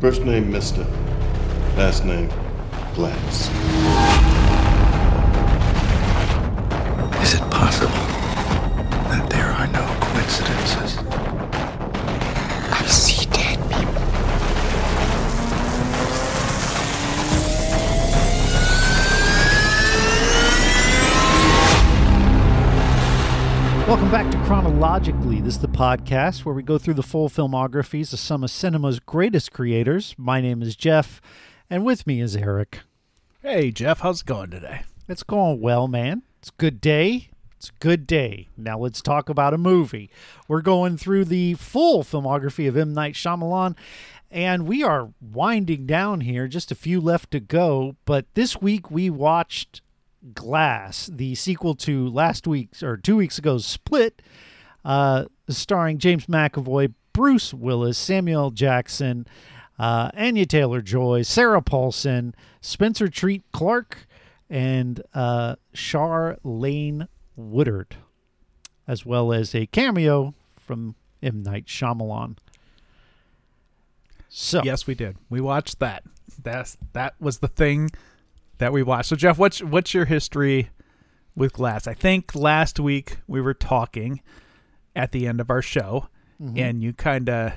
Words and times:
First 0.00 0.24
name 0.24 0.50
Mister, 0.50 0.86
last 1.76 2.06
name 2.06 2.30
Glass. 2.94 3.50
Is 7.22 7.34
it 7.34 7.50
possible 7.50 7.92
that 9.10 9.28
there 9.28 9.44
are 9.44 9.66
no 9.66 9.86
coincidences? 10.00 10.89
Welcome 23.90 24.12
back 24.12 24.30
to 24.30 24.38
Chronologically. 24.44 25.40
This 25.40 25.54
is 25.54 25.62
the 25.62 25.66
podcast 25.66 26.44
where 26.44 26.54
we 26.54 26.62
go 26.62 26.78
through 26.78 26.94
the 26.94 27.02
full 27.02 27.28
filmographies 27.28 28.12
of 28.12 28.20
some 28.20 28.44
of 28.44 28.50
cinema's 28.52 29.00
greatest 29.00 29.50
creators. 29.50 30.14
My 30.16 30.40
name 30.40 30.62
is 30.62 30.76
Jeff, 30.76 31.20
and 31.68 31.84
with 31.84 32.06
me 32.06 32.20
is 32.20 32.36
Eric. 32.36 32.82
Hey, 33.42 33.72
Jeff, 33.72 33.98
how's 33.98 34.20
it 34.20 34.26
going 34.26 34.50
today? 34.50 34.82
It's 35.08 35.24
going 35.24 35.60
well, 35.60 35.88
man. 35.88 36.22
It's 36.38 36.50
a 36.50 36.56
good 36.56 36.80
day. 36.80 37.30
It's 37.56 37.70
a 37.70 37.80
good 37.80 38.06
day. 38.06 38.46
Now 38.56 38.78
let's 38.78 39.02
talk 39.02 39.28
about 39.28 39.54
a 39.54 39.58
movie. 39.58 40.08
We're 40.46 40.62
going 40.62 40.96
through 40.96 41.24
the 41.24 41.54
full 41.54 42.04
filmography 42.04 42.68
of 42.68 42.76
M. 42.76 42.94
Night 42.94 43.14
Shyamalan, 43.14 43.74
and 44.30 44.68
we 44.68 44.84
are 44.84 45.10
winding 45.20 45.86
down 45.86 46.20
here. 46.20 46.46
Just 46.46 46.70
a 46.70 46.76
few 46.76 47.00
left 47.00 47.32
to 47.32 47.40
go. 47.40 47.96
But 48.04 48.26
this 48.34 48.62
week 48.62 48.88
we 48.88 49.10
watched 49.10 49.82
Glass, 50.34 51.06
the 51.12 51.34
sequel 51.34 51.74
to 51.76 52.08
last 52.08 52.46
week's 52.46 52.82
or 52.82 52.96
two 52.96 53.16
weeks 53.16 53.38
ago's 53.38 53.64
Split, 53.64 54.20
uh, 54.84 55.26
starring 55.48 55.98
James 55.98 56.26
McAvoy, 56.26 56.92
Bruce 57.12 57.52
Willis, 57.54 57.98
Samuel 57.98 58.50
Jackson, 58.50 59.26
uh, 59.78 60.10
Anya 60.14 60.46
Taylor 60.46 60.82
Joy, 60.82 61.22
Sarah 61.22 61.62
Paulson, 61.62 62.34
Spencer 62.60 63.08
Treat 63.08 63.42
Clark, 63.52 64.06
and 64.48 65.02
uh, 65.14 65.56
Charlayne 65.74 67.08
Woodard, 67.36 67.96
as 68.86 69.06
well 69.06 69.32
as 69.32 69.54
a 69.54 69.66
cameo 69.66 70.34
from 70.58 70.96
M. 71.22 71.42
Night 71.42 71.66
Shyamalan. 71.66 72.36
So, 74.28 74.62
Yes, 74.64 74.86
we 74.86 74.94
did. 74.94 75.16
We 75.28 75.40
watched 75.40 75.78
that. 75.80 76.04
That's 76.42 76.76
that 76.92 77.14
was 77.20 77.38
the 77.38 77.48
thing 77.48 77.90
that 78.60 78.72
we 78.72 78.82
watched. 78.82 79.08
So, 79.08 79.16
Jeff, 79.16 79.38
what's 79.38 79.60
what's 79.60 79.92
your 79.92 80.04
history 80.04 80.70
with 81.34 81.52
Glass? 81.52 81.86
I 81.86 81.94
think 81.94 82.34
last 82.34 82.78
week 82.78 83.18
we 83.26 83.40
were 83.40 83.54
talking 83.54 84.22
at 84.94 85.12
the 85.12 85.26
end 85.26 85.40
of 85.40 85.50
our 85.50 85.62
show, 85.62 86.08
and 86.56 86.82
you 86.82 86.92
kind 86.92 87.28
of 87.28 87.52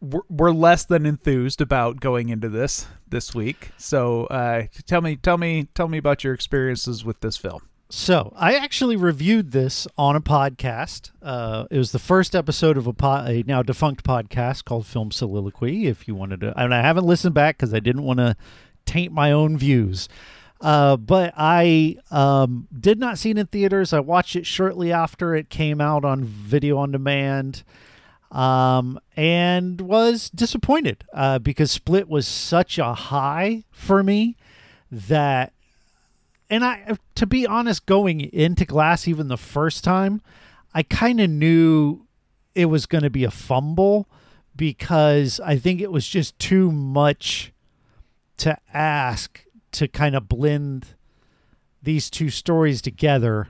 were, 0.00 0.24
were 0.28 0.52
less 0.52 0.84
than 0.84 1.06
enthused 1.06 1.60
about 1.60 2.00
going 2.00 2.30
into 2.30 2.48
this 2.48 2.86
this 3.08 3.34
week. 3.34 3.70
So, 3.76 4.24
uh, 4.26 4.64
tell 4.86 5.00
me, 5.02 5.16
tell 5.16 5.38
me, 5.38 5.68
tell 5.74 5.88
me 5.88 5.98
about 5.98 6.24
your 6.24 6.34
experiences 6.34 7.04
with 7.04 7.20
this 7.20 7.36
film. 7.36 7.62
So 7.88 8.32
I 8.36 8.54
actually 8.56 8.96
reviewed 8.96 9.52
this 9.52 9.86
on 9.96 10.16
a 10.16 10.20
podcast. 10.20 11.12
Uh, 11.22 11.66
it 11.70 11.78
was 11.78 11.92
the 11.92 12.00
first 12.00 12.34
episode 12.34 12.76
of 12.76 12.88
a, 12.88 12.92
po- 12.92 13.24
a 13.24 13.44
now 13.46 13.62
defunct 13.62 14.04
podcast 14.04 14.64
called 14.64 14.86
Film 14.86 15.12
Soliloquy. 15.12 15.86
If 15.86 16.08
you 16.08 16.16
wanted 16.16 16.40
to, 16.40 16.60
and 16.60 16.74
I 16.74 16.82
haven't 16.82 17.06
listened 17.06 17.34
back 17.34 17.58
because 17.58 17.72
I 17.72 17.78
didn't 17.78 18.02
want 18.02 18.18
to 18.18 18.36
taint 18.86 19.12
my 19.12 19.32
own 19.32 19.58
views. 19.58 20.08
Uh, 20.60 20.96
but 20.96 21.34
I 21.36 21.98
um, 22.10 22.66
did 22.78 22.98
not 22.98 23.18
see 23.18 23.30
it 23.30 23.38
in 23.38 23.46
theaters. 23.46 23.92
I 23.92 24.00
watched 24.00 24.36
it 24.36 24.46
shortly 24.46 24.92
after 24.92 25.34
it 25.34 25.50
came 25.50 25.80
out 25.80 26.04
on 26.04 26.24
video 26.24 26.78
on 26.78 26.92
demand, 26.92 27.62
um, 28.32 28.98
and 29.16 29.80
was 29.82 30.30
disappointed 30.30 31.04
uh, 31.12 31.38
because 31.38 31.70
Split 31.70 32.08
was 32.08 32.26
such 32.26 32.78
a 32.78 32.94
high 32.94 33.64
for 33.70 34.02
me 34.02 34.36
that 34.90 35.52
and 36.48 36.64
I 36.64 36.96
to 37.16 37.26
be 37.26 37.46
honest, 37.46 37.86
going 37.86 38.20
into 38.20 38.64
Glass 38.64 39.08
even 39.08 39.28
the 39.28 39.36
first 39.36 39.84
time, 39.84 40.22
I 40.74 40.82
kind 40.82 41.20
of 41.20 41.30
knew 41.30 42.06
it 42.54 42.66
was 42.66 42.86
going 42.86 43.04
to 43.04 43.10
be 43.10 43.24
a 43.24 43.30
fumble 43.30 44.08
because 44.54 45.40
I 45.40 45.56
think 45.58 45.80
it 45.80 45.92
was 45.92 46.08
just 46.08 46.38
too 46.38 46.70
much 46.72 47.52
to 48.38 48.56
ask 48.72 49.44
to 49.72 49.88
kind 49.88 50.14
of 50.14 50.28
blend 50.28 50.94
these 51.82 52.10
two 52.10 52.30
stories 52.30 52.82
together 52.82 53.48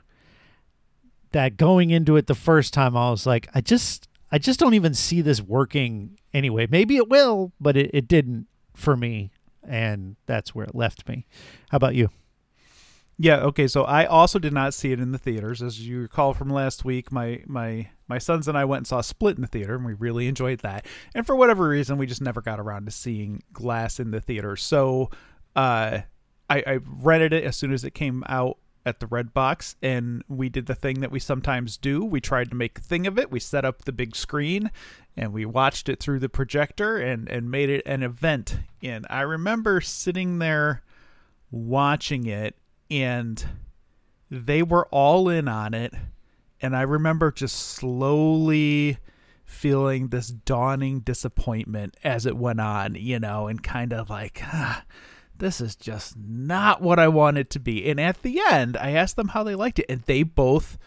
that 1.32 1.56
going 1.56 1.91
into 1.91 2.16
it 2.16 2.26
the 2.26 2.34
first 2.34 2.72
time 2.74 2.96
I 2.96 3.10
was 3.10 3.26
like 3.26 3.48
I 3.54 3.60
just 3.60 4.08
I 4.30 4.38
just 4.38 4.58
don't 4.58 4.75
even 4.75 4.92
see 4.94 5.20
this 5.20 5.41
working 5.41 6.19
anyway. 6.34 6.66
Maybe 6.69 6.96
it 6.96 7.08
will, 7.08 7.52
but 7.60 7.76
it, 7.76 7.91
it 7.94 8.08
didn't 8.08 8.46
for 8.75 8.96
me 8.96 9.30
and 9.66 10.16
that's 10.26 10.54
where 10.54 10.66
it 10.66 10.75
left 10.75 11.08
me. 11.08 11.26
How 11.70 11.76
about 11.76 11.94
you? 11.94 12.10
Yeah, 13.19 13.38
okay, 13.38 13.66
so 13.66 13.84
I 13.84 14.04
also 14.04 14.38
did 14.38 14.53
not 14.53 14.75
see 14.75 14.93
it 14.93 15.00
in 15.00 15.12
the 15.12 15.19
theaters. 15.19 15.62
As 15.62 15.87
you 15.87 16.00
recall 16.00 16.34
from 16.34 16.50
last 16.50 16.84
week, 16.84 17.10
my 17.10 17.43
my 17.47 17.88
my 18.09 18.19
sons 18.19 18.47
and 18.47 18.59
I 18.59 18.66
went 18.66 18.81
and 18.81 18.87
saw 18.87 19.00
Split 19.00 19.37
in 19.37 19.43
the 19.43 19.49
theater 19.49 19.75
and 19.75 19.87
we 19.87 19.94
really 19.94 20.28
enjoyed 20.28 20.60
that. 20.60 20.87
And 21.15 21.26
for 21.26 21.34
whatever 21.34 21.69
reason, 21.69 21.97
we 21.97 22.06
just 22.06 22.21
never 22.21 22.43
got 22.43 22.60
around 22.60 22.84
to 22.84 22.91
seeing 22.91 23.43
Glass 23.53 23.99
in 23.99 24.10
the 24.10 24.21
theater. 24.21 24.55
So 24.56 25.10
uh 25.55 26.00
I, 26.49 26.62
I 26.66 26.78
rented 26.84 27.32
it 27.32 27.43
as 27.44 27.56
soon 27.56 27.72
as 27.72 27.82
it 27.84 27.94
came 27.94 28.22
out 28.28 28.59
at 28.84 29.00
the 29.00 29.06
Red 29.09 29.34
Box 29.34 29.75
and 29.82 30.22
we 30.28 30.49
did 30.49 30.66
the 30.66 30.75
thing 30.76 31.00
that 31.00 31.10
we 31.10 31.19
sometimes 31.19 31.76
do. 31.76 32.05
We 32.05 32.21
tried 32.21 32.50
to 32.50 32.55
make 32.56 32.78
a 32.78 32.82
thing 32.82 33.06
of 33.06 33.19
it. 33.19 33.32
We 33.32 33.41
set 33.41 33.65
up 33.65 33.84
the 33.84 33.93
big 33.93 34.15
screen 34.15 34.71
and 35.16 35.32
we 35.32 35.44
watched 35.44 35.88
it 35.88 35.99
through 35.99 36.21
the 36.21 36.28
projector 36.28 36.99
and, 36.99 37.28
and 37.28 37.50
made 37.50 37.71
it 37.71 37.82
an 37.87 38.05
event. 38.05 38.59
And 38.82 39.06
I 39.10 39.22
remember 39.22 39.81
sitting 39.81 40.38
there 40.38 40.82
watching 41.50 42.26
it 42.26 42.56
and 42.91 43.44
they 44.30 44.62
were 44.62 44.86
all 44.86 45.28
in 45.28 45.48
on 45.48 45.74
it. 45.74 45.92
And 46.60 46.76
i 46.76 46.82
remember 46.82 47.30
just 47.30 47.56
slowly 47.56 48.98
feeling 49.44 50.08
this 50.08 50.28
dawning 50.28 51.00
disappointment 51.00 51.96
as 52.02 52.26
it 52.26 52.36
went 52.36 52.60
on 52.60 52.96
you 52.96 53.20
know 53.20 53.46
and 53.46 53.62
kind 53.62 53.92
of 53.92 54.10
like 54.10 54.41
ah, 54.42 54.84
this 55.36 55.60
is 55.60 55.76
just 55.76 56.16
not 56.16 56.82
what 56.82 56.98
i 56.98 57.06
want 57.06 57.38
it 57.38 57.50
to 57.50 57.60
be. 57.60 57.88
And 57.88 58.00
at 58.00 58.22
the 58.22 58.41
end 58.50 58.76
i 58.76 58.92
asked 58.92 59.16
them 59.16 59.28
how 59.28 59.42
they 59.42 59.54
liked 59.54 59.78
it 59.78 59.86
and 59.88 60.02
they 60.02 60.22
both 60.22 60.78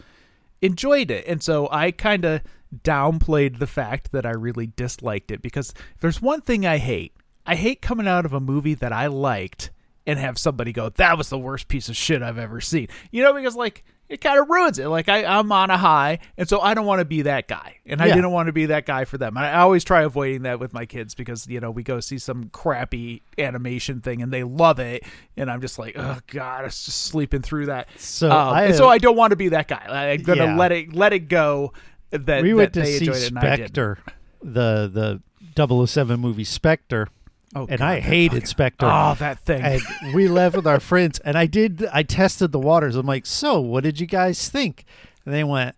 enjoyed 0.60 1.10
it. 1.10 1.24
And 1.26 1.42
so 1.42 1.68
i 1.70 1.90
kind 1.90 2.24
of 2.24 2.42
downplayed 2.84 3.58
the 3.58 3.66
fact 3.66 4.12
that 4.12 4.26
i 4.26 4.30
really 4.30 4.66
disliked 4.66 5.30
it 5.30 5.42
because 5.42 5.72
there's 6.00 6.20
one 6.20 6.40
thing 6.40 6.66
i 6.66 6.78
hate. 6.78 7.14
I 7.46 7.56
hate 7.56 7.80
coming 7.80 8.06
out 8.06 8.26
of 8.26 8.32
a 8.32 8.40
movie 8.40 8.74
that 8.74 8.92
i 8.92 9.06
liked 9.06 9.70
and 10.06 10.18
have 10.18 10.38
somebody 10.38 10.72
go, 10.72 10.88
"That 10.90 11.16
was 11.18 11.28
the 11.28 11.38
worst 11.38 11.68
piece 11.68 11.88
of 11.88 11.96
shit 11.96 12.22
I've 12.22 12.38
ever 12.38 12.60
seen." 12.60 12.88
You 13.10 13.22
know, 13.22 13.32
because 13.34 13.54
like 13.56 13.84
it 14.08 14.20
kind 14.20 14.40
of 14.40 14.48
ruins 14.50 14.78
it. 14.80 14.88
Like 14.88 15.08
I, 15.08 15.24
I'm 15.24 15.52
on 15.52 15.70
a 15.70 15.78
high, 15.78 16.18
and 16.36 16.48
so 16.48 16.60
I 16.60 16.74
don't 16.74 16.84
want 16.86 16.98
to 16.98 17.04
be 17.04 17.22
that 17.22 17.46
guy, 17.46 17.76
and 17.86 18.00
I 18.02 18.06
Yeah. 18.06 18.16
didn't 18.16 18.32
want 18.32 18.48
to 18.48 18.52
be 18.52 18.66
that 18.66 18.84
guy 18.84 19.04
for 19.04 19.18
them. 19.18 19.36
I 19.38 19.54
always 19.60 19.84
try 19.84 20.02
avoiding 20.02 20.42
that 20.42 20.58
with 20.58 20.72
my 20.72 20.84
kids 20.84 21.14
because 21.14 21.46
you 21.46 21.60
know 21.60 21.70
we 21.70 21.82
go 21.84 22.00
see 22.00 22.18
some 22.18 22.48
crappy 22.50 23.22
animation 23.38 24.00
thing 24.00 24.20
and 24.22 24.32
they 24.32 24.42
love 24.42 24.78
it, 24.80 25.04
and 25.36 25.50
I'm 25.50 25.60
just 25.60 25.78
like, 25.78 25.94
oh 25.96 26.18
god, 26.26 26.62
I 26.62 26.64
was 26.64 26.84
just 26.84 27.02
sleeping 27.02 27.42
through 27.42 27.66
that. 27.66 27.88
So 27.98 28.30
Um, 28.30 28.54
I 28.54 28.64
and 28.64 28.74
so 28.74 28.88
I 28.88 28.98
don't 28.98 29.16
want 29.16 29.30
to 29.30 29.36
be 29.36 29.50
that 29.50 29.68
guy. 29.68 29.84
I'm 30.12 30.22
gonna 30.22 30.44
Yeah. 30.46 30.56
let 30.56 30.72
it 30.72 30.92
let 30.94 31.12
it 31.12 31.28
go. 31.28 31.72
That 32.10 32.42
we 32.42 32.50
that 32.50 32.56
went 32.56 32.72
to 32.74 32.80
they 32.80 32.98
see 32.98 33.06
enjoyed 33.06 33.22
it 33.22 33.28
and 33.28 33.38
I 33.38 33.42
didn't. 33.56 33.68
Spectre, 33.68 33.98
the 34.42 35.20
the 35.56 35.86
007 35.86 36.18
movie 36.18 36.42
Spectre, 36.42 37.06
Oh, 37.54 37.66
and 37.68 37.78
God, 37.80 37.82
I 37.82 38.00
hated 38.00 38.30
fucking- 38.32 38.46
Spectre. 38.46 38.86
Oh, 38.86 39.14
that 39.18 39.40
thing. 39.40 39.62
and 39.62 39.82
we 40.14 40.28
left 40.28 40.54
with 40.56 40.66
our 40.66 40.78
friends, 40.80 41.18
and 41.20 41.36
I 41.36 41.46
did. 41.46 41.84
I 41.92 42.02
tested 42.04 42.52
the 42.52 42.60
waters. 42.60 42.94
I'm 42.96 43.06
like, 43.06 43.26
so 43.26 43.60
what 43.60 43.82
did 43.82 43.98
you 44.00 44.06
guys 44.06 44.48
think? 44.48 44.84
And 45.24 45.34
they 45.34 45.42
went, 45.44 45.74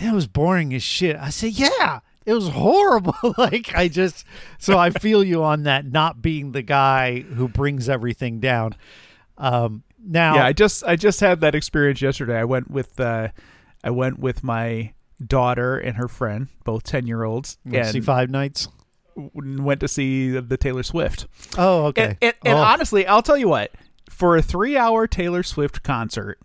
it 0.00 0.12
was 0.12 0.26
boring 0.28 0.72
as 0.72 0.82
shit. 0.84 1.16
I 1.16 1.30
said, 1.30 1.52
yeah, 1.52 2.00
it 2.24 2.32
was 2.32 2.48
horrible. 2.48 3.14
like 3.38 3.74
I 3.74 3.88
just, 3.88 4.24
so 4.58 4.78
I 4.78 4.90
feel 4.90 5.24
you 5.24 5.42
on 5.42 5.64
that. 5.64 5.84
Not 5.84 6.22
being 6.22 6.52
the 6.52 6.62
guy 6.62 7.20
who 7.20 7.48
brings 7.48 7.88
everything 7.88 8.38
down. 8.38 8.76
Um, 9.36 9.82
now, 10.02 10.36
yeah 10.36 10.46
i 10.46 10.52
just 10.54 10.82
i 10.84 10.96
just 10.96 11.20
had 11.20 11.42
that 11.42 11.54
experience 11.54 12.00
yesterday 12.00 12.38
i 12.38 12.44
went 12.44 12.70
with 12.70 12.98
uh 12.98 13.28
i 13.84 13.90
went 13.90 14.18
with 14.18 14.42
my 14.42 14.94
daughter 15.22 15.76
and 15.76 15.98
her 15.98 16.08
friend 16.08 16.48
both 16.64 16.84
10 16.84 17.06
year 17.06 17.22
olds 17.22 17.58
wanna 17.66 17.84
see 17.84 18.00
Five 18.00 18.30
Nights. 18.30 18.68
Went 19.34 19.80
to 19.80 19.88
see 19.88 20.30
the 20.30 20.56
taylor 20.56 20.82
swift 20.82 21.26
Oh, 21.58 21.86
okay. 21.86 22.02
and, 22.04 22.16
and, 22.22 22.34
and 22.44 22.58
Oh. 22.58 22.62
honestly 22.62 23.06
i'll 23.06 23.22
tell 23.22 23.36
you 23.36 23.48
what 23.48 23.72
for 24.08 24.36
a 24.36 24.42
three 24.42 24.76
hour 24.76 25.06
taylor 25.06 25.42
swift 25.42 25.82
concert 25.82 26.38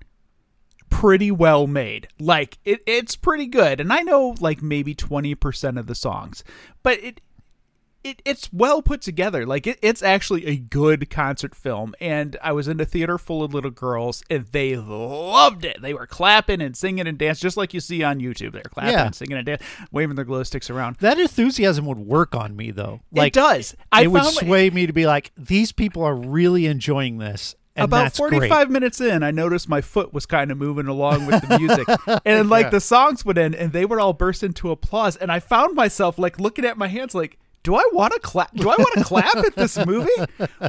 pretty 0.89 1.30
well 1.31 1.68
made 1.68 2.07
like 2.19 2.57
it, 2.63 2.81
it's 2.88 3.16
pretty 3.16 3.48
good 3.48 3.81
and 3.81 3.92
i 3.92 4.01
know 4.01 4.36
like 4.39 4.62
maybe 4.62 4.95
20% 4.95 5.77
of 5.80 5.88
the 5.88 5.95
songs 5.95 6.44
but 6.83 6.98
it 7.04 7.22
it, 8.06 8.22
it's 8.24 8.54
well 8.54 8.81
put 8.81 9.02
together. 9.02 9.46
Like 9.46 9.66
it, 9.68 9.80
it's 9.81 10.04
actually 10.04 10.46
a 10.46 10.56
good 10.56 11.10
concert 11.10 11.56
film. 11.56 11.96
And 12.00 12.38
I 12.42 12.52
was 12.52 12.68
in 12.68 12.80
a 12.80 12.86
theater 12.86 13.18
full 13.18 13.44
of 13.44 13.54
little 13.54 13.72
girls, 13.72 14.24
and 14.30 14.46
they 14.52 14.75
loved 14.75 15.66
it. 15.66 15.81
They 15.81 15.94
were 15.94 16.07
clapping 16.07 16.62
and 16.62 16.78
singing 16.78 17.07
and 17.07 17.18
dancing, 17.18 17.42
just 17.46 17.57
like 17.57 17.74
you 17.74 17.80
see 17.80 18.04
on 18.04 18.19
YouTube. 18.19 18.54
They're 18.54 18.62
clapping 18.63 18.94
Yeah. 18.94 19.06
and 19.07 19.16
singing 19.16 19.38
and 19.38 19.46
dancing, 19.46 19.68
waving 19.92 20.16
their 20.16 20.25
glow 20.25 20.44
sticks 20.44 20.69
around. 20.69 20.98
That 21.00 21.19
enthusiasm 21.19 21.86
would 21.88 21.98
work 22.00 22.36
on 22.36 22.56
me 22.56 22.72
though. 22.72 23.02
Like 23.12 23.28
it 23.30 23.34
does. 23.34 23.75
I 23.92 24.04
it 24.04 24.07
would 24.12 24.24
sway 24.25 24.69
me 24.69 24.86
to 24.86 24.94
be 24.94 25.06
like, 25.07 25.31
these 25.36 25.72
people 25.72 26.04
are 26.04 26.16
really 26.16 26.68
enjoying 26.68 27.18
this. 27.18 27.56
And 27.78 27.84
about 27.86 28.04
that's 28.04 28.18
45 28.18 28.50
great. 28.50 28.69
minutes 28.69 29.02
in, 29.02 29.22
I 29.22 29.31
noticed 29.31 29.68
my 29.68 29.81
foot 29.81 30.13
was 30.13 30.25
kind 30.25 30.50
of 30.50 30.57
moving 30.57 30.88
along 30.88 31.25
with 31.25 31.42
the 31.46 31.60
music. 31.60 32.22
and 32.25 32.50
like 32.50 32.72
the 32.72 32.80
songs 32.80 33.25
would 33.25 33.38
end 33.38 33.54
and 33.56 33.74
they 33.74 33.84
would 33.86 34.00
all 34.00 34.13
burst 34.13 34.44
into 34.44 34.72
applause. 34.72 35.18
And 35.18 35.30
I 35.30 35.40
found 35.42 35.75
myself 35.75 36.18
like 36.18 36.40
looking 36.40 36.63
at 36.63 36.78
my 36.78 36.88
hands 36.88 37.13
like, 37.13 37.38
do 37.66 37.76
I 37.76 37.84
want 37.92 38.14
to 38.14 38.20
clap? 38.20 38.54
Do 38.56 38.70
I 38.70 38.76
want 38.78 38.94
to 38.98 39.04
clap 39.04 39.36
at 39.36 39.56
this 39.56 39.84
movie? 39.86 40.10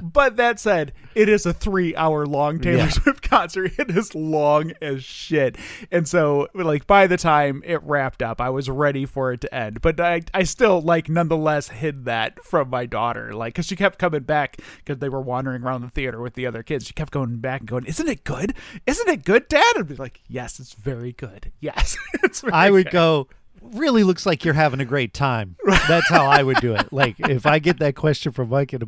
But 0.03 0.37
that 0.37 0.59
said, 0.59 0.93
it 1.15 1.29
is 1.29 1.47
a 1.47 1.53
three-hour 1.53 2.27
long 2.27 2.59
Taylor 2.59 2.79
Yeah. 2.79 2.89
Swift 2.89 3.23
concert. 3.29 3.73
It 3.79 3.91
is 3.91 4.15
long 4.15 4.73
as 4.83 5.05
shit, 5.05 5.57
and 5.93 6.09
so 6.09 6.49
like 6.55 6.87
by 6.87 7.07
the 7.07 7.17
time 7.17 7.63
it 7.65 7.83
wrapped 7.83 8.23
up, 8.23 8.41
I 8.41 8.51
was 8.51 8.69
ready 8.71 9.05
for 9.07 9.33
it 9.33 9.43
to 9.43 9.55
end. 9.55 9.81
But 9.83 10.01
I, 10.01 10.23
I 10.35 10.43
still 10.45 10.81
like 10.81 11.09
nonetheless 11.09 11.69
hid 11.69 12.07
that 12.07 12.43
from 12.43 12.71
my 12.71 12.87
daughter, 12.87 13.35
like 13.35 13.55
because 13.55 13.67
she 13.67 13.77
kept 13.77 13.99
coming 13.99 14.23
back 14.23 14.57
because 14.79 14.99
they 14.99 15.09
were 15.09 15.21
wandering 15.21 15.63
around 15.63 15.83
the 15.83 15.91
theater 15.91 16.21
with 16.21 16.35
the 16.35 16.47
other 16.47 16.63
kids. 16.63 16.87
She 16.87 16.95
kept 16.95 17.13
going 17.13 17.37
back 17.37 17.61
and 17.61 17.69
going, 17.69 17.85
"Isn't 17.85 18.09
it 18.09 18.25
good? 18.25 18.55
Isn't 18.87 19.09
it 19.09 19.25
good, 19.25 19.47
Dad?" 19.49 19.75
I'd 19.77 19.87
be 19.89 19.97
like, 19.97 20.23
"Yes, 20.27 20.59
it's 20.59 20.73
very 20.73 21.13
good. 21.13 21.53
Yes, 21.61 21.97
it's." 22.25 22.41
Very 22.41 22.53
I 22.53 22.71
would 22.71 22.87
good." 22.87 22.93
go, 22.93 23.29
really 23.75 24.03
looks 24.05 24.27
like 24.27 24.45
you're 24.45 24.55
having 24.55 24.81
a 24.81 24.85
great 24.85 25.13
time. 25.15 25.57
That's 25.89 26.09
how 26.09 26.27
I 26.27 26.43
would 26.43 26.59
do 26.61 26.75
it. 26.75 26.93
Like 26.93 27.17
if 27.19 27.47
I 27.47 27.59
get 27.59 27.79
that 27.81 27.95
question 27.95 28.33
from 28.33 28.49
Mike, 28.49 28.73
it 28.73 28.83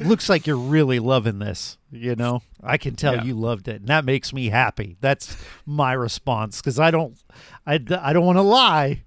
looks 0.00 0.28
like 0.28 0.46
you're 0.46 0.56
really 0.56 0.98
loving 0.98 1.38
this. 1.38 1.78
You 1.90 2.14
know, 2.16 2.42
I 2.62 2.76
can 2.76 2.96
tell 2.96 3.14
Yeah. 3.16 3.24
you 3.24 3.34
loved 3.34 3.68
it, 3.68 3.76
and 3.80 3.88
that 3.88 4.04
makes 4.04 4.32
me 4.32 4.48
happy. 4.48 4.96
That's 5.00 5.36
my 5.66 5.92
response 5.92 6.60
because 6.60 6.78
I 6.78 6.90
don't, 6.90 7.16
I, 7.66 7.74
I 7.74 8.12
don't 8.12 8.26
want 8.26 8.38
to 8.38 8.42
lie, 8.42 9.02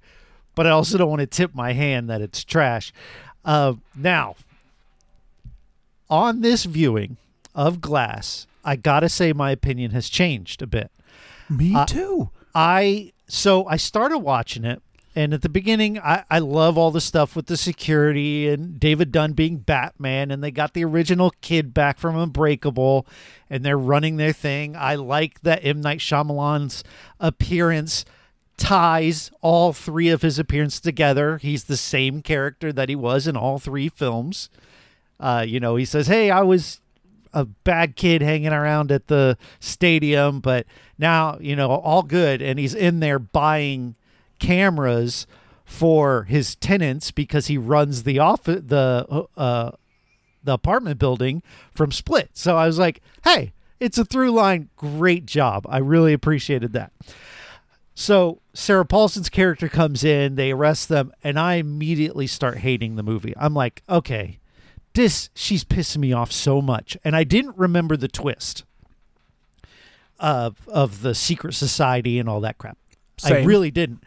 but 0.55 0.65
I 0.65 0.69
also 0.71 0.97
don't 0.97 1.09
want 1.09 1.19
to 1.21 1.27
tip 1.27 1.53
my 1.53 1.73
hand 1.73 2.09
that 2.09 2.21
it's 2.21 2.43
trash. 2.43 2.93
Uh, 3.43 3.73
now, 3.95 4.35
on 6.09 6.41
this 6.41 6.65
viewing 6.65 7.17
of 7.53 7.81
Glass, 7.81 8.47
I 8.63 8.75
gotta 8.75 9.09
say 9.09 9.33
my 9.33 9.51
opinion 9.51 9.91
has 9.91 10.09
changed 10.09 10.61
a 10.61 10.67
bit. 10.67 10.91
Me 11.49 11.73
Uh, 11.75 11.85
too. 11.85 12.29
I 12.55 13.13
so 13.27 13.65
I 13.67 13.75
started 13.77 14.19
watching 14.19 14.63
it, 14.63 14.81
and 15.17 15.33
at 15.33 15.41
the 15.41 15.49
beginning, 15.49 15.97
I, 15.97 16.25
I 16.29 16.37
love 16.37 16.77
all 16.77 16.91
the 16.91 17.01
stuff 17.01 17.35
with 17.35 17.47
the 17.47 17.57
security 17.57 18.47
and 18.47 18.79
David 18.79 19.11
Dunn 19.11 19.33
being 19.33 19.57
Batman, 19.57 20.29
and 20.29 20.43
they 20.43 20.51
got 20.51 20.75
the 20.75 20.85
original 20.85 21.33
kid 21.41 21.73
back 21.73 21.97
from 21.97 22.15
Unbreakable, 22.15 23.07
and 23.49 23.65
they're 23.65 23.79
running 23.79 24.17
their 24.17 24.31
thing. 24.31 24.75
I 24.75 24.93
like 24.93 25.41
that 25.41 25.65
M 25.65 25.81
Night 25.81 26.01
Shyamalan's 26.01 26.83
appearance 27.19 28.05
ties 28.57 29.31
all 29.41 29.73
three 29.73 30.09
of 30.09 30.21
his 30.21 30.37
appearances 30.37 30.81
together. 30.81 31.39
He's 31.39 31.63
the 31.63 31.77
same 31.77 32.21
character 32.21 32.71
that 32.71 32.87
he 32.87 32.95
was 32.95 33.25
in 33.25 33.35
all 33.35 33.57
three 33.57 33.89
films. 33.89 34.51
Uh, 35.19 35.43
you 35.47 35.59
know, 35.59 35.77
he 35.77 35.85
says, 35.85 36.05
"Hey, 36.05 36.29
I 36.29 36.43
was 36.43 36.79
a 37.33 37.45
bad 37.45 37.95
kid 37.95 38.21
hanging 38.21 38.53
around 38.53 38.91
at 38.91 39.07
the 39.07 39.35
stadium, 39.59 40.41
but 40.41 40.67
now, 40.99 41.39
you 41.41 41.55
know, 41.55 41.71
all 41.71 42.03
good." 42.03 42.39
And 42.39 42.59
he's 42.59 42.75
in 42.75 42.99
there 42.99 43.17
buying 43.17 43.95
cameras 44.39 45.27
for 45.65 46.23
his 46.23 46.55
tenants 46.55 47.11
because 47.11 47.47
he 47.47 47.57
runs 47.57 48.03
the 48.03 48.19
office, 48.19 48.63
the 48.65 49.27
uh, 49.35 49.71
the 50.43 50.53
apartment 50.53 50.99
building 50.99 51.43
from 51.73 51.91
Split. 51.91 52.29
So 52.33 52.55
I 52.57 52.67
was 52.67 52.79
like, 52.79 53.01
"Hey, 53.23 53.53
it's 53.79 53.97
a 53.97 54.05
through 54.05 54.31
line. 54.31 54.69
Great 54.77 55.25
job. 55.25 55.65
I 55.69 55.79
really 55.79 56.13
appreciated 56.13 56.73
that." 56.73 56.93
So 57.99 58.41
Sarah 58.53 58.85
Paulson's 58.85 59.27
character 59.27 59.67
comes 59.67 60.03
in, 60.03 60.35
they 60.35 60.51
arrest 60.51 60.87
them, 60.87 61.11
and 61.23 61.39
I 61.39 61.55
immediately 61.55 62.27
start 62.27 62.59
hating 62.59 62.95
the 62.95 63.01
movie. 63.01 63.33
I'm 63.35 63.55
like, 63.55 63.81
okay, 63.89 64.37
this 64.93 65.31
she's 65.33 65.63
pissing 65.63 65.97
me 65.97 66.13
off 66.13 66.31
so 66.31 66.61
much, 66.61 66.95
and 67.03 67.15
I 67.15 67.23
didn't 67.23 67.57
remember 67.57 67.97
the 67.97 68.07
twist 68.07 68.63
of 70.19 70.67
of 70.67 71.01
the 71.01 71.15
secret 71.15 71.53
society 71.53 72.19
and 72.19 72.29
all 72.29 72.39
that 72.41 72.57
crap. 72.57 72.77
I 73.23 73.43
really 73.43 73.71
didn't, 73.71 74.03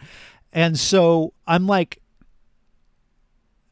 and 0.52 0.78
so 0.78 1.32
I'm 1.46 1.66
like, 1.66 2.00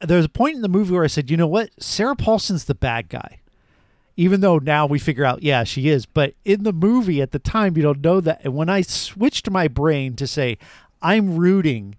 there's 0.00 0.24
a 0.24 0.30
point 0.30 0.56
in 0.56 0.62
the 0.62 0.68
movie 0.68 0.92
where 0.92 1.04
I 1.04 1.08
said, 1.08 1.30
you 1.30 1.36
know 1.36 1.46
what, 1.46 1.70
Sarah 1.82 2.16
Paulson's 2.16 2.64
the 2.64 2.74
bad 2.74 3.08
guy 3.08 3.40
even 4.18 4.40
though 4.40 4.58
now 4.58 4.84
we 4.84 4.98
figure 4.98 5.24
out, 5.24 5.44
yeah, 5.44 5.62
she 5.62 5.88
is. 5.88 6.04
But 6.04 6.34
in 6.44 6.64
the 6.64 6.72
movie 6.72 7.22
at 7.22 7.30
the 7.30 7.38
time, 7.38 7.76
you 7.76 7.84
don't 7.84 8.02
know 8.02 8.20
that. 8.20 8.40
And 8.42 8.52
when 8.56 8.68
I 8.68 8.80
switched 8.80 9.48
my 9.48 9.68
brain 9.68 10.16
to 10.16 10.26
say, 10.26 10.58
I'm 11.00 11.36
rooting 11.36 11.94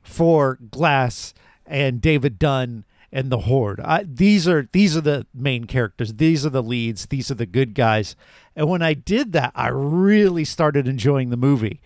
for 0.00 0.60
Glass 0.70 1.34
and 1.66 2.00
David 2.00 2.38
Dunn 2.38 2.84
and 3.10 3.28
the 3.28 3.40
Horde. 3.40 3.80
I, 3.80 4.04
these 4.04 4.46
are 4.46 4.68
these 4.70 4.96
are 4.96 5.00
the 5.00 5.26
main 5.34 5.64
characters. 5.64 6.14
These 6.14 6.46
are 6.46 6.50
the 6.50 6.62
leads. 6.62 7.06
These 7.06 7.28
are 7.28 7.34
the 7.34 7.44
good 7.44 7.74
guys. 7.74 8.14
And 8.54 8.68
when 8.68 8.82
I 8.82 8.94
did 8.94 9.32
that, 9.32 9.50
I 9.56 9.66
really 9.68 10.44
started 10.44 10.86
enjoying 10.86 11.30
the 11.30 11.36
movie, 11.36 11.80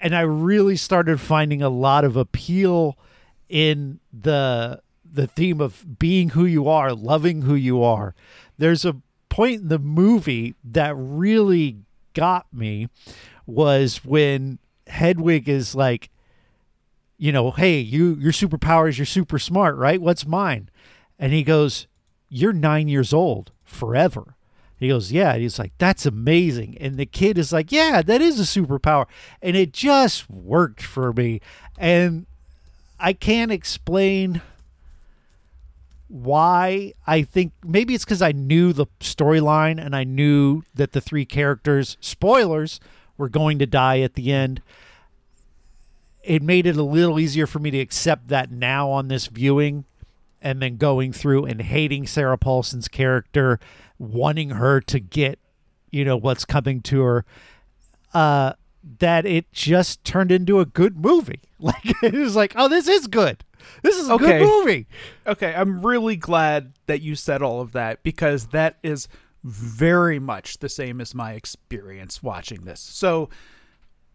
and 0.00 0.14
I 0.14 0.20
really 0.20 0.76
started 0.76 1.20
finding 1.20 1.62
a 1.62 1.68
lot 1.68 2.04
of 2.04 2.16
appeal 2.16 2.98
in 3.48 4.00
the 4.12 4.80
the 5.10 5.26
theme 5.26 5.60
of 5.60 5.98
being 5.98 6.30
who 6.30 6.44
you 6.44 6.68
are, 6.68 6.92
loving 6.92 7.42
who 7.42 7.54
you 7.54 7.82
are. 7.82 8.14
There's 8.58 8.84
a 8.84 8.96
point 9.28 9.62
in 9.62 9.68
the 9.68 9.78
movie 9.78 10.54
that 10.64 10.94
really 10.96 11.78
got 12.12 12.46
me 12.52 12.88
was 13.46 14.04
when 14.04 14.58
Hedwig 14.86 15.48
is 15.48 15.74
like, 15.74 16.10
you 17.16 17.32
know, 17.32 17.50
hey, 17.50 17.78
you 17.78 18.14
your 18.16 18.32
superpowers, 18.32 18.98
you're 18.98 19.06
super 19.06 19.38
smart, 19.38 19.76
right? 19.76 20.00
What's 20.00 20.26
mine? 20.26 20.70
And 21.18 21.32
he 21.32 21.42
goes, 21.42 21.86
You're 22.28 22.52
nine 22.52 22.88
years 22.88 23.12
old 23.12 23.52
forever. 23.64 24.36
He 24.78 24.88
goes, 24.88 25.12
Yeah. 25.12 25.32
And 25.32 25.42
he's 25.42 25.58
like, 25.58 25.72
That's 25.78 26.06
amazing. 26.06 26.76
And 26.80 26.96
the 26.96 27.06
kid 27.06 27.38
is 27.38 27.52
like, 27.52 27.72
Yeah, 27.72 28.02
that 28.02 28.20
is 28.20 28.38
a 28.38 28.60
superpower. 28.60 29.06
And 29.42 29.56
it 29.56 29.72
just 29.72 30.30
worked 30.30 30.82
for 30.82 31.12
me. 31.12 31.40
And 31.76 32.26
I 33.00 33.12
can't 33.12 33.52
explain 33.52 34.42
why 36.08 36.94
I 37.06 37.22
think 37.22 37.52
maybe 37.62 37.94
it's 37.94 38.04
because 38.04 38.22
I 38.22 38.32
knew 38.32 38.72
the 38.72 38.86
storyline 39.00 39.84
and 39.84 39.94
I 39.94 40.04
knew 40.04 40.62
that 40.74 40.92
the 40.92 41.00
three 41.00 41.26
characters, 41.26 41.96
spoilers, 42.00 42.80
were 43.18 43.28
going 43.28 43.58
to 43.58 43.66
die 43.66 44.00
at 44.00 44.14
the 44.14 44.32
end. 44.32 44.62
It 46.22 46.42
made 46.42 46.66
it 46.66 46.76
a 46.76 46.82
little 46.82 47.20
easier 47.20 47.46
for 47.46 47.58
me 47.58 47.70
to 47.72 47.78
accept 47.78 48.28
that 48.28 48.50
now 48.50 48.90
on 48.90 49.08
this 49.08 49.26
viewing 49.26 49.84
and 50.40 50.62
then 50.62 50.76
going 50.76 51.12
through 51.12 51.44
and 51.44 51.60
hating 51.60 52.06
Sarah 52.06 52.38
Paulson's 52.38 52.88
character, 52.88 53.58
wanting 53.98 54.50
her 54.50 54.80
to 54.82 55.00
get, 55.00 55.38
you 55.90 56.04
know, 56.04 56.16
what's 56.16 56.44
coming 56.44 56.80
to 56.82 57.00
her. 57.02 57.24
Uh, 58.14 58.52
that 59.00 59.26
it 59.26 59.50
just 59.52 60.02
turned 60.04 60.32
into 60.32 60.60
a 60.60 60.64
good 60.64 60.98
movie. 60.98 61.40
Like 61.60 62.02
it 62.04 62.14
was 62.14 62.36
like, 62.36 62.52
oh, 62.54 62.68
this 62.68 62.86
is 62.86 63.08
good. 63.08 63.42
This 63.82 63.96
is 63.96 64.08
a 64.08 64.12
Okay. 64.12 64.38
good 64.38 64.46
movie. 64.46 64.86
Okay, 65.26 65.52
I'm 65.52 65.84
really 65.84 66.14
glad 66.14 66.74
that 66.86 67.02
you 67.02 67.16
said 67.16 67.42
all 67.42 67.60
of 67.60 67.72
that 67.72 68.04
because 68.04 68.46
that 68.48 68.76
is 68.84 69.08
very 69.42 70.20
much 70.20 70.58
the 70.58 70.68
same 70.68 71.00
as 71.00 71.16
my 71.16 71.32
experience 71.32 72.22
watching 72.22 72.64
this. 72.64 72.78
So, 72.78 73.28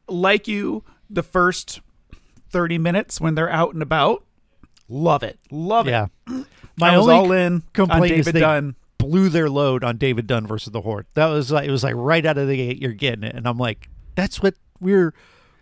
like 0.08 0.48
you, 0.48 0.86
the 1.10 1.22
first 1.22 1.82
30 2.50 2.78
minutes 2.78 3.20
when 3.20 3.36
they're 3.36 3.50
out 3.52 3.74
and 3.74 3.84
about, 3.84 4.24
love 4.88 5.22
it. 5.22 5.38
Love 5.52 5.86
Yeah. 5.86 6.08
it. 6.30 6.46
My 6.78 6.94
I 6.94 6.98
was 6.98 7.08
only 7.10 7.16
all 7.16 7.32
in 7.34 7.54
on 7.56 7.64
complaint 7.74 8.12
is 8.20 8.26
they 8.28 8.40
Dunn. 8.40 8.76
Blew 9.04 9.30
their 9.30 9.50
load 9.50 9.84
on 9.84 9.98
David 9.98 10.28
Dunn 10.28 10.48
versus 10.48 10.72
the 10.72 10.82
Horde. 10.82 11.06
That 11.14 11.28
was 11.28 11.52
like 11.52 11.68
it 11.68 11.72
was 11.72 11.84
like 11.84 11.96
right 11.96 12.26
out 12.26 12.38
of 12.38 12.48
the 12.48 12.58
gate 12.58 12.82
you're 12.82 12.94
getting 12.94 13.24
it, 13.24 13.36
and 13.36 13.48
I'm 13.48 13.58
like, 13.58 13.90
that's 14.16 14.42
what 14.42 14.56
we're 14.80 15.14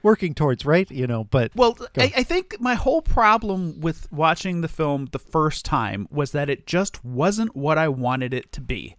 working 0.04 0.34
towards, 0.34 0.66
right? 0.66 0.90
You 0.90 1.08
know, 1.08 1.26
but 1.26 1.52
Well, 1.56 1.78
I, 1.98 2.12
I 2.18 2.24
think 2.24 2.58
my 2.60 2.76
whole 2.76 3.02
problem 3.02 3.80
with 3.80 4.12
watching 4.12 4.62
the 4.62 4.68
film 4.68 5.10
the 5.12 5.20
first 5.20 5.66
time 5.66 6.08
was 6.12 6.32
that 6.32 6.50
it 6.50 6.66
just 6.66 7.04
wasn't 7.04 7.56
what 7.56 7.78
I 7.78 7.88
wanted 7.88 8.34
it 8.34 8.52
to 8.54 8.62
be. 8.62 8.96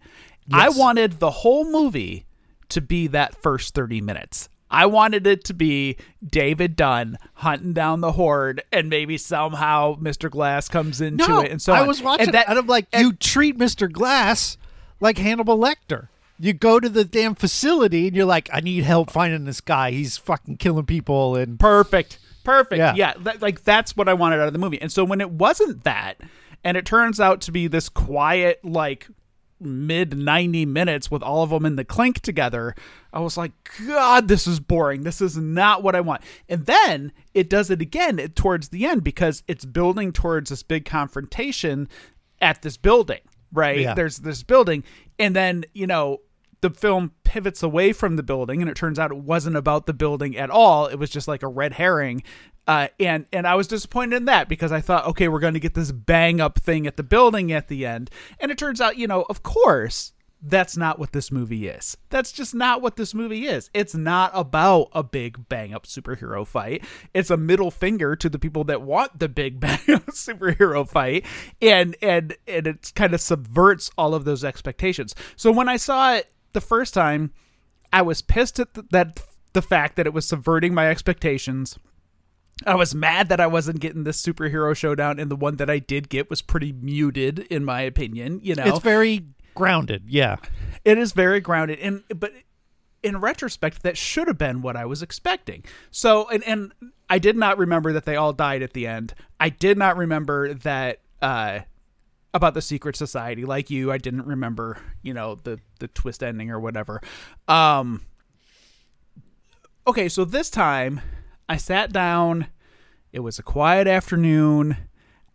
I 0.51 0.69
wanted 0.69 1.19
the 1.19 1.31
whole 1.31 1.69
movie 1.69 2.25
to 2.69 2.81
be 2.81 3.07
that 3.07 3.35
first 3.41 3.73
30 3.73 4.01
minutes. 4.01 4.49
I 4.73 4.87
wanted 4.87 5.27
it 5.27 5.43
to 5.45 5.53
be 5.53 5.97
David 6.25 6.75
Dunn 6.75 7.17
hunting 7.35 7.73
down 7.73 8.01
the 8.01 8.13
horde, 8.13 8.63
and 8.71 8.89
maybe 8.89 9.17
somehow 9.17 9.95
Mr. 9.97 10.29
Glass 10.29 10.67
comes 10.67 10.99
into 10.99 11.27
no, 11.27 11.39
it, 11.41 11.51
and 11.51 11.61
so 11.61 11.73
I 11.73 11.81
on. 11.81 11.87
was 11.87 12.01
watching 12.01 12.25
and 12.27 12.33
that, 12.33 12.49
and 12.49 12.57
I'm 12.57 12.67
like, 12.67 12.87
and- 12.91 13.05
you 13.05 13.13
treat 13.13 13.57
Mr. 13.57 13.89
Glass 13.91 14.57
like 14.99 15.17
Hannibal 15.17 15.57
Lecter. 15.57 16.07
You 16.39 16.51
go 16.53 16.79
to 16.79 16.89
the 16.89 17.05
damn 17.05 17.35
facility 17.35 18.07
and 18.07 18.15
you're 18.15 18.25
like, 18.25 18.49
I 18.51 18.59
need 18.59 18.83
help 18.83 19.11
finding 19.11 19.45
this 19.45 19.61
guy. 19.61 19.91
He's 19.91 20.17
fucking 20.17 20.57
killing 20.57 20.85
people 20.85 21.35
and 21.35 21.59
Perfect. 21.59 22.17
Perfect. 22.43 22.79
Yeah. 22.79 22.95
Yeah. 22.95 23.13
that, 23.19 23.41
like 23.41 23.63
that's 23.63 23.95
what 23.95 24.09
I 24.09 24.13
wanted 24.15 24.39
out 24.41 24.47
of 24.47 24.53
the 24.53 24.59
movie. 24.59 24.81
And 24.81 24.91
so 24.91 25.05
when 25.05 25.21
it 25.21 25.29
wasn't 25.29 25.83
that, 25.83 26.17
and 26.63 26.75
it 26.75 26.85
turns 26.85 27.19
out 27.19 27.39
to 27.41 27.51
be 27.51 27.67
this 27.67 27.87
quiet 27.87 28.59
like 28.65 29.07
mid 29.65 30.17
90 30.17 30.65
minutes 30.65 31.09
with 31.09 31.23
all 31.23 31.43
of 31.43 31.49
them 31.49 31.65
in 31.65 31.75
the 31.75 31.85
clink 31.85 32.19
together 32.19 32.75
i 33.11 33.19
was 33.19 33.37
like 33.37 33.51
god 33.87 34.27
this 34.27 34.47
is 34.47 34.59
boring. 34.59 35.03
This 35.03 35.21
is 35.21 35.37
not 35.37 35.83
what 35.83 35.95
i 35.95 36.01
want. 36.01 36.21
And 36.49 36.65
then 36.65 37.11
it 37.33 37.49
does 37.49 37.69
it 37.69 37.81
again 37.81 38.17
towards 38.35 38.69
the 38.69 38.85
end 38.85 39.03
because 39.03 39.43
it's 39.47 39.65
building 39.65 40.11
towards 40.11 40.49
this 40.49 40.63
big 40.63 40.85
confrontation 40.85 41.87
at 42.41 42.61
this 42.61 42.77
building 42.77 43.19
right? 43.53 43.79
Yeah. 43.79 43.93
there's 43.93 44.17
this 44.17 44.43
building. 44.43 44.83
And 45.19 45.35
then 45.35 45.65
you 45.73 45.87
know 45.87 46.19
the 46.61 46.69
film 46.69 47.11
pivots 47.23 47.61
away 47.61 47.91
from 47.91 48.15
the 48.15 48.23
building 48.23 48.61
and 48.61 48.69
it 48.69 48.75
turns 48.75 48.97
out 48.97 49.11
it 49.11 49.17
wasn't 49.17 49.55
about 49.55 49.85
the 49.85 49.93
building 49.93 50.37
at 50.37 50.49
all. 50.49 50.87
It 50.87 50.95
was 50.95 51.09
just 51.09 51.27
like 51.27 51.43
a 51.43 51.47
red 51.47 51.73
herring 51.73 52.23
uh, 52.67 52.87
and 52.99 53.25
and 53.33 53.47
I 53.47 53.55
was 53.55 53.67
disappointed 53.67 54.15
in 54.15 54.25
that 54.25 54.47
because 54.47 54.71
I 54.71 54.81
thought, 54.81 55.05
okay, 55.07 55.27
we're 55.27 55.39
going 55.39 55.53
to 55.53 55.59
get 55.59 55.73
this 55.73 55.91
bang 55.91 56.39
up 56.39 56.59
thing 56.59 56.87
at 56.87 56.97
the 56.97 57.03
building 57.03 57.51
at 57.51 57.67
the 57.67 57.85
end, 57.85 58.09
and 58.39 58.51
it 58.51 58.57
turns 58.57 58.79
out, 58.79 58.97
you 58.97 59.07
know, 59.07 59.25
of 59.29 59.43
course, 59.43 60.13
that's 60.45 60.75
not 60.75 60.99
what 60.99 61.13
this 61.13 61.31
movie 61.31 61.67
is. 61.67 61.95
That's 62.09 62.31
just 62.31 62.53
not 62.53 62.81
what 62.81 62.97
this 62.97 63.13
movie 63.13 63.47
is. 63.47 63.69
It's 63.73 63.95
not 63.95 64.31
about 64.33 64.89
a 64.91 65.01
big 65.01 65.47
bang 65.47 65.73
up 65.73 65.85
superhero 65.85 66.45
fight. 66.45 66.83
It's 67.13 67.29
a 67.29 67.37
middle 67.37 67.71
finger 67.71 68.15
to 68.17 68.29
the 68.29 68.39
people 68.39 68.65
that 68.65 68.81
want 68.81 69.19
the 69.19 69.29
big 69.29 69.59
bang 69.61 69.79
up 69.93 70.07
superhero 70.07 70.87
fight, 70.87 71.25
and 71.61 71.95
and 72.01 72.35
and 72.47 72.67
it 72.67 72.91
kind 72.95 73.13
of 73.13 73.21
subverts 73.21 73.91
all 73.97 74.13
of 74.13 74.25
those 74.25 74.43
expectations. 74.43 75.15
So 75.35 75.51
when 75.51 75.69
I 75.69 75.77
saw 75.77 76.15
it 76.15 76.29
the 76.51 76.61
first 76.61 76.93
time, 76.93 77.31
I 77.91 78.01
was 78.01 78.21
pissed 78.21 78.59
at 78.59 78.73
th- 78.73 78.87
that 78.91 79.21
the 79.53 79.61
fact 79.61 79.95
that 79.95 80.07
it 80.07 80.13
was 80.13 80.25
subverting 80.25 80.73
my 80.73 80.89
expectations. 80.89 81.77
I 82.65 82.75
was 82.75 82.93
mad 82.95 83.29
that 83.29 83.39
I 83.39 83.47
wasn't 83.47 83.79
getting 83.79 84.03
this 84.03 84.21
superhero 84.21 84.75
showdown, 84.75 85.19
and 85.19 85.29
the 85.29 85.35
one 85.35 85.57
that 85.57 85.69
I 85.69 85.79
did 85.79 86.09
get 86.09 86.29
was 86.29 86.41
pretty 86.41 86.71
muted, 86.71 87.39
in 87.39 87.65
my 87.65 87.81
opinion. 87.81 88.39
You 88.43 88.55
know, 88.55 88.63
It's 88.65 88.79
very 88.79 89.25
grounded. 89.55 90.03
Yeah. 90.07 90.37
it 90.85 90.97
is 90.97 91.11
very 91.13 91.39
grounded, 91.39 91.79
and 91.79 92.03
but 92.15 92.31
in 93.01 93.19
retrospect, 93.19 93.83
that 93.83 93.97
should 93.97 94.27
have 94.27 94.37
been 94.37 94.61
what 94.61 94.77
I 94.77 94.85
was 94.85 95.01
expecting. 95.01 95.65
So, 95.91 96.29
and 96.29 96.43
and 96.45 96.71
I 97.09 97.19
did 97.19 97.35
not 97.35 97.57
remember 97.57 97.91
that 97.93 98.05
they 98.05 98.15
all 98.15 98.33
died 98.33 98.61
at 98.61 98.73
the 98.73 98.87
end. 98.87 99.13
I 99.39 99.49
did 99.49 99.77
not 99.77 99.97
remember 99.97 100.53
that 100.53 101.01
uh, 101.21 101.59
about 102.33 102.53
the 102.53 102.61
secret 102.61 102.95
society. 102.95 103.43
Like 103.45 103.69
you, 103.69 103.91
I 103.91 103.97
didn't 103.97 104.25
remember, 104.25 104.77
you 105.01 105.13
know, 105.13 105.39
the 105.43 105.59
the 105.79 105.89
twist 105.89 106.23
ending 106.23 106.49
or 106.49 106.59
whatever. 106.59 107.01
Um, 107.47 108.03
okay, 109.85 110.07
so 110.07 110.23
this 110.23 110.49
time 110.49 111.01
I 111.49 111.57
sat 111.57 111.91
down. 111.91 112.47
It 113.11 113.19
was 113.19 113.37
a 113.39 113.43
quiet 113.43 113.87
afternoon. 113.87 114.77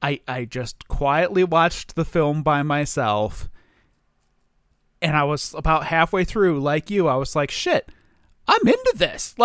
I 0.02 0.20
I 0.28 0.44
just 0.44 0.88
quietly 0.88 1.44
watched 1.44 1.94
the 1.96 2.04
film 2.04 2.42
by 2.42 2.62
myself. 2.62 3.48
And 5.00 5.16
I 5.16 5.24
was 5.24 5.54
about 5.54 5.84
halfway 5.86 6.24
through, 6.24 6.58
like 6.60 6.90
you, 6.90 7.06
I 7.06 7.14
was 7.16 7.36
like, 7.36 7.52
shit, 7.52 7.88
I'm 8.48 8.66
into 8.66 8.94
this. 8.96 9.34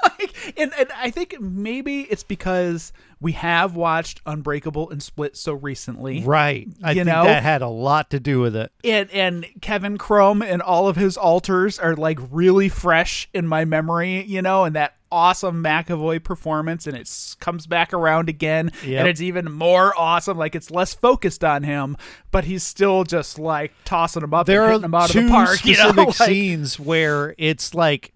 Like, 0.00 0.20
like 0.20 0.54
and, 0.56 0.72
and 0.78 0.88
I 0.96 1.10
think 1.10 1.40
maybe 1.40 2.02
it's 2.02 2.22
because 2.22 2.92
we 3.20 3.32
have 3.32 3.74
watched 3.74 4.20
Unbreakable 4.26 4.90
and 4.90 5.02
Split 5.02 5.36
so 5.36 5.54
recently. 5.54 6.22
Right. 6.22 6.68
I 6.84 6.90
You 6.92 6.94
think 7.02 7.06
know? 7.08 7.24
that 7.24 7.42
had 7.42 7.62
a 7.62 7.68
lot 7.68 8.10
to 8.10 8.20
do 8.20 8.40
with 8.40 8.54
it. 8.54 8.70
and 8.84 9.10
and 9.10 9.44
Kevin 9.60 9.98
Crumb 9.98 10.40
and 10.40 10.62
all 10.62 10.86
of 10.86 10.94
his 10.94 11.16
alters 11.16 11.80
are 11.80 11.96
like 11.96 12.20
really 12.30 12.68
fresh 12.68 13.28
in 13.34 13.44
my 13.48 13.64
memory, 13.64 14.22
you 14.24 14.40
know, 14.40 14.62
and 14.64 14.76
that 14.76 14.94
awesome 15.10 15.62
McAvoy 15.62 16.22
performance, 16.22 16.86
and 16.86 16.96
it 16.96 17.10
comes 17.40 17.66
back 17.66 17.92
around 17.92 18.28
again, 18.28 18.70
Yep. 18.84 18.98
and 19.00 19.08
it's 19.08 19.20
even 19.20 19.50
more 19.52 19.92
awesome. 19.96 20.36
Like 20.38 20.54
it's 20.54 20.70
less 20.70 20.94
focused 20.94 21.42
on 21.44 21.62
him, 21.62 21.96
but 22.30 22.44
he's 22.44 22.62
still 22.62 23.04
just 23.04 23.38
like 23.38 23.72
tossing 23.84 24.22
him 24.22 24.34
up 24.34 24.46
There 24.46 24.64
and 24.64 24.82
are 24.82 24.86
him 24.86 24.94
out 24.94 25.10
two 25.10 25.20
of 25.20 25.24
the 25.26 25.30
park. 25.30 25.48
You 25.64 25.76
know? 25.76 25.88
specific 25.90 26.06
Like- 26.20 26.28
scenes 26.28 26.78
where 26.80 27.34
it's 27.38 27.74
like 27.74 28.12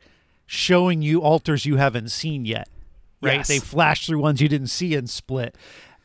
showing 0.46 1.02
you 1.02 1.20
alters 1.22 1.64
you 1.66 1.76
haven't 1.76 2.10
seen 2.10 2.44
yet. 2.44 2.68
Right? 3.22 3.36
Yes. 3.36 3.48
They 3.48 3.58
flash 3.60 4.06
through 4.06 4.18
ones 4.18 4.40
you 4.40 4.48
didn't 4.48 4.66
see 4.66 4.94
in 4.94 5.06
Split. 5.06 5.56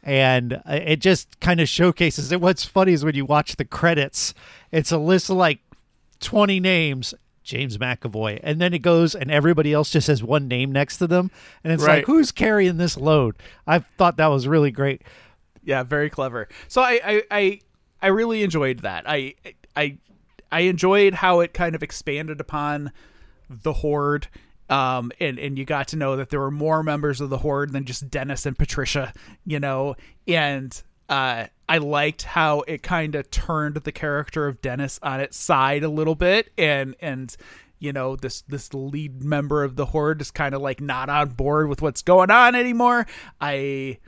And 0.03 0.53
uh, 0.65 0.79
it 0.85 0.97
just 1.01 1.39
kind 1.41 1.59
of 1.59 1.67
showcases 1.67 2.31
it. 2.31 2.39
What's 2.39 2.63
funny 2.63 2.93
is 2.93 3.03
when 3.03 3.15
you 3.15 3.25
watch 3.25 3.55
the 3.57 3.65
credits, 3.65 4.33
it's 4.71 4.91
a 4.91 4.97
list 4.97 5.29
of 5.29 5.35
like 5.37 5.59
20 6.21 6.59
names, 6.59 7.13
James 7.47 7.77
McAvoy. 7.77 8.39
And 8.43 8.59
then 8.59 8.73
it 8.73 8.79
goes 8.79 9.15
and 9.15 9.31
everybody 9.31 9.71
else 9.71 9.89
just 9.89 10.07
has 10.07 10.21
one 10.21 10.47
name 10.49 10.71
next 10.71 10.97
to 10.97 11.07
them. 11.07 11.31
And 11.63 11.71
it's 11.71 11.81
Right. 11.83 11.99
like, 11.99 12.05
who's 12.05 12.31
carrying 12.31 12.77
this 12.77 12.97
load? 12.97 13.35
I 13.65 13.79
thought 13.79 14.17
that 14.17 14.27
was 14.27 14.47
really 14.47 14.69
great. 14.69 15.01
Yeah, 15.63 15.83
very 15.83 16.09
clever. 16.09 16.49
So 16.67 16.81
I, 16.81 16.99
I, 17.03 17.23
I, 17.31 17.59
I 18.01 18.07
really 18.07 18.43
enjoyed 18.43 18.79
that. 18.79 19.05
I, 19.07 19.33
I, 19.75 19.97
I 20.51 20.61
enjoyed 20.61 21.15
how 21.15 21.39
it 21.39 21.53
kind 21.53 21.73
of 21.73 21.81
expanded 21.81 22.39
upon 22.41 22.91
the 23.49 23.73
horde. 23.73 24.27
Um, 24.69 25.13
and, 25.21 25.39
and 25.39 25.57
you 25.57 25.63
got 25.63 25.87
to 25.89 25.95
know 25.95 26.17
that 26.17 26.29
there 26.29 26.41
were 26.41 26.51
more 26.51 26.83
members 26.83 27.21
of 27.21 27.29
the 27.29 27.37
horde 27.37 27.71
than 27.71 27.85
just 27.85 28.09
Dennis 28.09 28.45
and 28.45 28.57
Patricia, 28.57 29.13
you 29.45 29.61
know, 29.61 29.95
and, 30.27 30.81
uh, 31.07 31.45
I 31.69 31.79
liked 31.79 32.23
how 32.23 32.61
it 32.61 32.83
kind 32.83 33.15
of 33.15 33.29
turned 33.29 33.75
the 33.75 33.91
character 33.91 34.47
of 34.47 34.61
Dennis 34.61 34.99
on 35.03 35.19
its 35.19 35.37
side 35.37 35.83
a 35.83 35.89
little 35.89 36.15
bit 36.15 36.51
and, 36.57 36.95
and, 36.99 37.35
you 37.79 37.91
know, 37.93 38.15
this, 38.15 38.41
this 38.43 38.73
lead 38.73 39.23
member 39.23 39.63
of 39.63 39.75
the 39.75 39.87
horde 39.87 40.21
is 40.21 40.31
kind 40.31 40.55
of 40.55 40.61
like 40.61 40.81
not 40.81 41.09
on 41.09 41.29
board 41.29 41.69
with 41.69 41.81
what's 41.81 42.01
going 42.01 42.31
on 42.31 42.55
anymore. 42.55 43.05
I, 43.41 43.99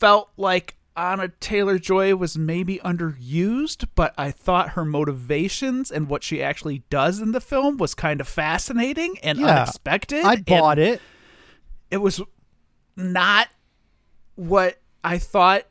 felt 0.00 0.30
like 0.36 0.76
Anya 0.96 1.28
Taylor 1.40 1.78
Joy 1.78 2.16
was 2.16 2.36
maybe 2.36 2.78
underused, 2.78 3.86
but 3.94 4.14
I 4.18 4.30
thought 4.30 4.70
her 4.70 4.84
motivations 4.84 5.90
and 5.90 6.08
what 6.08 6.24
she 6.24 6.42
actually 6.42 6.82
does 6.90 7.20
in 7.20 7.32
the 7.32 7.40
film 7.40 7.76
was 7.76 7.94
kind 7.94 8.20
of 8.20 8.26
fascinating 8.26 9.16
and 9.22 9.38
Yeah, 9.38 9.62
unexpected. 9.62 10.24
I 10.24 10.36
bought 10.36 10.78
it. 10.78 11.00
It 11.90 11.98
was 11.98 12.20
not 12.96 13.48
what 14.34 14.80
I 15.02 15.18
thought 15.18 15.64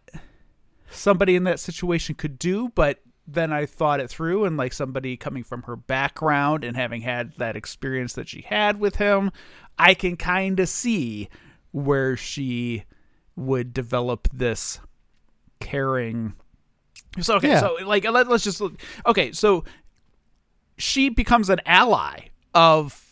somebody 0.89 1.35
in 1.35 1.43
that 1.43 1.59
situation 1.59 2.15
could 2.15 2.39
do, 2.39 2.69
but 2.75 2.99
then 3.27 3.53
I 3.53 3.65
thought 3.65 3.99
it 3.99 4.09
through 4.09 4.45
and 4.45 4.57
like 4.57 4.73
somebody 4.73 5.15
coming 5.15 5.43
from 5.43 5.63
her 5.63 5.75
background 5.75 6.63
and 6.63 6.75
having 6.75 7.01
had 7.01 7.33
that 7.37 7.55
experience 7.55 8.13
that 8.13 8.27
she 8.27 8.41
had 8.41 8.79
with 8.79 8.95
him, 8.95 9.31
I 9.77 9.93
can 9.93 10.17
kind 10.17 10.59
of 10.59 10.67
see 10.67 11.29
where 11.71 12.17
she 12.17 12.85
would 13.35 13.73
develop 13.73 14.27
this 14.33 14.79
caring 15.59 16.33
so 17.19 17.35
okay 17.35 17.49
Yeah. 17.49 17.59
so 17.59 17.77
like 17.85 18.03
let, 18.09 18.27
let's 18.27 18.43
just 18.43 18.59
look 18.61 18.73
okay 19.05 19.31
so 19.31 19.63
she 20.77 21.09
becomes 21.09 21.49
an 21.49 21.59
ally 21.65 22.27
of 22.53 23.05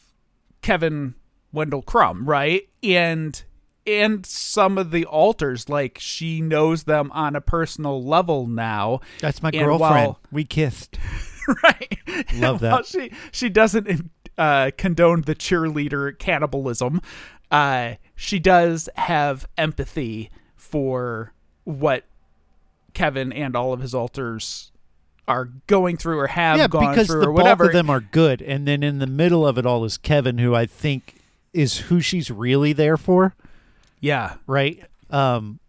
Kevin 0.61 1.15
Wendell 1.51 1.81
Crumb, 1.81 2.25
right? 2.27 2.67
And 2.83 3.41
and 3.87 4.25
some 4.25 4.77
of 4.77 4.91
the 4.91 5.05
alters, 5.05 5.69
like 5.69 5.97
she 5.99 6.41
knows 6.41 6.83
them 6.83 7.11
on 7.13 7.35
a 7.35 7.41
personal 7.41 8.03
level 8.03 8.45
now. 8.45 8.99
That's 9.21 9.41
my 9.41 9.49
And 9.53 9.63
girlfriend. 9.65 9.79
while- 9.79 10.19
we 10.31 10.43
kissed. 10.43 10.97
right. 11.63 11.97
Love 12.35 12.59
that. 12.59 12.85
She 12.85 13.11
she 13.31 13.47
doesn't 13.49 14.11
uh, 14.37 14.71
condone 14.77 15.21
the 15.21 15.33
cheerleader 15.35 16.17
cannibalism. 16.19 17.01
Uh, 17.49 17.93
she 18.15 18.37
does 18.39 18.89
have 18.95 19.47
empathy 19.57 20.29
for 20.55 21.33
what 21.63 22.03
Kevin 22.93 23.31
and 23.31 23.55
all 23.55 23.71
of 23.73 23.79
his 23.79 23.93
alters 23.95 24.71
are 25.27 25.45
going 25.67 25.97
through 25.97 26.19
or 26.19 26.27
have 26.27 26.57
yeah, 26.57 26.67
gone 26.67 26.91
because 26.91 27.07
through 27.07 27.21
the 27.21 27.27
or 27.27 27.31
whatever. 27.31 27.65
of 27.67 27.73
them 27.73 27.89
are 27.89 27.99
good, 27.99 28.41
and 28.41 28.67
then 28.67 28.83
in 28.83 28.99
the 28.99 29.07
middle 29.07 29.45
of 29.47 29.57
it 29.57 29.65
all 29.65 29.83
is 29.85 29.97
Kevin, 29.97 30.37
who 30.39 30.55
I 30.55 30.65
think 30.65 31.15
is 31.53 31.77
who 31.79 31.99
she's 32.01 32.29
really 32.31 32.73
there 32.73 32.97
for, 32.97 33.35
yeah. 33.99 34.35
right? 34.47 34.83
Um, 35.09 35.59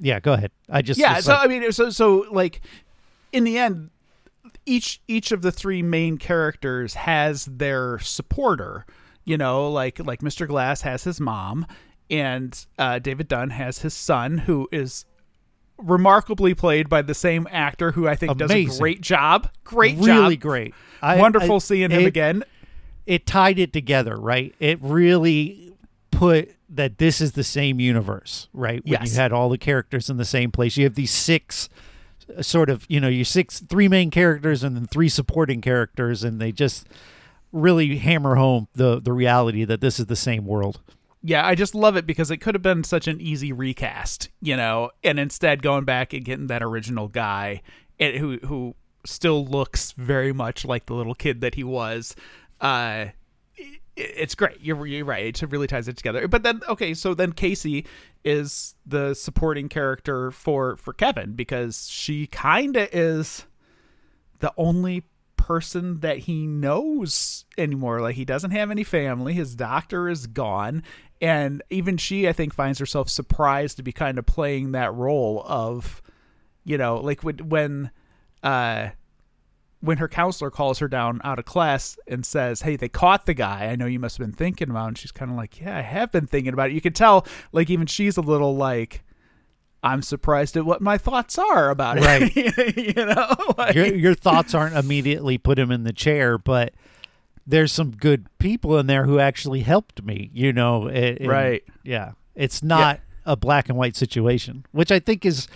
yeah, 0.00 0.20
go 0.20 0.32
ahead. 0.32 0.50
I 0.68 0.82
just 0.82 0.98
yeah 0.98 1.20
so 1.20 1.32
like- 1.32 1.42
i 1.42 1.46
mean 1.46 1.72
so 1.72 1.90
so 1.90 2.26
like 2.30 2.60
in 3.32 3.44
the 3.44 3.58
end 3.58 3.90
each 4.66 5.00
each 5.06 5.30
of 5.32 5.42
the 5.42 5.52
three 5.52 5.82
main 5.82 6.16
characters 6.18 6.94
has 6.94 7.44
their 7.44 7.98
supporter 8.00 8.86
you 9.24 9.36
know 9.36 9.70
like 9.70 9.98
like 9.98 10.20
mr 10.20 10.48
glass 10.48 10.80
has 10.82 11.04
his 11.04 11.20
mom 11.20 11.66
and 12.10 12.66
uh, 12.78 12.98
david 12.98 13.28
dunn 13.28 13.50
has 13.50 13.80
his 13.80 13.92
son 13.94 14.38
who 14.38 14.68
is 14.72 15.04
remarkably 15.78 16.54
played 16.54 16.88
by 16.88 17.02
the 17.02 17.14
same 17.14 17.46
actor 17.50 17.92
who 17.92 18.08
i 18.08 18.14
think 18.16 18.36
does 18.38 18.50
a 18.50 18.64
great 18.78 19.00
job 19.00 19.48
great 19.64 19.96
really 19.98 20.36
job 20.36 20.42
great. 20.42 20.74
I, 21.02 21.18
wonderful 21.18 21.56
I- 21.56 21.58
seeing 21.58 21.90
him 21.90 22.02
it- 22.02 22.06
again 22.06 22.42
It 23.06 23.26
tied 23.26 23.58
it 23.58 23.72
together, 23.74 24.16
right? 24.16 24.54
It 24.58 24.78
really 24.80 25.74
put 26.10 26.54
that 26.76 26.98
this 26.98 27.20
is 27.20 27.32
the 27.32 27.44
same 27.44 27.80
universe, 27.80 28.48
right? 28.52 28.82
When 28.84 28.92
Yes. 28.92 29.12
you 29.14 29.20
had 29.20 29.32
all 29.32 29.48
the 29.48 29.58
characters 29.58 30.10
in 30.10 30.16
the 30.16 30.24
same 30.24 30.50
place, 30.50 30.76
you 30.76 30.84
have 30.84 30.94
these 30.94 31.10
six 31.12 31.68
uh, 32.36 32.42
sort 32.42 32.70
of, 32.70 32.86
you 32.88 33.00
know, 33.00 33.08
your 33.08 33.24
six, 33.24 33.60
three 33.60 33.88
main 33.88 34.10
characters 34.10 34.62
and 34.64 34.74
then 34.76 34.86
three 34.86 35.08
supporting 35.08 35.60
characters, 35.60 36.24
and 36.24 36.40
they 36.40 36.52
just 36.52 36.88
really 37.52 37.98
hammer 37.98 38.34
home 38.34 38.66
the 38.74 39.00
the 39.00 39.12
reality 39.12 39.64
that 39.64 39.80
this 39.80 40.00
is 40.00 40.06
the 40.06 40.16
same 40.16 40.44
world. 40.46 40.80
Yeah, 41.22 41.46
I 41.46 41.54
just 41.54 41.74
love 41.74 41.96
it 41.96 42.06
because 42.06 42.30
it 42.30 42.38
could 42.38 42.54
have 42.54 42.62
been 42.62 42.84
such 42.84 43.08
an 43.08 43.20
easy 43.20 43.50
recast, 43.52 44.28
you 44.42 44.56
know, 44.56 44.90
and 45.02 45.18
instead 45.18 45.62
going 45.62 45.84
back 45.84 46.12
and 46.12 46.24
getting 46.24 46.48
that 46.48 46.62
original 46.62 47.08
guy 47.08 47.62
and 47.98 48.16
who 48.16 48.38
who 48.38 48.74
still 49.06 49.44
looks 49.46 49.92
very 49.92 50.32
much 50.32 50.64
like 50.64 50.86
the 50.86 50.94
little 50.94 51.14
kid 51.14 51.40
that 51.42 51.54
he 51.54 51.64
was. 51.64 52.14
Uh, 52.60 53.06
it's 53.96 54.34
great. 54.34 54.60
You're 54.60 54.86
you're 54.86 55.04
right. 55.04 55.42
It 55.42 55.50
really 55.50 55.66
ties 55.66 55.88
it 55.88 55.96
together. 55.96 56.26
But 56.28 56.42
then 56.42 56.60
okay, 56.68 56.94
so 56.94 57.14
then 57.14 57.32
Casey 57.32 57.86
is 58.24 58.74
the 58.84 59.14
supporting 59.14 59.68
character 59.68 60.30
for 60.30 60.76
for 60.76 60.92
Kevin 60.92 61.32
because 61.32 61.88
she 61.88 62.26
kind 62.26 62.76
of 62.76 62.88
is 62.92 63.46
the 64.40 64.52
only 64.56 65.04
person 65.36 66.00
that 66.00 66.20
he 66.20 66.46
knows 66.46 67.44
anymore. 67.58 68.00
Like 68.00 68.16
he 68.16 68.24
doesn't 68.24 68.52
have 68.52 68.70
any 68.70 68.82
family. 68.84 69.34
His 69.34 69.54
doctor 69.54 70.08
is 70.08 70.26
gone. 70.26 70.82
And 71.20 71.62
even 71.70 71.96
she, 71.96 72.28
I 72.28 72.32
think, 72.32 72.52
finds 72.52 72.78
herself 72.78 73.08
surprised 73.08 73.76
to 73.76 73.82
be 73.82 73.92
kind 73.92 74.18
of 74.18 74.26
playing 74.26 74.72
that 74.72 74.94
role 74.94 75.44
of, 75.46 76.02
you 76.64 76.76
know, 76.78 76.96
like 76.96 77.22
when 77.22 77.38
when 77.48 77.90
uh 78.42 78.88
when 79.84 79.98
her 79.98 80.08
counselor 80.08 80.50
calls 80.50 80.78
her 80.78 80.88
down 80.88 81.20
out 81.24 81.38
of 81.38 81.44
class 81.44 81.98
and 82.08 82.24
says, 82.24 82.62
Hey, 82.62 82.76
they 82.76 82.88
caught 82.88 83.26
the 83.26 83.34
guy. 83.34 83.66
I 83.66 83.76
know 83.76 83.86
you 83.86 83.98
must 83.98 84.16
have 84.18 84.26
been 84.26 84.34
thinking 84.34 84.70
about 84.70 84.84
it. 84.84 84.88
And 84.88 84.98
she's 84.98 85.12
kind 85.12 85.30
of 85.30 85.36
like, 85.36 85.60
Yeah, 85.60 85.76
I 85.76 85.82
have 85.82 86.10
been 86.10 86.26
thinking 86.26 86.52
about 86.52 86.70
it. 86.70 86.74
You 86.74 86.80
can 86.80 86.92
tell, 86.94 87.26
like, 87.52 87.68
even 87.70 87.86
she's 87.86 88.16
a 88.16 88.22
little 88.22 88.56
like, 88.56 89.02
I'm 89.82 90.00
surprised 90.00 90.56
at 90.56 90.64
what 90.64 90.80
my 90.80 90.96
thoughts 90.96 91.36
are 91.38 91.68
about 91.68 91.98
it. 91.98 92.04
Right. 92.04 92.76
you 92.76 92.94
know? 92.94 93.34
Like- 93.58 93.74
your, 93.74 93.94
your 93.94 94.14
thoughts 94.14 94.54
aren't 94.54 94.74
immediately 94.76 95.36
put 95.38 95.58
him 95.58 95.70
in 95.70 95.84
the 95.84 95.92
chair, 95.92 96.38
but 96.38 96.72
there's 97.46 97.70
some 97.72 97.90
good 97.90 98.26
people 98.38 98.78
in 98.78 98.86
there 98.86 99.04
who 99.04 99.18
actually 99.18 99.60
helped 99.60 100.02
me. 100.02 100.30
You 100.32 100.52
know, 100.52 100.88
a- 100.88 101.16
and- 101.18 101.28
Right. 101.28 101.62
Yeah, 101.82 102.12
it's 102.34 102.62
not 102.62 103.00
a 103.26 103.36
black 103.36 103.68
and 103.68 103.76
white 103.76 103.96
situation, 103.96 104.64
which 104.72 104.90
I 104.90 104.98
think 104.98 105.24
is 105.26 105.46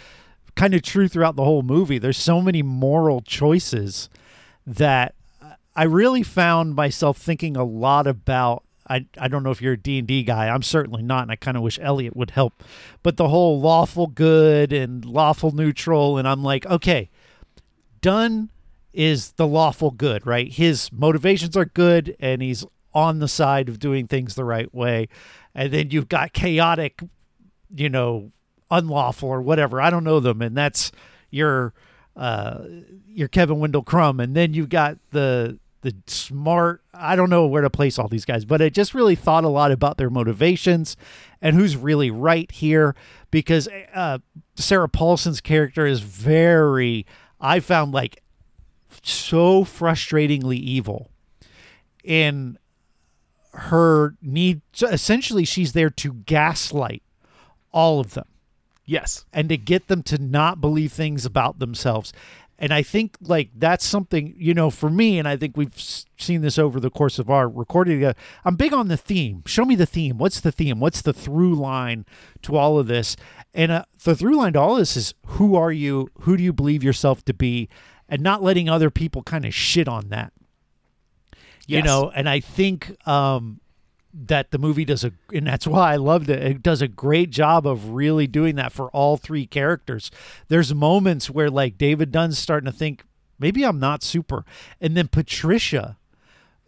kind 0.58 0.74
of 0.74 0.82
true 0.82 1.06
throughout 1.06 1.36
the 1.36 1.44
whole 1.44 1.62
movie. 1.62 1.98
There's 1.98 2.18
so 2.18 2.42
many 2.42 2.62
moral 2.62 3.20
choices 3.20 4.10
that 4.66 5.14
I 5.76 5.84
really 5.84 6.24
found 6.24 6.74
myself 6.74 7.16
thinking 7.16 7.56
a 7.56 7.62
lot 7.62 8.08
about. 8.08 8.64
I, 8.90 9.06
I 9.16 9.28
don't 9.28 9.44
know 9.44 9.52
if 9.52 9.62
you're 9.62 9.74
a 9.74 9.78
D&D 9.78 10.24
guy. 10.24 10.48
I'm 10.48 10.62
certainly 10.62 11.02
not, 11.02 11.22
and 11.22 11.30
I 11.30 11.36
kind 11.36 11.56
of 11.56 11.62
wish 11.62 11.78
Elliot 11.80 12.16
would 12.16 12.30
help. 12.30 12.64
But 13.04 13.16
the 13.16 13.28
whole 13.28 13.60
lawful 13.60 14.08
good 14.08 14.72
and 14.72 15.04
lawful 15.04 15.52
neutral, 15.52 16.18
and 16.18 16.26
I'm 16.26 16.42
like, 16.42 16.66
okay, 16.66 17.08
Dunn 18.00 18.50
is 18.92 19.32
the 19.32 19.46
lawful 19.46 19.92
good, 19.92 20.26
right? 20.26 20.52
His 20.52 20.90
motivations 20.90 21.56
are 21.56 21.66
good 21.66 22.16
and 22.18 22.42
he's 22.42 22.64
on 22.92 23.20
the 23.20 23.28
side 23.28 23.68
of 23.68 23.78
doing 23.78 24.08
things 24.08 24.34
the 24.34 24.44
right 24.44 24.74
way. 24.74 25.08
And 25.54 25.72
then 25.72 25.92
you've 25.92 26.08
got 26.08 26.32
chaotic, 26.32 27.00
you 27.72 27.88
know, 27.88 28.32
unlawful 28.70 29.28
or 29.28 29.42
whatever. 29.42 29.80
I 29.80 29.90
don't 29.90 30.04
know 30.04 30.20
them. 30.20 30.42
And 30.42 30.56
that's 30.56 30.92
your 31.30 31.72
uh 32.16 32.64
your 33.08 33.28
Kevin 33.28 33.58
Wendell 33.60 33.82
Crumb. 33.82 34.20
And 34.20 34.34
then 34.34 34.54
you've 34.54 34.68
got 34.68 34.98
the 35.10 35.58
the 35.82 35.94
smart 36.06 36.82
I 36.92 37.16
don't 37.16 37.30
know 37.30 37.46
where 37.46 37.62
to 37.62 37.70
place 37.70 37.98
all 37.98 38.08
these 38.08 38.24
guys, 38.24 38.44
but 38.44 38.60
I 38.60 38.68
just 38.68 38.94
really 38.94 39.14
thought 39.14 39.44
a 39.44 39.48
lot 39.48 39.70
about 39.70 39.96
their 39.96 40.10
motivations 40.10 40.96
and 41.40 41.54
who's 41.54 41.76
really 41.76 42.10
right 42.10 42.50
here 42.50 42.94
because 43.30 43.68
uh 43.94 44.18
Sarah 44.56 44.88
Paulson's 44.88 45.40
character 45.40 45.86
is 45.86 46.00
very 46.00 47.06
I 47.40 47.60
found 47.60 47.92
like 47.92 48.22
so 49.02 49.64
frustratingly 49.64 50.56
evil 50.56 51.10
in 52.02 52.58
her 53.52 54.14
need 54.22 54.60
essentially 54.82 55.44
she's 55.44 55.72
there 55.72 55.90
to 55.90 56.12
gaslight 56.12 57.02
all 57.72 58.00
of 58.00 58.14
them 58.14 58.26
yes. 58.88 59.24
and 59.32 59.48
to 59.48 59.56
get 59.56 59.88
them 59.88 60.02
to 60.04 60.18
not 60.18 60.60
believe 60.60 60.92
things 60.92 61.24
about 61.24 61.58
themselves. 61.58 62.12
And 62.60 62.74
i 62.74 62.82
think 62.82 63.16
like 63.20 63.50
that's 63.54 63.84
something 63.84 64.34
you 64.36 64.52
know 64.52 64.68
for 64.68 64.90
me 64.90 65.20
and 65.20 65.28
i 65.28 65.36
think 65.36 65.56
we've 65.56 65.80
seen 66.18 66.40
this 66.40 66.58
over 66.58 66.80
the 66.80 66.90
course 66.90 67.20
of 67.20 67.30
our 67.30 67.48
recording 67.48 68.12
i'm 68.44 68.56
big 68.56 68.72
on 68.72 68.88
the 68.88 68.96
theme. 68.96 69.44
Show 69.46 69.64
me 69.64 69.76
the 69.76 69.86
theme. 69.86 70.18
What's 70.18 70.40
the 70.40 70.50
theme? 70.50 70.80
What's 70.80 71.00
the 71.00 71.12
through 71.12 71.54
line 71.54 72.04
to 72.42 72.56
all 72.56 72.80
of 72.80 72.88
this? 72.88 73.14
And 73.54 73.70
uh, 73.70 73.84
the 74.02 74.16
through 74.16 74.36
line 74.36 74.54
to 74.54 74.60
all 74.60 74.74
this 74.74 74.96
is 74.96 75.14
who 75.26 75.54
are 75.54 75.70
you? 75.70 76.10
Who 76.22 76.36
do 76.36 76.42
you 76.42 76.52
believe 76.52 76.82
yourself 76.82 77.24
to 77.26 77.34
be? 77.34 77.68
And 78.08 78.22
not 78.22 78.42
letting 78.42 78.68
other 78.68 78.90
people 78.90 79.22
kind 79.22 79.44
of 79.44 79.54
shit 79.54 79.86
on 79.86 80.08
that. 80.08 80.32
You 81.68 81.82
know 81.82 82.10
and 82.14 82.28
i 82.28 82.40
think 82.40 82.96
um 83.06 83.60
that 84.12 84.50
the 84.50 84.58
movie 84.58 84.84
does 84.84 85.04
a 85.04 85.12
and 85.32 85.46
that's 85.46 85.66
why 85.66 85.92
i 85.92 85.96
loved 85.96 86.30
it. 86.30 86.42
It 86.42 86.62
does 86.62 86.80
a 86.80 86.88
great 86.88 87.30
job 87.30 87.66
of 87.66 87.90
really 87.90 88.26
doing 88.26 88.56
that 88.56 88.72
for 88.72 88.90
all 88.90 89.16
three 89.16 89.46
characters. 89.46 90.10
There's 90.48 90.74
moments 90.74 91.28
where 91.30 91.50
like 91.50 91.76
david 91.78 92.10
dunn's 92.10 92.38
starting 92.38 92.70
to 92.70 92.76
think 92.76 93.04
maybe 93.38 93.64
i'm 93.64 93.78
not 93.78 94.02
super. 94.02 94.44
And 94.80 94.96
then 94.96 95.08
patricia 95.08 95.98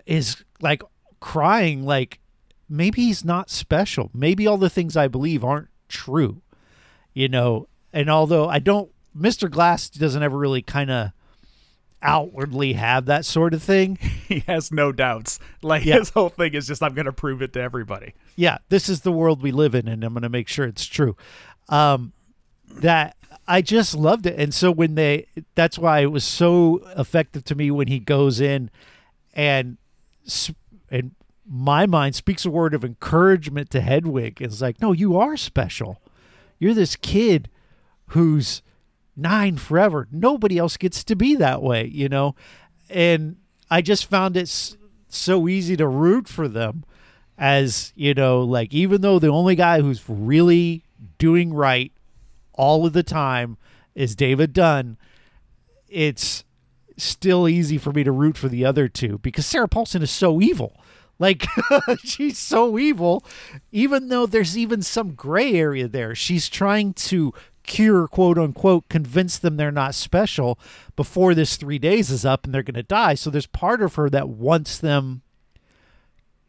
is 0.07 0.44
like 0.61 0.83
crying 1.20 1.85
like 1.85 2.20
maybe 2.68 3.03
he's 3.03 3.24
not 3.24 3.50
special. 3.50 4.11
Maybe 4.14 4.46
all 4.46 4.59
the 4.59 4.70
things 4.70 4.96
i 4.96 5.09
believe 5.09 5.44
aren't 5.44 5.68
true 5.88 6.42
you 7.12 7.29
know? 7.29 7.66
And 7.92 8.09
although 8.09 8.48
i 8.48 8.59
don't 8.59 8.90
mr 9.18 9.50
glass 9.50 9.90
doesn't 9.90 10.22
ever 10.22 10.38
really 10.38 10.62
kind 10.62 10.90
of 10.90 11.11
outwardly 12.02 12.72
have 12.74 13.06
that 13.06 13.24
sort 13.24 13.52
of 13.54 13.62
thing 13.62 13.96
He 14.28 14.40
has 14.46 14.70
no 14.72 14.92
doubts. 14.92 15.38
Like 15.62 15.84
Yeah. 15.84 15.98
his 15.98 16.10
whole 16.10 16.28
thing 16.30 16.54
is 16.54 16.66
just 16.66 16.82
I'm 16.82 16.94
going 16.94 17.06
to 17.06 17.12
prove 17.12 17.42
it 17.42 17.52
to 17.54 17.60
everybody. 17.60 18.14
yeah, 18.36 18.58
this 18.68 18.88
is 18.88 19.00
the 19.02 19.12
world 19.12 19.42
we 19.42 19.50
live 19.52 19.74
in, 19.74 19.86
and 19.88 20.02
I'm 20.04 20.12
going 20.14 20.22
to 20.22 20.28
make 20.28 20.48
sure 20.48 20.64
it's 20.66 20.86
true. 20.86 21.16
Um, 21.68 22.12
that 22.76 23.16
I 23.48 23.62
just 23.62 23.94
loved 23.96 24.26
it, 24.26 24.38
and 24.38 24.54
so 24.54 24.70
when 24.70 24.94
they, 24.94 25.26
that's 25.56 25.78
why 25.78 26.00
it 26.00 26.12
was 26.12 26.24
so 26.24 26.80
effective 26.96 27.44
to 27.46 27.54
me 27.56 27.70
when 27.72 27.88
he 27.88 27.98
goes 27.98 28.40
in, 28.40 28.70
and 29.34 29.76
and 30.90 31.12
my 31.46 31.86
mind 31.86 32.14
speaks 32.14 32.44
a 32.44 32.50
word 32.50 32.74
of 32.74 32.84
encouragement 32.84 33.70
to 33.70 33.80
Hedwig. 33.80 34.40
It's 34.40 34.60
like, 34.60 34.80
no, 34.80 34.92
you 34.92 35.16
are 35.18 35.36
special. 35.36 36.00
You're 36.60 36.74
this 36.74 36.94
kid 36.94 37.48
who's 38.08 38.62
nine 39.20 39.56
forever. 39.56 40.09
Nobody 40.11 40.59
else 40.59 40.76
gets 40.76 41.04
to 41.04 41.16
be 41.16 41.35
that 41.37 41.62
way, 41.62 41.87
you 41.87 42.09
know? 42.09 42.35
And 42.88 43.37
I 43.70 43.83
just 43.83 44.06
found 44.06 44.37
it 44.37 44.42
s- 44.42 44.76
so 45.09 45.48
easy 45.48 45.76
to 45.76 45.87
root 45.87 46.28
for 46.28 46.48
them 46.48 46.85
as, 47.38 47.92
you 47.96 48.14
know, 48.14 48.40
like 48.40 48.72
even 48.74 49.00
though 49.00 49.18
the 49.18 49.28
only 49.28 49.54
guy 49.54 49.80
who's 49.80 50.02
really 50.09 50.85
doing 51.18 51.54
right 51.54 51.92
all 52.52 52.85
of 52.87 52.92
the 52.92 53.02
time 53.02 53.56
is 53.94 54.14
David 54.14 54.52
Dunn, 54.52 54.96
it's 55.88 56.44
still 56.96 57.48
easy 57.48 57.78
for 57.78 57.92
me 57.92 58.04
to 58.04 58.12
root 58.12 58.37
for 58.37 58.48
the 58.48 58.64
other 58.64 58.88
two 58.88 59.18
because 59.18 59.46
Sarah 59.46 59.68
Paulson 59.68 60.02
is 60.02 60.11
so 60.11 60.40
evil. 60.40 60.76
Like 61.18 61.46
she's 62.04 62.38
so 62.38 62.78
evil, 62.78 63.24
even 63.72 64.09
though 64.09 64.24
there's 64.26 64.56
even 64.56 64.80
some 64.83 65.12
gray 65.12 65.52
area 65.54 65.87
there. 65.87 66.14
She's 66.14 66.48
trying 66.48 66.94
to 66.94 67.35
cure, 67.70 68.09
quote 68.09 68.37
unquote, 68.37 68.88
convince 68.88 69.38
them 69.38 69.56
they're 69.56 69.70
not 69.70 69.94
special 69.94 70.59
before 70.96 71.35
this 71.35 71.56
three 71.56 71.78
days 71.78 72.11
is 72.11 72.24
up 72.24 72.44
and 72.44 72.52
they're 72.52 72.64
going 72.64 72.74
to 72.74 72.83
die. 72.83 73.14
So 73.14 73.30
there's 73.30 73.46
part 73.46 73.80
of 73.80 73.94
her 73.94 74.11
that 74.11 74.28
wants 74.28 74.76
them 74.78 75.22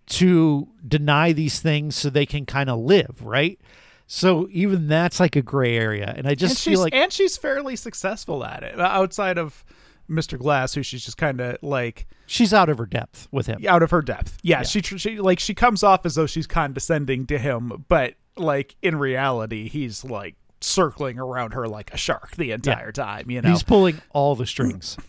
to 0.08 0.68
deny 0.86 1.32
these 1.32 1.60
things 1.62 1.96
so 1.96 2.10
they 2.10 2.26
can 2.26 2.46
kind 2.46 2.70
of 2.70 2.80
live, 2.80 3.22
right? 3.22 3.60
So 4.08 4.48
even 4.52 4.88
that's 4.88 5.20
like 5.22 5.36
a 5.38 5.42
gray 5.42 5.78
area, 5.78 6.14
and 6.18 6.28
I 6.28 6.36
just 6.36 6.66
and 6.66 6.74
feel 6.74 6.82
like 6.82 6.94
and 6.94 7.14
she's 7.14 7.38
fairly 7.38 7.78
successful 7.78 8.44
at 8.44 8.64
it. 8.64 8.78
uh, 8.78 8.84
Outside 8.84 9.38
of 9.38 9.64
Mr. 10.10 10.38
Glass, 10.38 10.74
who 10.74 10.84
she's 10.84 11.06
just 11.06 11.18
kind 11.18 11.40
of 11.40 11.58
like 11.62 12.08
she's 12.26 12.54
out 12.54 12.68
of 12.68 12.78
her 12.78 12.86
depth 12.86 13.30
with 13.32 13.46
him. 13.48 13.64
out 13.66 13.84
of 13.84 13.92
her 13.92 14.02
depth. 14.02 14.38
Yeah, 14.44 14.64
she 14.64 14.82
she 14.82 15.20
like 15.22 15.40
she 15.40 15.54
comes 15.54 15.82
off 15.82 16.06
as 16.06 16.16
though 16.16 16.26
she's 16.26 16.48
condescending 16.48 17.26
to 17.28 17.38
him, 17.38 17.86
but 17.88 18.16
like 18.36 18.76
in 18.82 18.98
reality, 18.98 19.70
he's 19.70 20.04
like 20.04 20.36
circling 20.62 21.20
around 21.20 21.54
her 21.54 21.68
like 21.68 21.94
a 21.94 21.98
shark 21.98 22.36
the 22.36 22.52
entire 22.52 22.92
time. 22.92 23.30
You 23.30 23.42
know, 23.42 23.50
He's 23.50 23.64
pulling 23.64 24.02
all 24.12 24.36
the 24.36 24.46
strings. 24.46 24.98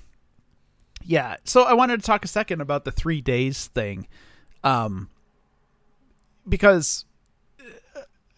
Yeah. 1.05 1.35
So 1.43 1.65
I 1.65 1.73
wanted 1.73 2.01
to 2.01 2.07
talk 2.07 2.25
a 2.25 2.29
second 2.29 2.61
about 2.61 2.85
the 2.85 2.93
three 2.93 3.21
days 3.21 3.67
thing, 3.67 4.07
um, 4.63 5.11
because 6.49 7.07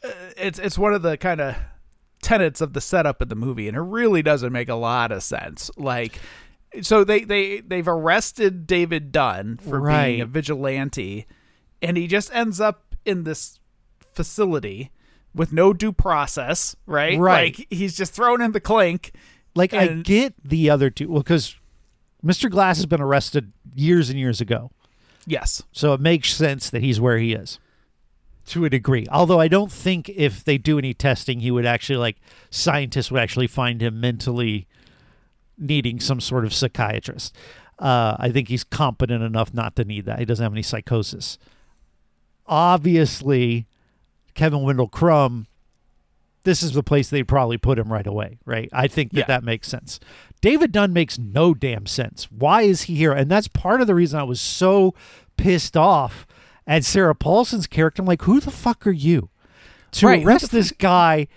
uh, 0.03 0.09
it's 0.38 0.59
it's 0.59 0.79
one 0.79 0.94
of 0.94 1.03
the 1.03 1.18
kind 1.18 1.42
of 1.42 1.57
tenets 2.22 2.62
of 2.62 2.72
the 2.72 2.81
setup 2.81 3.20
of 3.20 3.29
the 3.29 3.35
movie, 3.35 3.68
and 3.68 3.77
it 3.77 3.83
really 3.83 4.22
doesn't 4.22 4.50
make 4.50 4.70
a 4.70 4.74
lot 4.77 5.12
of 5.12 5.22
sense. 5.22 5.70
Like, 5.77 6.18
so 6.81 7.05
they 7.05 7.24
they 7.24 7.61
they've 7.61 7.87
arrested 7.87 8.66
David 8.66 9.12
Dunn 9.12 9.59
for 9.59 9.79
being 10.07 10.22
a 10.22 10.27
vigilante, 10.27 11.27
and 11.83 11.98
he 11.98 12.07
just 12.07 12.35
ends 12.35 12.62
up 12.62 12.96
in 13.05 13.24
this 13.24 13.61
facility 14.14 14.90
with 15.35 15.53
no 15.53 15.73
due 15.73 15.92
process, 15.92 16.77
right? 16.87 17.18
Right. 17.18 17.57
Like 17.59 17.66
he's 17.70 17.97
just 17.97 18.12
thrown 18.12 18.40
in 18.40 18.53
the 18.53 18.61
clink. 18.61 19.12
Like 19.55 19.73
I 19.75 19.87
get 19.88 20.35
the 20.44 20.70
other 20.70 20.90
two, 20.90 21.09
well, 21.11 21.23
because 21.23 21.57
Mr. 22.25 22.51
Glass 22.51 22.77
has 22.79 22.87
been 22.87 23.01
arrested 23.01 23.53
years 23.75 24.11
and 24.11 24.18
years 24.18 24.40
ago, 24.40 24.70
Yes. 25.27 25.62
so 25.73 25.92
it 25.92 26.01
makes 26.01 26.33
sense 26.35 26.70
that 26.70 26.83
he's 26.83 27.01
where 27.01 27.18
he 27.18 27.33
is. 27.35 27.59
to 28.47 28.64
a 28.66 28.68
degree. 28.70 29.07
Although 29.11 29.40
I 29.40 29.49
don't 29.49 29.73
think 29.73 30.09
if 30.11 30.44
they 30.44 30.59
do 30.59 30.77
any 30.79 30.92
testing, 30.92 31.40
he 31.40 31.51
would 31.51 31.64
actually 31.64 31.97
like 31.97 32.16
scientists 32.51 33.11
would 33.11 33.20
actually 33.23 33.47
find 33.47 33.81
him 33.81 34.01
mentally 34.01 34.66
needing 35.57 35.99
some 36.01 36.20
sort 36.20 36.44
of 36.44 36.53
psychiatrist. 36.53 37.35
Uh, 37.79 38.16
I 38.18 38.31
think 38.31 38.49
he's 38.49 38.62
competent 38.64 39.23
enough 39.23 39.55
not 39.55 39.77
to 39.77 39.85
need 39.85 40.05
that. 40.05 40.18
He 40.18 40.25
doesn't 40.27 40.42
have 40.42 40.53
any 40.53 40.62
psychosis. 40.62 41.38
Obviously, 42.47 43.66
Kevin 44.35 44.62
Wendell 44.62 44.88
Crumb, 44.88 45.47
this 46.44 46.62
is 46.62 46.73
the 46.73 46.83
place 46.83 47.09
they'd 47.09 47.29
probably 47.29 47.57
put 47.59 47.79
him 47.79 47.92
right 47.92 48.07
away, 48.07 48.38
right? 48.44 48.68
I 48.73 48.87
think 48.87 49.12
that 49.12 49.20
Yeah. 49.20 49.25
that 49.27 49.44
makes 49.44 49.68
sense. 49.68 49.99
David 50.40 50.73
Dunn 50.73 50.92
makes 50.92 51.18
no 51.18 51.55
damn 51.55 51.87
sense. 51.87 52.25
Why 52.31 52.62
is 52.62 52.83
he 52.83 52.97
here? 52.97 53.12
And 53.12 53.31
that's 53.31 53.49
part 53.49 53.81
of 53.81 53.87
the 53.87 53.94
reason 53.94 54.20
I 54.20 54.25
was 54.25 54.40
so 54.40 54.94
pissed 55.37 55.77
off 55.77 56.27
at 56.66 56.85
Sarah 56.85 57.14
Paulson's 57.14 57.66
character. 57.66 58.03
I'm 58.03 58.07
like, 58.07 58.23
who 58.23 58.40
the 58.40 58.51
fuck 58.51 58.87
are 58.87 58.90
you 58.90 59.31
to 59.92 60.07
Right, 60.07 60.25
arrest 60.25 60.51
this 60.51 60.70
guy 60.73 61.29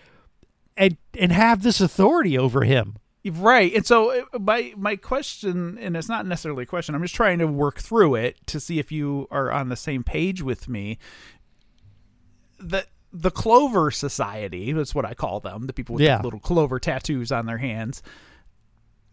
and 0.75 0.97
and 1.19 1.31
have 1.31 1.63
this 1.63 1.79
authority 1.81 2.37
over 2.37 2.63
him? 2.63 2.97
Right. 3.25 3.73
And 3.73 3.85
so 3.85 4.21
uh, 4.33 4.39
my 4.39 4.73
my 4.77 4.95
question 4.95 5.77
and 5.79 5.97
it's 5.97 6.07
not 6.09 6.25
necessarily 6.25 6.63
a 6.63 6.65
question. 6.65 6.95
I'm 6.95 7.01
just 7.01 7.15
trying 7.15 7.39
to 7.39 7.47
work 7.47 7.79
through 7.79 8.15
it 8.15 8.37
to 8.47 8.59
see 8.59 8.79
if 8.79 8.91
you 8.91 9.27
are 9.31 9.51
on 9.51 9.69
the 9.69 9.75
same 9.75 10.03
page 10.03 10.41
with 10.41 10.67
me. 10.69 10.97
The 12.59 12.85
the 13.13 13.31
Clover 13.31 13.89
Society, 13.89 14.73
that's 14.73 14.93
what 14.93 15.05
I 15.05 15.13
call 15.13 15.39
them, 15.39 15.65
the 15.67 15.73
people 15.73 15.95
with 15.95 16.03
Yeah. 16.03 16.17
the 16.17 16.23
little 16.25 16.39
clover 16.41 16.77
tattoos 16.79 17.31
on 17.31 17.45
their 17.45 17.57
hands. 17.57 18.03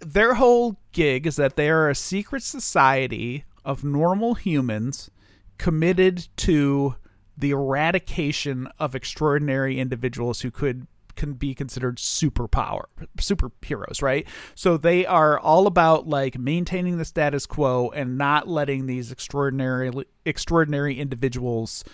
Their 0.00 0.34
whole 0.34 0.76
gig 0.92 1.26
is 1.26 1.36
that 1.36 1.56
they 1.56 1.70
are 1.70 1.88
a 1.88 1.94
secret 1.94 2.42
society 2.42 3.44
of 3.64 3.84
normal 3.84 4.34
humans 4.34 5.10
committed 5.58 6.26
to 6.38 6.96
the 7.38 7.50
eradication 7.52 8.68
of 8.78 8.94
extraordinary 8.94 9.78
individuals 9.78 10.40
who 10.42 10.50
could 10.50 10.86
can 11.16 11.34
be 11.34 11.54
considered 11.54 11.96
superpower 11.98 12.86
superheroes 13.18 14.02
right 14.02 14.26
so 14.56 14.76
they 14.76 15.06
are 15.06 15.38
all 15.38 15.68
about 15.68 16.08
like 16.08 16.36
maintaining 16.36 16.98
the 16.98 17.04
status 17.04 17.46
quo 17.46 17.88
and 17.94 18.18
not 18.18 18.48
letting 18.48 18.86
these 18.86 19.12
extraordinary 19.12 19.92
extraordinary 20.26 20.98
individuals 20.98 21.84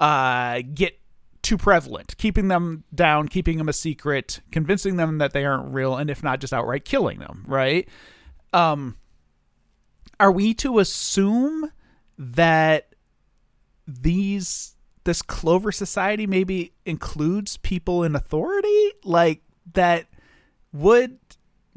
uh 0.00 0.60
get 0.74 0.98
too 1.42 1.56
prevalent 1.56 2.16
keeping 2.18 2.48
them 2.48 2.84
down 2.94 3.28
keeping 3.28 3.58
them 3.58 3.68
a 3.68 3.72
secret 3.72 4.40
convincing 4.52 4.96
them 4.96 5.18
that 5.18 5.32
they 5.32 5.44
aren't 5.44 5.72
real 5.72 5.96
and 5.96 6.10
if 6.10 6.22
not 6.22 6.40
just 6.40 6.52
outright 6.52 6.84
killing 6.84 7.18
them 7.18 7.44
right? 7.46 7.88
Um 8.52 8.96
are 10.20 10.32
we 10.32 10.52
to 10.54 10.78
assume 10.78 11.70
that 12.18 12.94
these 13.86 14.74
this 15.04 15.22
clover 15.22 15.72
society 15.72 16.26
maybe 16.26 16.72
includes 16.84 17.56
people 17.56 18.02
in 18.02 18.14
authority? 18.14 18.92
Like 19.04 19.42
that 19.72 20.06
would 20.72 21.18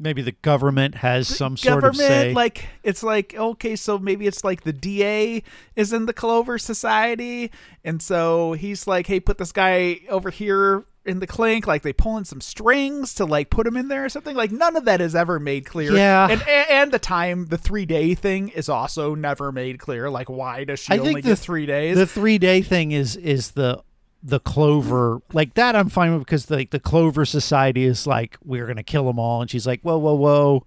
Maybe 0.02 0.20
the 0.22 0.32
government 0.32 0.96
has 0.96 1.28
some 1.28 1.54
government 1.54 1.96
sort 1.96 2.10
of 2.10 2.12
say. 2.12 2.32
like 2.34 2.66
it's 2.82 3.02
like 3.04 3.34
okay 3.36 3.76
so 3.76 3.98
maybe 3.98 4.26
it's 4.26 4.42
like 4.42 4.62
the 4.62 4.72
DA 4.72 5.42
is 5.76 5.92
in 5.92 6.06
the 6.06 6.12
clover 6.12 6.58
society 6.58 7.50
and 7.84 8.02
so 8.02 8.52
he's 8.54 8.86
like 8.86 9.06
hey 9.06 9.20
put 9.20 9.38
this 9.38 9.52
guy 9.52 10.00
over 10.08 10.30
here 10.30 10.84
in 11.04 11.18
the 11.20 11.26
clink 11.26 11.66
like 11.66 11.82
they 11.82 11.92
pulling 11.92 12.24
some 12.24 12.40
strings 12.40 13.14
to 13.14 13.24
like 13.24 13.50
put 13.50 13.66
him 13.66 13.76
in 13.76 13.88
there 13.88 14.04
or 14.04 14.08
something 14.08 14.36
like 14.36 14.50
none 14.52 14.76
of 14.76 14.84
that 14.84 15.00
is 15.00 15.14
ever 15.14 15.38
made 15.40 15.64
clear 15.66 15.92
Yeah. 15.94 16.28
and 16.30 16.42
and, 16.48 16.92
the 16.92 16.98
time 16.98 17.46
the 17.46 17.58
three 17.58 17.86
day 17.86 18.14
thing 18.14 18.48
is 18.50 18.68
also 18.68 19.14
never 19.14 19.50
made 19.52 19.78
clear 19.78 20.10
like 20.10 20.28
why 20.28 20.64
does 20.64 20.80
she 20.80 20.92
I 20.94 20.98
only 20.98 21.14
think 21.14 21.24
get 21.24 21.30
the 21.30 21.36
three 21.36 21.66
days 21.66 21.96
The 21.96 22.06
three 22.06 22.38
day 22.38 22.62
thing 22.62 22.92
is 22.92 23.16
is 23.16 23.52
the 23.52 23.82
the 24.22 24.38
clover 24.38 25.20
like 25.32 25.54
that 25.54 25.74
I'm 25.74 25.88
fine 25.88 26.12
with 26.12 26.20
because 26.20 26.48
like 26.50 26.70
the 26.70 26.78
clover 26.78 27.24
society 27.24 27.84
is 27.84 28.06
like 28.06 28.36
we're 28.44 28.66
gonna 28.68 28.84
kill 28.84 29.04
them 29.06 29.18
all 29.18 29.40
and 29.40 29.50
she's 29.50 29.66
like 29.66 29.80
whoa 29.82 29.98
whoa 29.98 30.14
whoa 30.14 30.66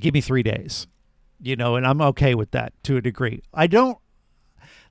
give 0.00 0.14
me 0.14 0.20
three 0.22 0.42
days 0.42 0.86
you 1.42 1.56
know 1.56 1.76
and 1.76 1.86
I'm 1.86 2.00
okay 2.00 2.34
with 2.34 2.52
that 2.52 2.72
to 2.84 2.96
a 2.96 3.02
degree 3.02 3.42
I 3.52 3.66
don't 3.66 3.98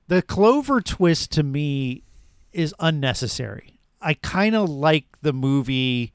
the 0.06 0.22
clover 0.22 0.80
twist 0.80 1.32
to 1.32 1.42
me 1.42 2.04
is 2.52 2.72
unnecessary 2.78 3.80
I 4.00 4.14
kind 4.14 4.54
of 4.54 4.68
like 4.70 5.06
the 5.22 5.32
movie 5.32 6.12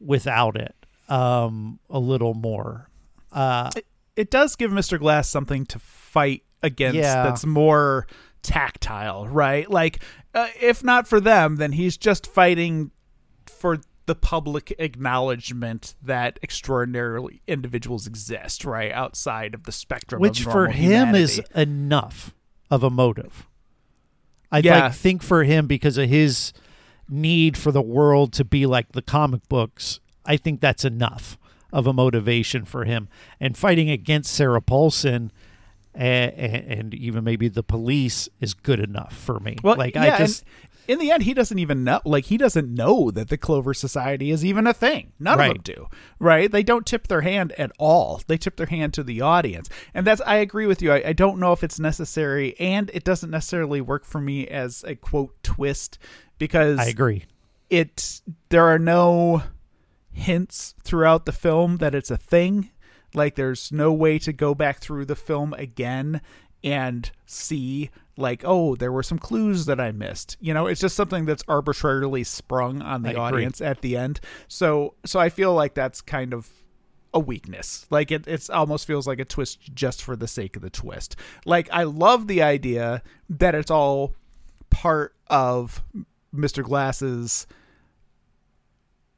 without 0.00 0.54
it 0.56 0.74
um 1.08 1.78
a 1.88 1.98
little 1.98 2.34
more 2.34 2.90
uh 3.32 3.70
it 4.16 4.30
does 4.30 4.54
give 4.56 4.70
Mr. 4.72 4.98
Glass 4.98 5.28
something 5.30 5.64
to 5.66 5.78
fight 5.78 6.42
against 6.62 6.96
Yeah. 6.98 7.22
that's 7.22 7.46
more 7.46 8.06
tactile, 8.42 9.28
right? 9.28 9.70
Like, 9.70 10.02
uh, 10.38 10.48
if 10.60 10.84
not 10.84 11.06
for 11.08 11.20
them, 11.20 11.56
then 11.56 11.72
he's 11.72 11.96
just 11.96 12.26
fighting 12.26 12.90
for 13.46 13.80
the 14.06 14.14
public 14.14 14.74
acknowledgement 14.78 15.94
that 16.02 16.38
extraordinary 16.42 17.42
individuals 17.46 18.06
exist, 18.06 18.64
right? 18.64 18.90
Outside 18.92 19.54
of 19.54 19.64
the 19.64 19.72
spectrum 19.72 20.20
which 20.22 20.44
for 20.44 20.68
him 20.68 21.14
is 21.14 21.40
enough 21.54 22.34
of 22.70 22.82
a 22.82 22.90
motive. 22.90 23.46
I 24.50 24.60
Yeah. 24.60 24.84
like 24.84 24.94
think 24.94 25.22
for 25.22 25.44
him 25.44 25.66
because 25.66 25.98
of 25.98 26.08
his 26.08 26.52
need 27.08 27.56
for 27.58 27.70
the 27.70 27.82
world 27.82 28.32
to 28.34 28.44
be 28.44 28.64
like 28.66 28.92
the 28.92 29.02
comic 29.02 29.46
books. 29.48 30.00
I 30.24 30.36
think 30.38 30.60
that's 30.60 30.84
enough 30.84 31.36
of 31.70 31.86
a 31.86 31.92
motivation 31.92 32.64
for 32.64 32.84
him. 32.84 33.08
And 33.40 33.56
fighting 33.56 33.90
against 33.90 34.32
Sarah 34.32 34.62
Paulson 34.62 35.30
and, 35.98 36.64
and 36.70 36.94
even 36.94 37.24
maybe 37.24 37.48
the 37.48 37.62
police 37.62 38.28
is 38.40 38.54
good 38.54 38.80
enough 38.80 39.12
for 39.16 39.40
me. 39.40 39.56
Well, 39.62 39.76
like 39.76 39.94
yeah, 39.94 40.14
I 40.14 40.18
just 40.18 40.44
in 40.86 40.98
the 40.98 41.10
end, 41.10 41.24
he 41.24 41.34
doesn't 41.34 41.58
even 41.58 41.84
know. 41.84 42.00
Like 42.06 42.26
he 42.26 42.38
doesn't 42.38 42.72
know 42.72 43.10
that 43.10 43.28
the 43.28 43.36
Clover 43.36 43.74
Society 43.74 44.30
is 44.30 44.42
even 44.44 44.66
a 44.66 44.72
thing. 44.72 45.12
None 45.18 45.36
Right. 45.38 45.50
of 45.50 45.62
them 45.64 45.74
do. 45.74 45.86
Right? 46.18 46.50
They 46.50 46.62
don't 46.62 46.86
tip 46.86 47.08
their 47.08 47.20
hand 47.20 47.52
at 47.58 47.70
all. 47.78 48.22
They 48.26 48.38
tip 48.38 48.56
their 48.56 48.66
hand 48.68 48.94
to 48.94 49.02
the 49.02 49.20
audience, 49.20 49.68
and 49.92 50.06
that's. 50.06 50.22
I 50.24 50.36
agree 50.36 50.66
with 50.66 50.80
you. 50.80 50.92
I, 50.92 51.08
I 51.08 51.12
don't 51.12 51.38
know 51.38 51.52
if 51.52 51.62
it's 51.62 51.78
necessary, 51.78 52.54
and 52.58 52.90
it 52.94 53.04
doesn't 53.04 53.30
necessarily 53.30 53.80
work 53.82 54.04
for 54.06 54.20
me 54.20 54.46
as 54.48 54.82
a 54.84 54.94
quote 54.94 55.34
twist 55.42 55.98
because 56.38 56.78
I 56.78 56.86
agree. 56.86 57.24
it 57.68 58.22
there 58.48 58.64
are 58.64 58.78
no 58.78 59.42
hints 60.10 60.74
throughout 60.82 61.26
the 61.26 61.32
film 61.32 61.76
that 61.76 61.94
it's 61.94 62.10
a 62.10 62.16
thing 62.16 62.70
like 63.14 63.34
there's 63.34 63.72
no 63.72 63.92
way 63.92 64.18
to 64.18 64.32
go 64.32 64.54
back 64.54 64.78
through 64.78 65.04
the 65.04 65.16
film 65.16 65.52
again 65.54 66.20
and 66.64 67.10
see 67.24 67.90
like 68.16 68.42
oh 68.44 68.74
there 68.74 68.90
were 68.90 69.02
some 69.02 69.18
clues 69.18 69.66
that 69.66 69.80
i 69.80 69.92
missed 69.92 70.36
you 70.40 70.52
know 70.52 70.66
it's 70.66 70.80
just 70.80 70.96
something 70.96 71.24
that's 71.24 71.44
arbitrarily 71.46 72.24
sprung 72.24 72.82
on 72.82 73.02
the 73.02 73.10
I 73.10 73.12
agree. 73.12 73.22
audience 73.22 73.60
at 73.60 73.80
the 73.80 73.96
end 73.96 74.18
so 74.48 74.94
so 75.06 75.20
i 75.20 75.28
feel 75.28 75.54
like 75.54 75.74
that's 75.74 76.00
kind 76.00 76.34
of 76.34 76.50
a 77.14 77.20
weakness. 77.20 77.86
Like 77.90 78.10
it 78.10 78.26
it's 78.26 78.50
almost 78.50 78.86
feels 78.86 79.06
like 79.06 79.18
a 79.18 79.24
twist 79.24 79.74
just 79.74 80.02
for 80.02 80.16
the 80.16 80.28
sake 80.28 80.56
of 80.56 80.62
the 80.62 80.70
twist. 80.70 81.16
Like 81.44 81.68
I 81.72 81.84
love 81.84 82.26
the 82.26 82.42
idea 82.42 83.02
that 83.28 83.54
it's 83.54 83.70
all 83.70 84.14
part 84.70 85.14
of 85.28 85.82
Mr. 86.34 86.62
Glass's 86.62 87.46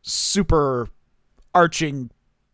super 0.02 0.88
arching 1.54 2.10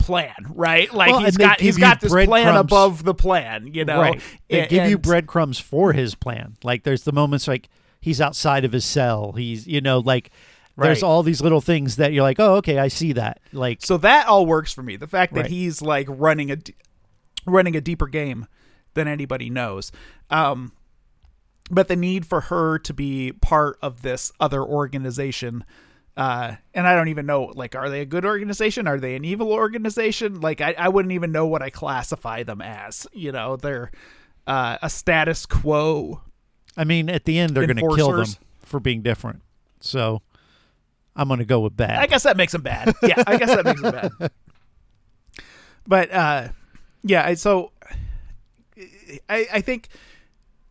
plan, 0.07 0.35
right? 0.55 0.93
Like 0.93 1.11
Well, 1.11 1.21
he's 1.21 1.35
and 1.35 1.39
got 1.39 1.61
he's 1.61 1.77
got 1.77 2.01
this 2.01 2.11
plan 2.13 2.29
breadcrumbs. 2.29 2.59
above 2.61 3.05
the 3.05 3.15
plan, 3.15 3.75
you 3.75 3.85
know. 3.85 4.01
right. 4.01 4.21
They 4.49 4.61
A- 4.61 4.69
give 4.69 4.89
you 4.89 4.97
breadcrumbs 4.99 5.59
for 5.59 5.93
his 5.93 6.15
plan. 6.15 6.57
Like 6.65 6.85
there's 6.85 7.03
the 7.03 7.13
moments 7.13 7.47
like 7.49 7.69
he's 8.01 8.21
outside 8.21 8.65
of 8.65 8.73
his 8.73 8.85
cell. 8.85 9.33
He's 9.33 9.67
you 9.67 9.81
know 9.81 9.99
like 9.99 10.31
there's 10.79 11.03
all 11.03 11.23
these 11.23 11.41
little 11.41 11.61
things 11.61 11.97
that 11.97 12.13
you're 12.13 12.23
like, 12.23 12.39
oh 12.39 12.57
okay, 12.57 12.79
I 12.79 12.89
see 12.89 13.13
that. 13.15 13.41
Like 13.53 13.85
So 13.85 13.97
that 13.99 14.27
all 14.29 14.47
works 14.47 14.73
for 14.73 14.83
me. 14.83 14.97
The 14.97 15.07
fact 15.07 15.35
that 15.35 15.43
Right. 15.43 15.51
he's 15.51 15.83
like 15.83 16.07
running 16.09 16.51
a 16.51 16.57
running 17.47 17.75
a 17.77 17.81
deeper 17.81 18.07
game 18.07 18.47
than 18.95 19.09
anybody 19.09 19.51
knows. 19.51 19.91
Um, 20.31 20.73
but 21.71 21.89
the 21.89 21.97
need 21.97 22.25
for 22.27 22.43
her 22.43 22.79
to 22.79 22.95
be 22.95 23.33
part 23.33 23.79
of 23.83 24.03
this 24.03 24.33
other 24.39 24.63
organization 24.63 25.65
uh, 26.17 26.57
and 26.75 26.87
I 26.87 26.95
don't 26.95 27.09
even 27.09 27.27
know 27.27 27.45
like 27.55 27.75
are 27.75 27.91
they 27.91 28.01
a 28.01 28.07
good 28.07 28.25
organization? 28.25 28.87
Are 28.87 28.99
they 28.99 29.17
an 29.17 29.25
evil 29.25 29.53
organization? 29.53 30.41
Like 30.41 30.61
I, 30.61 30.75
I 30.79 30.89
wouldn't 30.89 31.13
even 31.13 31.33
know 31.33 31.47
what 31.47 31.63
I 31.63 31.71
classify 31.71 32.43
them 32.43 32.61
as. 32.63 33.07
You 33.13 33.33
know, 33.33 33.57
they're 33.57 33.91
uh, 34.47 34.79
a 34.81 34.89
status 34.91 35.47
quo. 35.47 36.23
I 36.77 36.85
mean, 36.85 37.09
at 37.11 37.25
the 37.25 37.39
end 37.39 37.57
they're 37.57 37.67
going 37.67 37.77
to 37.77 37.97
kill 37.97 38.13
them 38.13 38.29
for 38.61 38.81
being 38.81 39.03
different. 39.03 39.43
So 39.81 40.23
I'm 41.15 41.29
going 41.29 41.39
to 41.39 41.45
go 41.45 41.61
with 41.61 41.77
bad. 41.77 41.99
I 41.99 42.07
guess 42.07 42.23
that 42.25 42.37
makes 42.37 42.53
them 42.53 42.63
bad. 42.63 42.95
Yeah, 43.03 43.23
I 43.27 43.37
guess 43.37 43.55
that 43.55 43.65
makes 43.65 43.81
them 43.81 44.11
bad. 44.19 44.31
But 45.89 46.11
uh, 46.11 46.49
yeah, 47.05 47.35
so 47.35 47.71
I, 49.29 49.47
I 49.53 49.61
think 49.61 49.89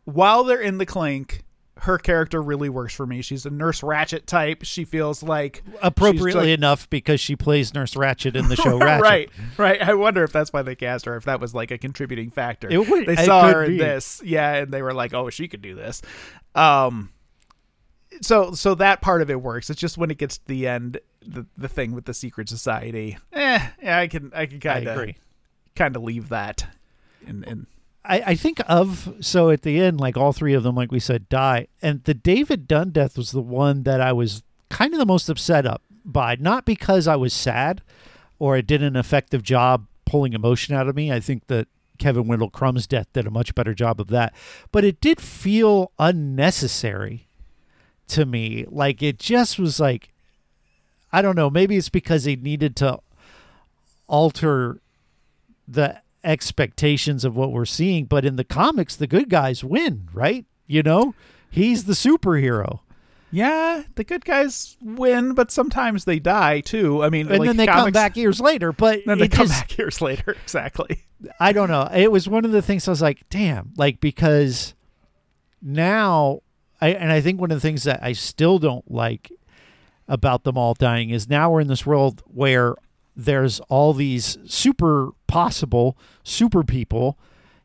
while 0.04 0.44
they're 0.44 0.60
in 0.60 0.78
the 0.78 0.86
clink, 0.86 1.45
her 1.80 1.98
character 1.98 2.42
really 2.42 2.70
works 2.70 2.94
for 2.96 3.06
me. 3.06 3.22
She's 3.22 3.46
a 3.46 3.50
Nurse 3.50 3.82
Ratched 3.82 4.26
type. 4.26 4.64
She 4.64 4.86
feels 4.86 5.22
like 5.22 5.62
Appropriately 5.82 6.46
she's 6.48 6.54
enough 6.58 6.90
because 6.90 7.20
she 7.20 7.36
plays 7.36 7.74
Nurse 7.74 7.96
Ratched 7.96 8.34
in 8.36 8.48
the 8.48 8.56
show 8.56 8.78
like, 8.78 8.88
Ratched. 8.88 9.02
right, 9.02 9.30
right. 9.58 9.82
I 9.82 9.94
wonder 9.94 10.24
if 10.24 10.32
that's 10.32 10.54
why 10.54 10.62
they 10.62 10.76
cast 10.76 11.06
her. 11.06 11.18
If 11.18 11.26
that 11.26 11.40
was 11.42 11.54
like 11.54 11.72
a 11.72 11.78
contributing 11.78 12.30
factor. 12.30 12.70
It 12.72 12.88
would- 12.90 13.06
they 13.06 13.18
saw 13.18 13.52
her 13.52 13.64
in 13.66 13.72
be. 13.72 13.78
this, 13.78 14.22
yeah, 14.24 14.54
and 14.56 14.72
they 14.74 14.82
were 14.82 14.94
like, 14.94 15.14
"Oh, 15.14 15.30
she 15.30 15.48
could 15.50 15.62
do 15.62 15.76
this." 15.76 16.02
Um, 16.56 17.10
so 18.22 18.54
so 18.54 18.76
that 18.76 19.02
part 19.02 19.22
of 19.22 19.30
it 19.30 19.42
works. 19.42 19.70
It's 19.70 19.80
just 19.82 19.98
when 19.98 20.10
it 20.10 20.18
gets 20.18 20.38
to 20.38 20.48
the 20.48 20.68
end, 20.68 21.00
the 21.22 21.46
the 21.58 21.68
thing 21.68 21.92
with 21.92 22.06
the 22.06 22.14
secret 22.14 22.48
society. 22.48 23.18
Eh, 23.34 23.68
yeah, 23.82 24.00
I 24.00 24.08
can 24.08 24.32
I 24.34 24.46
can 24.46 24.60
kind 24.62 24.88
of 24.88 24.96
agree. 24.98 25.18
kind 25.76 25.96
of 25.96 26.04
leave 26.04 26.30
that. 26.30 26.68
And 27.28 27.44
and 27.46 27.68
I, 28.08 28.24
I 28.28 28.36
think 28.36 28.62
of 28.68 29.14
so 29.20 29.50
at 29.50 29.64
the 29.64 29.80
end, 29.80 30.00
like 30.00 30.18
all 30.18 30.34
three 30.34 30.54
of 30.54 30.64
them, 30.64 30.76
like 30.76 30.92
we 30.92 31.00
said, 31.00 31.30
die, 31.30 31.68
and 31.82 32.04
the 32.04 32.14
David 32.14 32.68
Dunn 32.68 32.92
death 32.92 33.18
was 33.18 33.32
the 33.32 33.42
one 33.42 33.84
that 33.84 34.02
I 34.02 34.14
was 34.14 34.44
kind 34.70 34.94
of 34.94 35.00
the 35.00 35.06
most 35.06 35.30
upset 35.30 35.66
up 35.66 35.82
by. 36.04 36.36
Not 36.40 36.66
because 36.66 37.08
I 37.08 37.16
was 37.16 37.34
sad 37.34 37.82
or 38.40 38.58
it 38.58 38.68
did 38.68 38.84
an 38.84 38.96
effective 38.96 39.44
job 39.44 39.88
pulling 40.06 40.34
emotion 40.34 40.76
out 40.76 40.88
of 40.88 40.96
me. 40.96 41.12
I 41.12 41.20
think 41.20 41.48
that 41.48 41.68
Kevin 41.98 42.28
Wendell 42.28 42.50
Crumb's 42.50 42.88
death 42.88 43.08
did 43.14 43.26
a 43.26 43.32
much 43.32 43.56
better 43.56 43.74
job 43.74 44.00
of 44.00 44.08
that, 44.08 44.34
but 44.72 44.84
it 44.84 45.02
did 45.02 45.20
feel 45.22 45.92
unnecessary 45.98 47.28
to 48.10 48.26
me. 48.26 48.66
Like 48.68 49.02
it 49.02 49.18
just 49.18 49.58
was 49.58 49.80
like, 49.80 50.14
I 51.12 51.22
don't 51.22 51.36
know. 51.36 51.50
Maybe 51.50 51.78
it's 51.78 51.90
because 51.90 52.26
he 52.26 52.36
needed 52.36 52.76
to 52.78 53.00
alter 54.08 54.80
the 55.68 56.02
expectations 56.26 57.24
of 57.24 57.36
what 57.36 57.52
we're 57.52 57.66
seeing. 57.66 58.06
But 58.06 58.26
in 58.26 58.36
the 58.36 58.44
comics, 58.44 58.96
the 58.96 59.08
good 59.08 59.30
guys 59.30 59.64
win, 59.64 60.10
right? 60.14 60.46
You 60.68 60.84
know, 60.84 61.14
he's 61.50 61.84
the 61.86 61.94
superhero. 61.94 62.80
yeah, 63.32 63.84
the 63.96 64.04
good 64.04 64.26
guys 64.26 64.78
win, 64.82 65.34
but 65.34 65.52
sometimes 65.52 66.06
they 66.06 66.20
die 66.20 66.62
too. 66.62 67.04
I 67.04 67.10
mean, 67.10 67.28
And 67.30 67.40
like 67.40 67.48
then 67.48 67.58
they 67.58 67.66
come 67.68 67.92
back 67.92 68.16
years 68.18 68.40
later. 68.42 68.72
But 68.72 69.02
Then 69.06 69.20
they 69.20 69.28
come 69.28 69.48
just- 69.48 69.60
back 69.62 69.78
years 69.78 70.02
later. 70.02 70.32
Exactly. 70.44 71.04
I 71.40 71.54
don't 71.54 71.70
know. 71.70 71.90
It 71.94 72.12
was 72.12 72.28
one 72.28 72.46
of 72.46 72.52
the 72.52 72.62
things 72.62 72.88
I 72.88 72.92
was 72.92 73.02
like, 73.02 73.24
damn, 73.30 73.74
like 73.78 74.00
because 74.00 74.74
now 75.62 76.42
I 76.82 76.90
and 76.90 77.12
I 77.12 77.22
think 77.22 77.40
one 77.40 77.52
of 77.52 77.58
the 77.58 77.62
things 77.68 77.84
that 77.84 78.04
I 78.04 78.14
still 78.14 78.60
don't 78.60 78.90
like 78.92 79.32
about 80.08 80.44
them 80.44 80.58
all 80.58 80.74
dying 80.74 81.10
is 81.10 81.28
now 81.30 81.50
we're 81.52 81.62
in 81.62 81.68
this 81.68 81.86
world 81.86 82.22
where 82.28 82.76
there's 83.16 83.60
all 83.62 83.94
these 83.94 84.38
super 84.46 85.12
possible 85.28 85.98
super 86.24 86.64
people, 86.64 87.18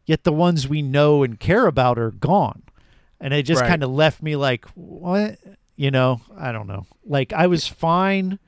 yet 0.07 0.25
the 0.25 0.33
ones 0.33 0.69
we 0.69 0.83
know 0.83 1.23
and 1.23 1.39
care 1.41 1.67
about 1.67 1.99
are 1.99 2.11
gone. 2.11 2.63
And 3.21 3.35
it 3.35 3.43
just 3.43 3.61
Right. 3.63 3.69
kind 3.69 3.83
of 3.83 3.91
left 3.91 4.23
me 4.23 4.37
like, 4.37 4.65
what? 4.75 5.39
You 5.77 5.91
know, 5.91 6.21
I 6.37 6.53
don't 6.53 6.67
know. 6.67 6.87
Like 7.05 7.33
I 7.33 7.47
was 7.47 7.67
fine. 7.67 8.39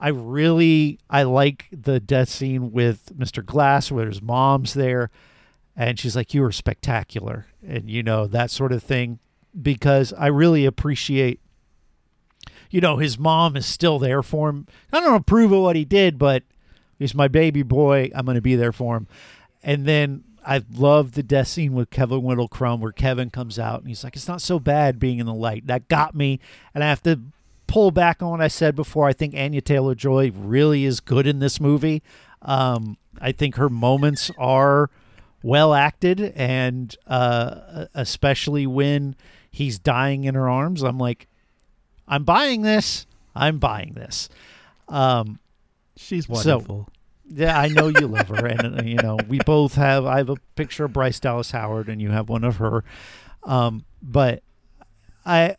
I 0.00 0.08
really 0.08 0.98
I 1.08 1.22
like 1.22 1.66
the 1.72 1.98
death 2.00 2.28
scene 2.28 2.72
with 2.72 3.12
Mr. 3.16 3.44
Glass 3.44 3.90
where 3.90 4.06
his 4.06 4.20
mom's 4.20 4.74
there 4.74 5.10
and 5.76 5.98
she's 5.98 6.14
like, 6.14 6.34
You 6.34 6.42
were 6.42 6.52
spectacular 6.52 7.46
and 7.66 7.88
you 7.88 8.02
know, 8.02 8.26
that 8.26 8.50
sort 8.50 8.72
of 8.72 8.82
thing. 8.82 9.18
Because 9.60 10.12
I 10.14 10.26
really 10.26 10.64
appreciate 10.66 11.40
you 12.74 12.80
know, 12.80 12.96
his 12.96 13.20
mom 13.20 13.56
is 13.56 13.66
still 13.66 14.00
there 14.00 14.20
for 14.20 14.48
him. 14.48 14.66
I 14.92 14.98
don't 14.98 15.14
approve 15.14 15.52
of 15.52 15.62
what 15.62 15.76
he 15.76 15.84
did, 15.84 16.18
but 16.18 16.42
he's 16.98 17.14
my 17.14 17.28
baby 17.28 17.62
boy. 17.62 18.10
I'm 18.12 18.26
gonna 18.26 18.40
be 18.40 18.56
there 18.56 18.72
for 18.72 18.96
him. 18.96 19.06
And 19.62 19.86
then 19.86 20.24
I 20.44 20.60
love 20.74 21.12
the 21.12 21.22
death 21.22 21.46
scene 21.46 21.74
with 21.74 21.90
Kevin 21.90 22.22
Wendell 22.22 22.48
Crumb 22.48 22.80
where 22.80 22.90
Kevin 22.90 23.30
comes 23.30 23.60
out 23.60 23.78
and 23.78 23.86
he's 23.86 24.02
like, 24.02 24.16
It's 24.16 24.26
not 24.26 24.42
so 24.42 24.58
bad 24.58 24.98
being 24.98 25.20
in 25.20 25.26
the 25.26 25.32
light. 25.32 25.68
That 25.68 25.86
got 25.86 26.16
me. 26.16 26.40
And 26.74 26.82
I 26.82 26.88
have 26.88 27.00
to 27.04 27.20
pull 27.68 27.92
back 27.92 28.20
on 28.20 28.30
what 28.30 28.40
I 28.40 28.48
said 28.48 28.74
before. 28.74 29.06
I 29.06 29.12
think 29.12 29.36
Anya 29.36 29.60
Taylor 29.60 29.94
Joy 29.94 30.32
really 30.34 30.84
is 30.84 30.98
good 30.98 31.28
in 31.28 31.38
this 31.38 31.60
movie. 31.60 32.02
Um, 32.42 32.96
I 33.20 33.30
think 33.30 33.54
her 33.54 33.68
moments 33.68 34.32
are 34.36 34.90
well 35.44 35.74
acted, 35.74 36.20
and 36.34 36.96
uh, 37.06 37.86
especially 37.94 38.66
when 38.66 39.14
he's 39.48 39.78
dying 39.78 40.24
in 40.24 40.34
her 40.34 40.50
arms, 40.50 40.82
I'm 40.82 40.98
like, 40.98 41.28
I'm 42.08 42.24
buying 42.24 42.62
this. 42.62 43.06
I'm 43.34 43.58
buying 43.58 43.92
this. 43.94 44.28
Um, 44.88 45.38
She's 45.96 46.26
So- 46.26 46.32
wonderful. 46.34 46.88
yeah, 47.32 47.58
I 47.58 47.68
know 47.68 47.86
you 47.88 48.06
love 48.08 48.28
her, 48.28 48.46
and 48.46 48.88
you 48.88 48.96
know 48.96 49.16
we 49.28 49.38
both 49.38 49.74
have. 49.76 50.04
I 50.06 50.18
have 50.18 50.28
a 50.28 50.36
picture 50.56 50.84
of 50.86 50.92
Bryce 50.92 51.20
Dallas 51.20 51.52
Howard, 51.52 51.88
and 51.88 52.02
you 52.02 52.10
have 52.10 52.28
one 52.28 52.42
of 52.44 52.56
her. 52.56 52.82
Um, 53.44 53.84
but 54.02 54.42
I, 55.24 55.56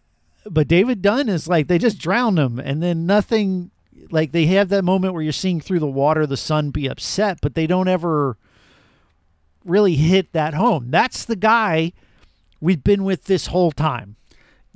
but 0.50 0.68
David 0.68 1.02
Dunn 1.02 1.30
is 1.30 1.48
like 1.48 1.68
they 1.68 1.78
just 1.78 1.98
drown 1.98 2.38
him, 2.38 2.60
and 2.60 2.84
then 2.84 3.06
nothing. 3.06 3.72
Like 4.12 4.34
they 4.34 4.46
have 4.48 4.70
that 4.70 4.84
moment 4.84 5.14
where 5.14 5.24
you're 5.24 5.32
seeing 5.32 5.60
through 5.62 5.80
the 5.80 5.88
water 5.88 6.28
the 6.28 6.38
sun 6.38 6.70
be 6.70 6.86
upset, 6.88 7.40
but 7.42 7.56
they 7.56 7.66
don't 7.66 7.88
ever 7.88 8.38
really 9.64 9.96
hit 9.96 10.32
that 10.34 10.54
home. 10.54 10.92
That's 10.92 11.26
the 11.26 11.36
guy 11.36 11.94
we've 12.62 12.84
been 12.84 13.04
with 13.04 13.24
this 13.26 13.48
whole 13.48 13.72
time. 13.72 14.16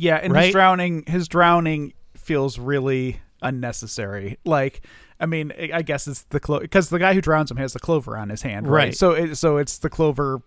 Yeah, 0.02 0.16
and 0.16 0.32
Right? 0.34 0.46
his 0.46 0.54
drowning 0.54 1.04
his 1.08 1.28
drowning 1.28 1.94
feels 2.16 2.58
really 2.58 3.20
unnecessary. 3.42 4.38
Like 4.46 4.82
I 5.20 5.26
mean, 5.26 5.52
I 5.74 5.82
guess 5.82 6.08
it's 6.08 6.24
the 6.30 6.40
clo 6.40 6.60
because 6.62 6.90
the 6.90 7.00
guy 7.00 7.14
who 7.14 7.20
drowns 7.22 7.52
him 7.52 7.58
has 7.58 7.74
the 7.74 7.80
clover 7.80 8.16
on 8.18 8.30
his 8.30 8.42
hand, 8.42 8.68
right? 8.68 8.86
Right. 8.86 8.96
So 8.96 9.12
it, 9.12 9.36
so 9.36 9.58
it's 9.58 9.78
the 9.78 9.90
clover 9.90 10.42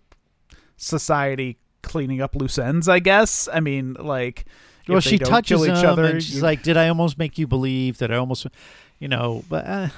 society 0.77 1.59
cleaning 1.83 2.21
up 2.21 2.35
loose 2.35 2.59
ends, 2.59 2.89
I 2.89 2.99
guess. 2.99 3.49
I 3.53 3.61
mean, 3.61 3.95
like 3.99 4.47
well, 4.89 5.01
she 5.01 5.19
touches 5.19 5.63
each 5.67 5.85
other. 5.85 6.05
and 6.07 6.23
she's 6.23 6.37
you- 6.37 6.43
like, 6.43 6.63
"Did 6.63 6.77
I 6.77 6.89
almost 6.89 7.19
make 7.19 7.39
you 7.39 7.47
believe 7.47 7.99
that 7.99 8.11
I 8.11 8.17
almost, 8.17 8.47
you 8.99 9.09
know?" 9.09 9.45
But 9.49 9.67
uh, 9.67 9.89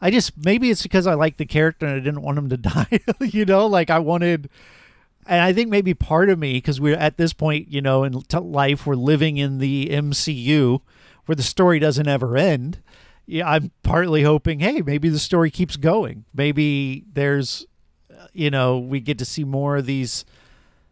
I 0.00 0.10
just 0.10 0.32
maybe 0.44 0.70
it's 0.70 0.82
because 0.82 1.06
I 1.06 1.14
like 1.14 1.36
the 1.38 1.46
character 1.46 1.86
and 1.86 1.94
I 1.96 1.98
didn't 2.00 2.22
want 2.22 2.38
him 2.38 2.48
to 2.50 2.56
die. 2.58 3.00
you 3.20 3.44
know, 3.44 3.66
like 3.66 3.90
I 3.90 3.98
wanted, 3.98 4.50
and 5.28 5.40
I 5.40 5.52
think 5.52 5.68
maybe 5.68 5.94
part 5.94 6.30
of 6.30 6.38
me 6.38 6.54
because 6.54 6.80
we're 6.80 6.96
at 6.96 7.16
this 7.18 7.32
point, 7.32 7.68
you 7.68 7.80
know, 7.80 8.02
in 8.04 8.22
t- 8.22 8.38
life, 8.38 8.86
we're 8.86 8.94
living 8.94 9.36
in 9.36 9.58
the 9.58 9.88
MCU 9.90 10.80
where 11.26 11.36
the 11.36 11.42
story 11.42 11.78
doesn't 11.78 12.08
ever 12.08 12.36
end. 12.36 12.80
Yeah, 13.26 13.48
I'm 13.48 13.70
partly 13.82 14.22
hoping, 14.22 14.60
hey, 14.60 14.80
maybe 14.80 15.10
the 15.10 15.18
story 15.18 15.50
keeps 15.50 15.76
going. 15.76 16.24
Maybe 16.34 17.04
there's, 17.12 17.66
uh, 18.10 18.26
you 18.32 18.50
know, 18.50 18.78
we 18.78 19.00
get 19.00 19.18
to 19.18 19.26
see 19.26 19.44
more 19.44 19.76
of 19.76 19.86
these 19.86 20.24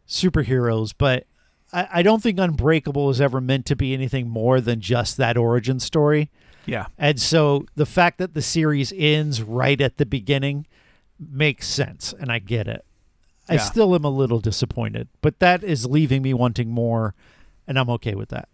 superheroes, 0.07 0.93
but 0.97 1.27
I, 1.73 1.89
I 1.95 2.03
don't 2.03 2.23
think 2.23 2.39
Unbreakable 2.39 3.09
is 3.11 3.21
ever 3.21 3.41
meant 3.41 3.67
to 3.67 3.77
be 3.77 3.95
anything 3.95 4.29
more 4.29 4.61
than 4.61 4.81
just 4.81 5.17
that 5.17 5.37
origin 5.37 5.81
story. 5.81 6.31
yeah, 6.67 6.87
And 6.99 7.21
so 7.21 7.65
the 7.75 7.87
fact 7.87 8.19
that 8.19 8.35
the 8.35 8.43
series 8.43 8.93
ends 8.95 9.43
right 9.43 9.81
at 9.81 9.97
the 9.97 10.07
beginning 10.07 10.67
makes 11.19 11.67
sense, 11.67 12.13
and 12.19 12.31
I 12.31 12.39
get 12.39 12.69
it. 12.69 12.85
I 13.49 13.55
Yeah. 13.55 13.61
still 13.61 13.95
am 13.95 14.05
a 14.05 14.11
little 14.11 14.41
disappointed, 14.41 15.09
but 15.21 15.39
that 15.41 15.63
is 15.63 15.87
leaving 15.87 16.23
me 16.23 16.35
wanting 16.35 16.71
more, 16.71 17.15
and 17.67 17.79
I'm 17.79 17.89
okay 17.91 18.15
with 18.15 18.29
that. 18.31 18.49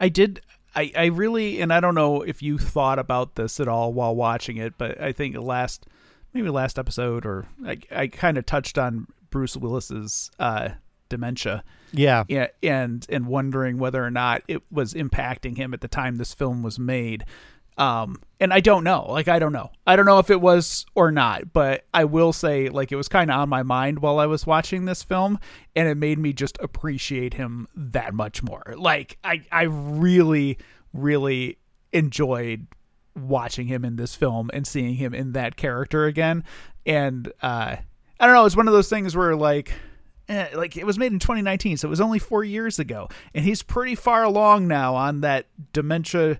I 0.00 0.08
did. 0.08 0.40
I, 0.74 0.90
I 0.96 1.04
really, 1.06 1.60
and 1.60 1.72
I 1.72 1.80
don't 1.80 1.94
know 1.94 2.22
if 2.22 2.42
you 2.42 2.58
thought 2.58 2.98
about 2.98 3.34
this 3.34 3.60
at 3.60 3.68
all 3.68 3.92
while 3.92 4.14
watching 4.14 4.56
it, 4.56 4.74
but 4.78 4.98
I 5.00 5.12
think 5.12 5.36
last, 5.36 5.86
maybe 6.32 6.48
last 6.48 6.78
episode, 6.78 7.26
or 7.26 7.46
I, 7.64 7.78
I 7.94 8.06
kind 8.06 8.38
of 8.38 8.46
touched 8.46 8.78
on 8.78 9.06
Bruce 9.30 9.56
Willis's 9.56 10.30
uh, 10.38 10.70
dementia, 11.10 11.62
Yeah. 11.92 12.24
yeah, 12.28 12.46
and 12.62 13.04
and 13.10 13.26
wondering 13.26 13.76
whether 13.78 14.02
or 14.04 14.10
not 14.10 14.42
it 14.48 14.62
was 14.70 14.94
impacting 14.94 15.58
him 15.58 15.74
at 15.74 15.82
the 15.82 15.88
time 15.88 16.16
this 16.16 16.32
film 16.32 16.62
was 16.62 16.78
made. 16.78 17.24
Um, 17.82 18.22
and 18.38 18.52
I 18.52 18.60
don't 18.60 18.84
know. 18.84 19.06
Like 19.08 19.26
I 19.26 19.40
don't 19.40 19.52
know. 19.52 19.70
I 19.88 19.96
don't 19.96 20.06
know 20.06 20.20
if 20.20 20.30
it 20.30 20.40
was 20.40 20.86
or 20.94 21.10
not, 21.10 21.52
but 21.52 21.84
I 21.92 22.04
will 22.04 22.32
say 22.32 22.68
like 22.68 22.92
it 22.92 22.96
was 22.96 23.08
kind 23.08 23.28
of 23.28 23.40
on 23.40 23.48
my 23.48 23.64
mind 23.64 23.98
while 23.98 24.20
I 24.20 24.26
was 24.26 24.46
watching 24.46 24.84
this 24.84 25.02
film 25.02 25.40
and 25.74 25.88
it 25.88 25.96
made 25.96 26.18
me 26.18 26.32
just 26.32 26.58
appreciate 26.60 27.34
him 27.34 27.66
that 27.74 28.14
much 28.14 28.40
more. 28.42 28.74
Like 28.76 29.18
I 29.24 29.42
I 29.50 29.62
really 29.62 30.58
really 30.92 31.58
enjoyed 31.92 32.68
watching 33.16 33.66
him 33.66 33.84
in 33.84 33.96
this 33.96 34.14
film 34.14 34.48
and 34.52 34.64
seeing 34.64 34.94
him 34.94 35.12
in 35.12 35.32
that 35.32 35.56
character 35.56 36.04
again. 36.04 36.44
And 36.86 37.32
uh 37.42 37.76
I 38.20 38.26
don't 38.26 38.34
know, 38.34 38.44
it's 38.44 38.56
one 38.56 38.68
of 38.68 38.74
those 38.74 38.88
things 38.88 39.16
where 39.16 39.34
like 39.34 39.72
eh, 40.28 40.50
like 40.54 40.76
it 40.76 40.86
was 40.86 40.98
made 40.98 41.12
in 41.12 41.18
2019, 41.18 41.78
so 41.78 41.88
it 41.88 41.90
was 41.90 42.00
only 42.00 42.20
4 42.20 42.44
years 42.44 42.78
ago 42.78 43.08
and 43.34 43.44
he's 43.44 43.64
pretty 43.64 43.96
far 43.96 44.22
along 44.22 44.68
now 44.68 44.94
on 44.94 45.20
that 45.22 45.48
dementia 45.72 46.38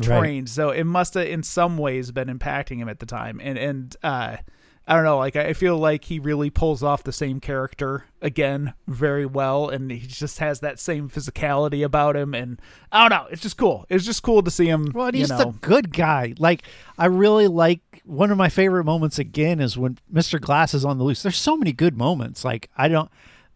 train. 0.00 0.46
So 0.46 0.70
it 0.70 0.84
must 0.84 1.14
have 1.14 1.26
in 1.26 1.42
some 1.42 1.76
ways 1.78 2.10
been 2.12 2.28
impacting 2.28 2.78
him 2.78 2.88
at 2.88 2.98
the 3.00 3.06
time. 3.06 3.40
And 3.42 3.58
and 3.58 3.96
uh 4.02 4.36
I 4.84 4.96
don't 4.96 5.04
know, 5.04 5.18
like 5.18 5.36
I 5.36 5.52
feel 5.52 5.78
like 5.78 6.04
he 6.04 6.18
really 6.18 6.50
pulls 6.50 6.82
off 6.82 7.04
the 7.04 7.12
same 7.12 7.38
character 7.38 8.06
again 8.20 8.74
very 8.88 9.24
well 9.24 9.68
and 9.68 9.92
he 9.92 10.00
just 10.00 10.38
has 10.40 10.58
that 10.58 10.80
same 10.80 11.08
physicality 11.08 11.84
about 11.84 12.16
him 12.16 12.34
and 12.34 12.60
I 12.90 13.08
don't 13.08 13.16
know, 13.16 13.28
it's 13.30 13.42
just 13.42 13.56
cool. 13.56 13.86
It's 13.88 14.04
just 14.04 14.24
cool 14.24 14.42
to 14.42 14.50
see 14.50 14.66
him 14.66 14.90
Well, 14.92 15.06
and 15.06 15.14
you 15.14 15.20
he's 15.20 15.28
know. 15.30 15.38
the 15.38 15.52
good 15.60 15.92
guy. 15.92 16.34
Like 16.36 16.64
I 16.98 17.06
really 17.06 17.46
like 17.46 18.02
one 18.04 18.32
of 18.32 18.36
my 18.38 18.48
favorite 18.48 18.82
moments 18.84 19.20
again 19.20 19.60
is 19.60 19.78
when 19.78 19.98
Mr. 20.12 20.40
Glass 20.40 20.74
is 20.74 20.84
on 20.84 20.98
the 20.98 21.04
loose. 21.04 21.22
There's 21.22 21.36
so 21.36 21.56
many 21.56 21.72
good 21.72 21.96
moments. 21.96 22.44
Like 22.44 22.68
I 22.76 22.88
don't 22.88 23.08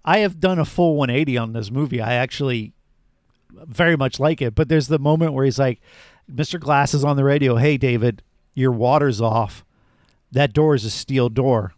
I 0.04 0.18
have 0.18 0.38
done 0.38 0.60
a 0.60 0.64
full 0.64 0.94
180 0.94 1.36
on 1.38 1.54
this 1.54 1.72
movie. 1.72 2.00
I 2.00 2.14
actually 2.14 2.72
very 3.52 3.96
much 3.96 4.20
like 4.20 4.40
it, 4.40 4.54
but 4.54 4.68
there's 4.68 4.86
the 4.86 4.98
moment 5.00 5.32
where 5.32 5.44
he's 5.44 5.58
like 5.58 5.80
Mr. 6.32 6.58
Glass 6.58 6.94
is 6.94 7.04
on 7.04 7.16
the 7.16 7.24
radio, 7.24 7.56
"Hey 7.56 7.76
David, 7.76 8.22
your 8.54 8.72
water's 8.72 9.20
off. 9.20 9.64
That 10.32 10.52
door 10.52 10.74
is 10.74 10.84
a 10.84 10.90
steel 10.90 11.28
door. 11.28 11.72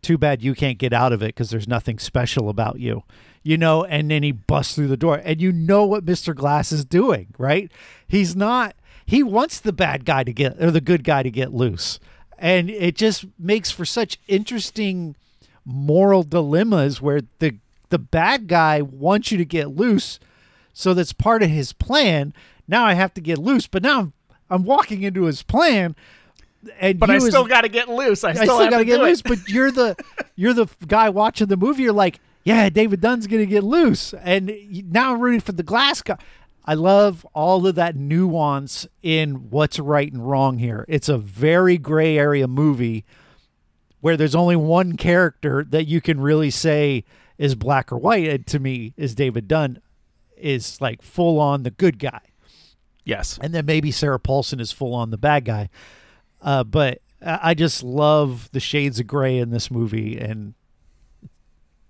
Too 0.00 0.16
bad 0.16 0.42
you 0.42 0.54
can't 0.54 0.78
get 0.78 0.92
out 0.92 1.12
of 1.12 1.22
it 1.22 1.28
because 1.34 1.50
there's 1.50 1.68
nothing 1.68 1.98
special 1.98 2.48
about 2.48 2.78
you. 2.80 3.02
you 3.42 3.56
know, 3.56 3.84
and 3.84 4.10
then 4.10 4.22
he 4.22 4.32
busts 4.32 4.74
through 4.74 4.88
the 4.88 4.96
door. 4.96 5.20
And 5.24 5.40
you 5.40 5.52
know 5.52 5.84
what 5.84 6.04
Mr. 6.04 6.34
Glass 6.34 6.70
is 6.70 6.84
doing, 6.84 7.28
right? 7.38 7.70
He's 8.06 8.36
not, 8.36 8.74
he 9.06 9.22
wants 9.22 9.58
the 9.60 9.72
bad 9.72 10.04
guy 10.04 10.22
to 10.24 10.32
get, 10.32 10.62
or 10.62 10.70
the 10.70 10.80
good 10.82 11.02
guy 11.02 11.22
to 11.22 11.30
get 11.30 11.54
loose. 11.54 11.98
And 12.38 12.68
it 12.68 12.94
just 12.94 13.24
makes 13.38 13.70
for 13.70 13.84
such 13.86 14.18
interesting 14.28 15.16
moral 15.64 16.24
dilemmas 16.24 17.00
where 17.00 17.22
the, 17.38 17.56
the 17.88 17.98
bad 17.98 18.48
guy 18.48 18.82
wants 18.82 19.32
you 19.32 19.38
to 19.38 19.44
get 19.46 19.70
loose. 19.70 20.20
So 20.74 20.92
that's 20.92 21.12
part 21.12 21.42
of 21.42 21.48
his 21.48 21.72
plan. 21.72 22.34
Now 22.68 22.84
I 22.84 22.92
have 22.94 23.14
to 23.14 23.20
get 23.20 23.38
loose, 23.38 23.66
but 23.66 23.82
now 23.82 23.98
I'm, 24.00 24.12
I'm 24.50 24.64
walking 24.64 25.02
into 25.02 25.24
his 25.24 25.42
plan. 25.42 25.96
And 26.78 27.00
But 27.00 27.10
I 27.10 27.18
still 27.18 27.46
got 27.46 27.62
to 27.62 27.68
get 27.68 27.88
loose. 27.88 28.22
I 28.22 28.34
still, 28.34 28.58
still 28.58 28.70
gotta 28.70 28.84
get 28.84 29.00
loose. 29.00 29.20
it. 29.20 29.24
But 29.24 29.48
you're 29.48 29.70
the 29.70 29.96
you're 30.36 30.52
the 30.52 30.66
guy 30.86 31.08
watching 31.08 31.46
the 31.46 31.56
movie. 31.56 31.84
You're 31.84 31.92
like, 31.92 32.20
yeah, 32.44 32.68
David 32.68 33.00
Dunn's 33.00 33.26
gonna 33.26 33.46
get 33.46 33.64
loose, 33.64 34.12
and 34.12 34.52
now 34.92 35.14
I'm 35.14 35.20
rooting 35.20 35.40
for 35.40 35.52
the 35.52 35.62
glass 35.62 36.02
guy. 36.02 36.18
I 36.64 36.74
love 36.74 37.26
all 37.32 37.66
of 37.66 37.76
that 37.76 37.96
nuance 37.96 38.86
in 39.02 39.50
what's 39.50 39.78
right 39.78 40.12
and 40.12 40.28
wrong 40.28 40.58
here. 40.58 40.84
It's 40.86 41.08
a 41.08 41.16
very 41.16 41.78
gray 41.78 42.18
area 42.18 42.46
movie 42.46 43.06
where 44.00 44.18
there's 44.18 44.34
only 44.34 44.56
one 44.56 44.96
character 44.96 45.64
that 45.70 45.86
you 45.86 46.02
can 46.02 46.20
really 46.20 46.50
say 46.50 47.04
is 47.38 47.54
black 47.54 47.90
or 47.90 47.96
white. 47.96 48.28
And 48.28 48.46
to 48.48 48.58
me, 48.58 48.92
is 48.98 49.14
David 49.14 49.48
Dunn 49.48 49.80
is 50.36 50.78
like 50.80 51.00
full 51.00 51.40
on 51.40 51.62
the 51.62 51.70
good 51.70 51.98
guy 51.98 52.20
yes. 53.08 53.38
and 53.42 53.52
then 53.52 53.66
maybe 53.66 53.90
Sarah 53.90 54.20
Paulson 54.20 54.60
is 54.60 54.70
full 54.70 54.94
on 54.94 55.10
the 55.10 55.18
bad 55.18 55.44
guy. 55.44 55.68
Uh, 56.40 56.62
but 56.62 57.00
I 57.24 57.40
I 57.50 57.54
just 57.54 57.82
love 57.82 58.48
the 58.52 58.60
shades 58.60 59.00
of 59.00 59.06
gray 59.08 59.38
in 59.38 59.50
this 59.50 59.70
movie, 59.72 60.16
and 60.18 60.54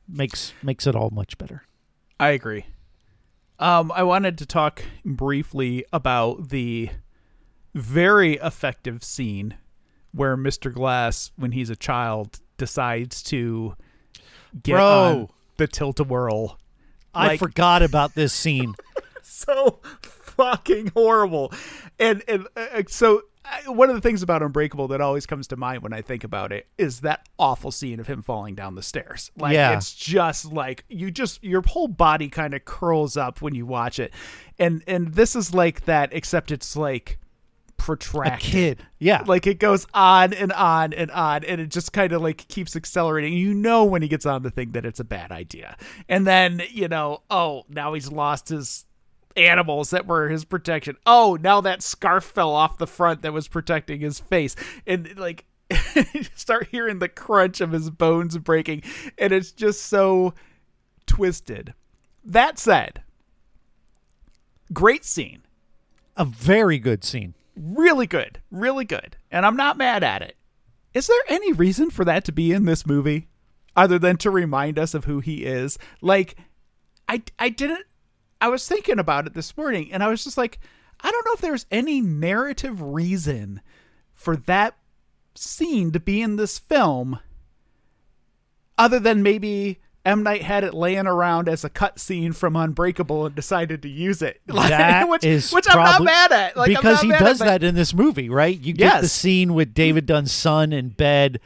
makes 0.09 0.53
makes 0.63 0.87
it 0.87 0.95
all 0.97 1.11
much 1.11 1.37
better. 1.39 1.63
I 2.19 2.31
agree. 2.31 2.65
Um, 3.59 3.91
I 3.93 4.05
wanted 4.05 4.39
to 4.39 4.47
talk 4.47 4.85
briefly 5.05 5.85
about 5.93 6.49
the 6.51 6.91
very 7.75 8.35
effective 8.37 9.03
scene 9.05 9.57
where 10.13 10.37
Mr. 10.37 10.73
Glass, 10.73 11.33
when 11.37 11.53
he's 11.53 11.69
a 11.69 11.77
child, 11.77 12.41
decides 12.57 13.23
to 13.25 13.75
get 14.63 14.73
Bro. 14.75 14.85
on 14.87 15.29
the 15.57 15.67
tilt-a-whirl. 15.67 16.59
I 17.13 17.27
Like- 17.29 17.41
forgot 17.41 17.83
about 17.83 18.15
this 18.15 18.33
scene. 18.33 18.75
so 19.23 19.81
fucking 20.39 20.93
horrible. 20.95 21.53
And 21.99 22.23
and 22.27 22.47
uh, 22.57 22.83
so 22.89 23.23
I, 23.45 23.69
one 23.71 23.89
of 23.91 23.95
the 23.95 24.01
things 24.01 24.23
about 24.23 24.43
Unbreakable 24.43 24.89
that 24.89 25.01
always 25.01 25.27
comes 25.27 25.47
to 25.49 25.57
mind 25.57 25.83
when 25.83 25.93
I 25.93 26.01
think 26.03 26.25
about 26.25 26.53
it 26.53 26.67
is 26.79 27.01
that 27.01 27.27
awful 27.39 27.71
scene 27.71 27.99
of 28.01 28.07
him 28.07 28.23
falling 28.23 28.55
down 28.55 28.75
the 28.75 28.83
stairs. 28.83 29.31
Like 29.37 29.55
Yeah. 29.55 29.77
it's 29.77 29.93
just 29.95 30.47
like 30.53 30.85
you 30.89 31.11
just 31.11 31.43
your 31.45 31.63
whole 31.67 31.89
body 31.89 32.29
kind 32.29 32.55
of 32.55 32.65
curls 32.65 33.17
up 33.17 33.43
when 33.43 33.55
you 33.55 33.67
watch 33.67 33.99
it. 33.99 34.13
And 34.59 34.83
and 34.87 35.15
this 35.15 35.35
is 35.37 35.53
like 35.55 35.85
that 35.87 36.11
except 36.13 36.51
it's 36.51 36.77
like 36.77 37.19
A 37.79 37.83
protracted. 37.83 38.41
kid, 38.51 38.83
yeah, 38.99 39.23
Like 39.27 39.47
it 39.47 39.59
goes 39.61 39.87
on 39.95 40.33
and 40.35 40.53
on 40.53 40.93
and 40.93 41.11
on, 41.13 41.45
and 41.45 41.61
it 41.61 41.69
just 41.71 41.93
kind 41.93 42.13
of 42.13 42.21
like 42.21 42.47
keeps 42.49 42.77
accelerating. 42.77 43.33
You 43.33 43.55
know 43.55 43.85
when 43.85 44.03
he 44.03 44.09
gets 44.09 44.27
on 44.27 44.43
the 44.43 44.51
thing 44.51 44.73
that 44.73 44.85
it's 44.85 45.01
a 45.01 45.05
bad 45.05 45.31
idea, 45.33 45.77
and 46.09 46.27
then 46.27 46.61
you 46.71 46.89
know, 46.89 47.23
oh, 47.31 47.65
now 47.69 47.95
he's 47.95 48.11
lost 48.13 48.49
his 48.51 48.85
animals 49.39 49.91
that 49.91 50.07
were 50.07 50.29
his 50.29 50.45
protection. 50.45 50.97
Oh, 51.07 51.39
now 51.41 51.61
that 51.61 51.83
scarf 51.83 52.25
fell 52.25 52.53
off 52.53 52.79
the 52.79 52.87
front 52.87 53.23
that 53.23 53.33
was 53.33 53.49
protecting 53.49 54.01
his 54.01 54.21
face, 54.21 54.55
and 54.87 55.17
like 55.17 55.45
start 56.35 56.69
hearing 56.71 56.99
the 56.99 57.09
crunch 57.09 57.61
of 57.61 57.73
his 57.73 57.91
bones 57.91 58.37
breaking, 58.39 58.83
and 59.17 59.33
it's 59.33 59.53
just 59.53 59.83
so 59.83 60.35
twisted. 61.07 61.75
That 62.25 62.59
said, 62.59 63.03
great 64.73 65.05
scene 65.05 65.43
a 66.19 66.25
very 66.25 66.79
good 66.79 67.05
scene. 67.05 67.35
really 67.57 68.07
good, 68.07 68.41
really 68.51 68.85
good, 68.85 69.17
and 69.31 69.47
I'm 69.47 69.57
not 69.57 69.79
mad 69.79 70.03
at 70.05 70.21
it. 70.21 70.37
Is 70.93 71.07
there 71.07 71.23
any 71.29 71.53
reason 71.53 71.91
for 71.91 72.05
that 72.05 72.25
to 72.25 72.33
be 72.33 72.53
in 72.53 72.65
this 72.65 72.87
movie 72.87 73.29
other 73.77 73.99
than 73.99 74.17
to 74.19 74.31
remind 74.31 74.79
us 74.79 74.95
of 74.95 75.05
who 75.05 75.21
he 75.21 75.45
is? 75.45 75.79
Like 76.01 76.37
I 77.09 77.23
I 77.39 77.49
didn't 77.49 77.87
I 78.41 78.49
was 78.49 78.67
thinking 78.67 78.99
about 78.99 79.27
it 79.27 79.35
this 79.35 79.57
morning 79.57 79.93
and 79.93 80.03
I 80.03 80.09
was 80.09 80.25
just 80.25 80.39
like 80.39 80.59
I 81.01 81.11
don't 81.11 81.27
know 81.27 81.33
if 81.35 81.41
there's 81.41 81.67
any 81.71 82.01
narrative 82.01 82.83
reason 82.83 83.61
for 84.15 84.37
that 84.37 84.77
scene 85.35 85.93
to 85.93 86.01
be 86.01 86.21
in 86.21 86.37
this 86.37 86.59
film 86.59 87.21
other 88.77 88.99
than 88.99 89.23
maybe 89.23 89.79
M 90.05 90.23
Night 90.23 90.43
had 90.43 90.65
it 90.65 90.73
laying 90.73 91.07
around 91.07 91.49
as 91.49 91.65
a 91.65 91.69
cut 91.69 91.99
scene 91.99 92.33
from 92.33 92.57
Unbreakable 92.57 93.27
and 93.27 93.35
decided 93.35 93.83
to 93.83 93.89
use 93.89 94.23
it. 94.23 94.41
Like, 94.49 94.71
That 94.71 95.09
which, 95.09 95.25
is 95.25 95.53
which 95.53 95.67
I'm 95.69 95.77
not 95.77 96.03
mad 96.03 96.33
at. 96.33 96.57
Like, 96.57 96.69
because 96.69 97.03
he 97.03 97.11
does 97.11 97.41
that. 97.41 97.63
in 97.63 97.75
this 97.75 97.93
movie, 97.93 98.31
right? 98.31 98.59
You 98.59 98.73
get 98.73 99.03
the 99.03 99.09
scene 99.09 99.55
with 99.55 99.75
David 99.75 100.07
Dunn's 100.07 100.33
son 100.33 100.73
in 100.73 100.89
bed, 100.89 101.41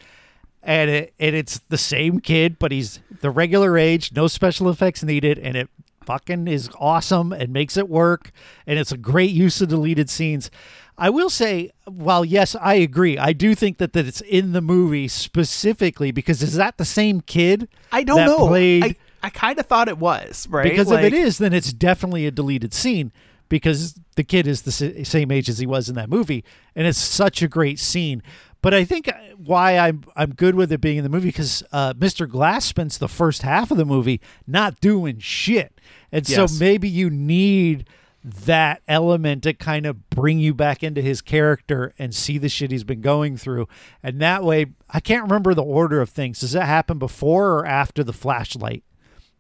and 0.63 0.89
it 0.91 1.15
and 1.19 1.35
it's 1.35 1.59
the 1.59 1.79
same 1.79 2.21
kid, 2.21 2.59
but 2.59 2.71
he's 2.71 3.01
the 3.21 3.31
regular 3.31 3.77
age, 3.77 4.13
no 4.15 4.29
special 4.29 4.69
effects 4.69 5.03
needed, 5.03 5.39
and 5.39 5.57
it 5.57 5.69
fucking 6.05 6.49
is 6.49 6.71
awesome 6.79 7.33
and 7.33 7.53
makes 7.53 7.77
it 7.77 7.89
work, 7.89 8.33
and 8.67 8.79
it's 8.79 8.93
a 8.93 8.97
great 8.97 9.31
use 9.31 9.61
of 9.61 9.69
deleted 9.69 10.11
scenes. 10.11 10.51
I 10.99 11.11
will 11.11 11.31
say, 11.31 11.71
while 11.87 12.25
yes, 12.25 12.55
I 12.55 12.75
agree, 12.75 13.19
I 13.19 13.33
do 13.33 13.55
think 13.55 13.79
that, 13.79 13.93
that 13.95 14.07
it's 14.07 14.21
in 14.21 14.53
the 14.53 14.61
movie 14.61 15.09
specifically 15.09 16.13
because 16.13 16.43
is 16.43 16.55
that 16.55 16.77
the 16.77 16.85
same 16.85 17.21
kid? 17.23 17.69
I 17.91 18.05
don't 18.05 18.27
know. 18.27 18.47
Played, 18.49 18.85
I, 18.85 18.97
I 19.23 19.31
kind 19.31 19.59
of 19.59 19.67
thought 19.67 19.89
it 19.89 19.99
was 19.99 20.47
right 20.49 20.65
because 20.65 20.89
like, 20.89 21.05
if 21.05 21.13
it 21.13 21.17
is, 21.17 21.39
then 21.39 21.53
it's 21.53 21.73
definitely 21.73 22.27
a 22.27 22.31
deleted 22.31 22.75
scene 22.75 23.11
because 23.49 24.01
the 24.17 24.25
kid 24.25 24.47
is 24.47 24.63
the 24.63 24.73
same 25.05 25.31
age 25.31 25.49
as 25.49 25.59
he 25.59 25.67
was 25.67 25.89
in 25.89 25.95
that 25.95 26.09
movie, 26.09 26.45
and 26.75 26.87
it's 26.87 26.99
such 26.99 27.43
a 27.43 27.49
great 27.49 27.79
scene. 27.79 28.23
But 28.63 28.73
I 28.75 28.85
think 28.85 29.09
uh, 29.09 29.13
why 29.37 29.77
I'm 29.77 30.05
I'm 30.17 30.35
good 30.35 30.55
with 30.55 30.73
it 30.73 30.81
being 30.81 30.97
in 30.97 31.03
the 31.05 31.11
movie 31.11 31.29
because 31.29 31.63
uh, 31.73 31.93
Mr. 31.95 32.29
Glass 32.29 32.65
spends 32.65 32.97
the 32.99 33.09
first 33.09 33.43
half 33.43 33.71
of 33.71 33.77
the 33.77 33.85
movie 33.85 34.21
not 34.47 34.81
doing 34.81 35.19
shit, 35.19 35.81
and 36.11 36.27
so 36.27 36.47
maybe 36.59 36.89
you 36.89 37.11
need 37.11 37.87
that 38.25 38.81
element 38.87 39.43
to 39.43 39.53
kind 39.53 39.85
of 39.85 40.09
bring 40.11 40.39
you 40.39 40.55
back 40.55 40.85
into 40.85 41.03
his 41.03 41.21
character 41.21 41.93
and 41.99 42.15
see 42.15 42.39
the 42.39 42.49
shit 42.49 42.71
he's 42.71 42.85
been 42.85 43.01
going 43.01 43.37
through. 43.37 43.67
And 44.01 44.21
that 44.21 44.45
way, 44.45 44.67
I 44.89 45.01
can't 45.01 45.25
remember 45.25 45.55
the 45.55 45.65
order 45.65 46.01
of 46.01 46.09
things. 46.11 46.39
Does 46.39 46.53
that 46.53 46.67
happen 46.67 47.01
before 47.01 47.55
or 47.59 47.67
after 47.67 48.05
the 48.05 48.13
flashlight, 48.13 48.85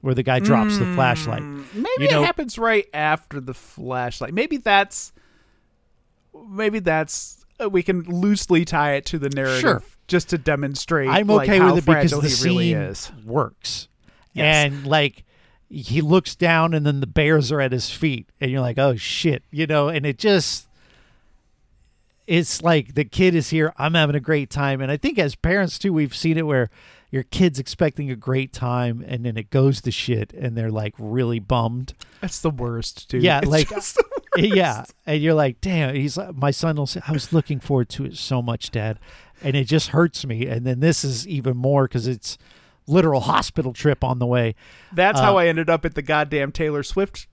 where 0.00 0.14
the 0.14 0.24
guy 0.24 0.40
drops 0.40 0.78
the 0.78 0.84
flashlight? 0.96 1.44
maybe 1.44 1.86
you 2.00 2.10
know- 2.10 2.22
it 2.22 2.26
happens 2.26 2.58
right 2.58 2.86
after 2.92 3.40
the 3.40 3.54
flashlight. 3.54 4.34
Maybe 4.34 4.56
that's 4.56 5.12
maybe 6.48 6.80
that's 6.80 7.41
Uh, 7.60 7.68
we 7.68 7.82
can 7.82 8.02
loosely 8.02 8.64
tie 8.64 8.94
it 8.94 9.04
to 9.06 9.18
the 9.18 9.28
narrative 9.30 9.60
Sure. 9.60 9.82
just 10.08 10.28
to 10.30 10.38
demonstrate. 10.38 11.08
I'm 11.08 11.26
like, 11.26 11.48
okay 11.48 11.58
how 11.58 11.74
with 11.74 11.84
it 11.84 11.86
because 11.86 12.10
the 12.12 12.28
scene 12.28 12.48
really 12.50 12.72
is. 12.72 13.10
works. 13.24 13.88
Yes. 14.32 14.66
And 14.66 14.86
like 14.86 15.24
he 15.68 16.00
looks 16.00 16.34
down 16.34 16.74
and 16.74 16.84
then 16.86 17.00
the 17.00 17.06
bears 17.06 17.50
are 17.52 17.60
at 17.60 17.72
his 17.72 17.90
feet 17.90 18.28
and 18.40 18.50
you're 18.50 18.60
like, 18.60 18.78
"Oh 18.78 18.96
shit." 18.96 19.42
You 19.50 19.66
know, 19.66 19.88
and 19.88 20.04
it 20.06 20.18
just 20.18 20.68
it's 22.26 22.62
like 22.62 22.94
the 22.94 23.04
kid 23.04 23.34
is 23.34 23.50
here, 23.50 23.72
I'm 23.78 23.94
having 23.94 24.14
a 24.16 24.20
great 24.20 24.48
time. 24.50 24.80
And 24.80 24.90
I 24.90 24.96
think 24.96 25.18
as 25.18 25.34
parents 25.34 25.78
too, 25.78 25.92
we've 25.92 26.14
seen 26.14 26.38
it 26.38 26.46
where 26.46 26.70
your 27.12 27.22
kid's 27.22 27.60
expecting 27.60 28.10
a 28.10 28.16
great 28.16 28.52
time 28.52 29.04
and 29.06 29.24
then 29.24 29.36
it 29.36 29.50
goes 29.50 29.80
to 29.82 29.90
shit 29.92 30.32
and 30.32 30.56
they're 30.56 30.70
like 30.72 30.94
really 30.98 31.38
bummed. 31.38 31.94
That's 32.20 32.40
the 32.40 32.50
worst, 32.50 33.08
dude. 33.08 33.22
Yeah, 33.22 33.38
It's 33.38 33.46
like- 33.46 33.68
just 33.68 33.94
the 33.94 34.04
worst. 34.38 34.54
yeah 34.56 34.84
and 35.06 35.22
you're 35.22 35.34
like 35.34 35.60
damn 35.60 35.94
he's 35.94 36.16
like 36.16 36.34
my 36.34 36.50
son 36.50 36.76
will 36.76 36.86
say 36.86 37.02
i 37.06 37.12
was 37.12 37.34
looking 37.34 37.60
forward 37.60 37.90
to 37.90 38.06
it 38.06 38.16
so 38.16 38.40
much 38.40 38.70
dad 38.70 38.98
and 39.42 39.54
it 39.54 39.64
just 39.66 39.88
hurts 39.88 40.24
me 40.24 40.46
and 40.46 40.64
then 40.66 40.80
this 40.80 41.04
is 41.04 41.28
even 41.28 41.54
more 41.54 41.84
because 41.86 42.06
it's 42.08 42.38
literal 42.86 43.20
hospital 43.20 43.74
trip 43.74 44.02
on 44.02 44.18
the 44.20 44.24
way 44.26 44.54
That's 44.90 45.20
Uh, 45.20 45.24
how 45.24 45.36
I 45.36 45.48
ended 45.48 45.68
up 45.68 45.84
at 45.84 45.94
the 45.94 46.00
goddamn 46.00 46.50
Taylor 46.50 46.82
Swift 46.82 47.26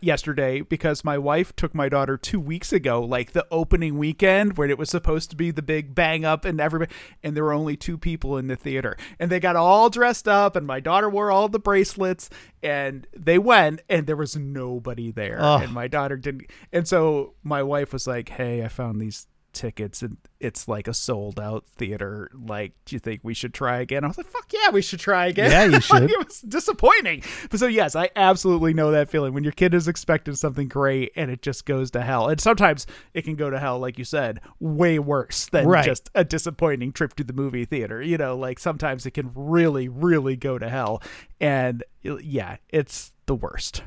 yesterday 0.00 0.60
because 0.62 1.04
my 1.04 1.18
wife 1.18 1.54
took 1.56 1.74
my 1.74 1.88
daughter 1.88 2.16
two 2.16 2.40
weeks 2.40 2.72
ago, 2.72 3.02
like 3.02 3.32
the 3.32 3.46
opening 3.50 3.98
weekend 3.98 4.56
when 4.56 4.70
it 4.70 4.78
was 4.78 4.90
supposed 4.90 5.30
to 5.30 5.36
be 5.36 5.50
the 5.50 5.62
big 5.62 5.94
bang 5.94 6.24
up 6.24 6.44
and 6.44 6.60
everybody, 6.60 6.92
and 7.22 7.36
there 7.36 7.44
were 7.44 7.52
only 7.52 7.76
two 7.76 7.98
people 7.98 8.38
in 8.38 8.46
the 8.46 8.56
theater, 8.56 8.96
and 9.18 9.30
they 9.30 9.40
got 9.40 9.56
all 9.56 9.90
dressed 9.90 10.26
up, 10.26 10.56
and 10.56 10.66
my 10.66 10.80
daughter 10.80 11.08
wore 11.08 11.30
all 11.30 11.48
the 11.48 11.58
bracelets, 11.58 12.30
and 12.62 13.06
they 13.16 13.38
went, 13.38 13.82
and 13.88 14.06
there 14.06 14.16
was 14.16 14.36
nobody 14.36 15.10
there, 15.10 15.38
Ugh. 15.40 15.62
and 15.62 15.72
my 15.72 15.88
daughter 15.88 16.16
didn't, 16.16 16.50
and 16.72 16.86
so 16.88 17.34
my 17.42 17.62
wife 17.62 17.92
was 17.92 18.06
like, 18.06 18.30
"Hey, 18.30 18.64
I 18.64 18.68
found 18.68 19.00
these." 19.00 19.26
Tickets 19.52 20.02
and 20.02 20.16
it's 20.40 20.66
like 20.66 20.88
a 20.88 20.94
sold 20.94 21.38
out 21.38 21.64
theater. 21.66 22.30
Like, 22.34 22.72
do 22.84 22.96
you 22.96 23.00
think 23.00 23.20
we 23.22 23.34
should 23.34 23.54
try 23.54 23.80
again? 23.80 24.04
I 24.04 24.08
was 24.08 24.16
like, 24.18 24.26
fuck 24.26 24.52
yeah, 24.52 24.70
we 24.70 24.82
should 24.82 24.98
try 25.00 25.26
again. 25.26 25.50
Yeah, 25.50 25.64
you 25.64 25.70
Like, 25.72 25.82
should. 25.82 26.10
it 26.10 26.26
was 26.26 26.40
disappointing. 26.40 27.22
But 27.50 27.60
so 27.60 27.66
yes, 27.66 27.94
I 27.94 28.10
absolutely 28.16 28.74
know 28.74 28.90
that 28.90 29.08
feeling 29.08 29.32
when 29.34 29.44
your 29.44 29.52
kid 29.52 29.74
is 29.74 29.86
expecting 29.88 30.34
something 30.34 30.68
great 30.68 31.12
and 31.16 31.30
it 31.30 31.42
just 31.42 31.64
goes 31.66 31.90
to 31.92 32.02
hell. 32.02 32.28
And 32.28 32.40
sometimes 32.40 32.86
it 33.14 33.22
can 33.22 33.36
go 33.36 33.50
to 33.50 33.58
hell, 33.58 33.78
like 33.78 33.98
you 33.98 34.04
said, 34.04 34.40
way 34.60 34.98
worse 34.98 35.46
than 35.46 35.66
Right. 35.68 35.84
just 35.84 36.10
a 36.14 36.24
disappointing 36.24 36.92
trip 36.92 37.14
to 37.14 37.24
the 37.24 37.32
movie 37.32 37.64
theater. 37.64 38.02
You 38.02 38.18
know, 38.18 38.36
like 38.36 38.58
sometimes 38.58 39.06
it 39.06 39.12
can 39.12 39.30
really, 39.34 39.88
really 39.88 40.36
go 40.36 40.58
to 40.58 40.68
hell. 40.68 41.02
And 41.40 41.84
yeah, 42.02 42.56
it's 42.70 43.12
the 43.26 43.34
worst. 43.34 43.82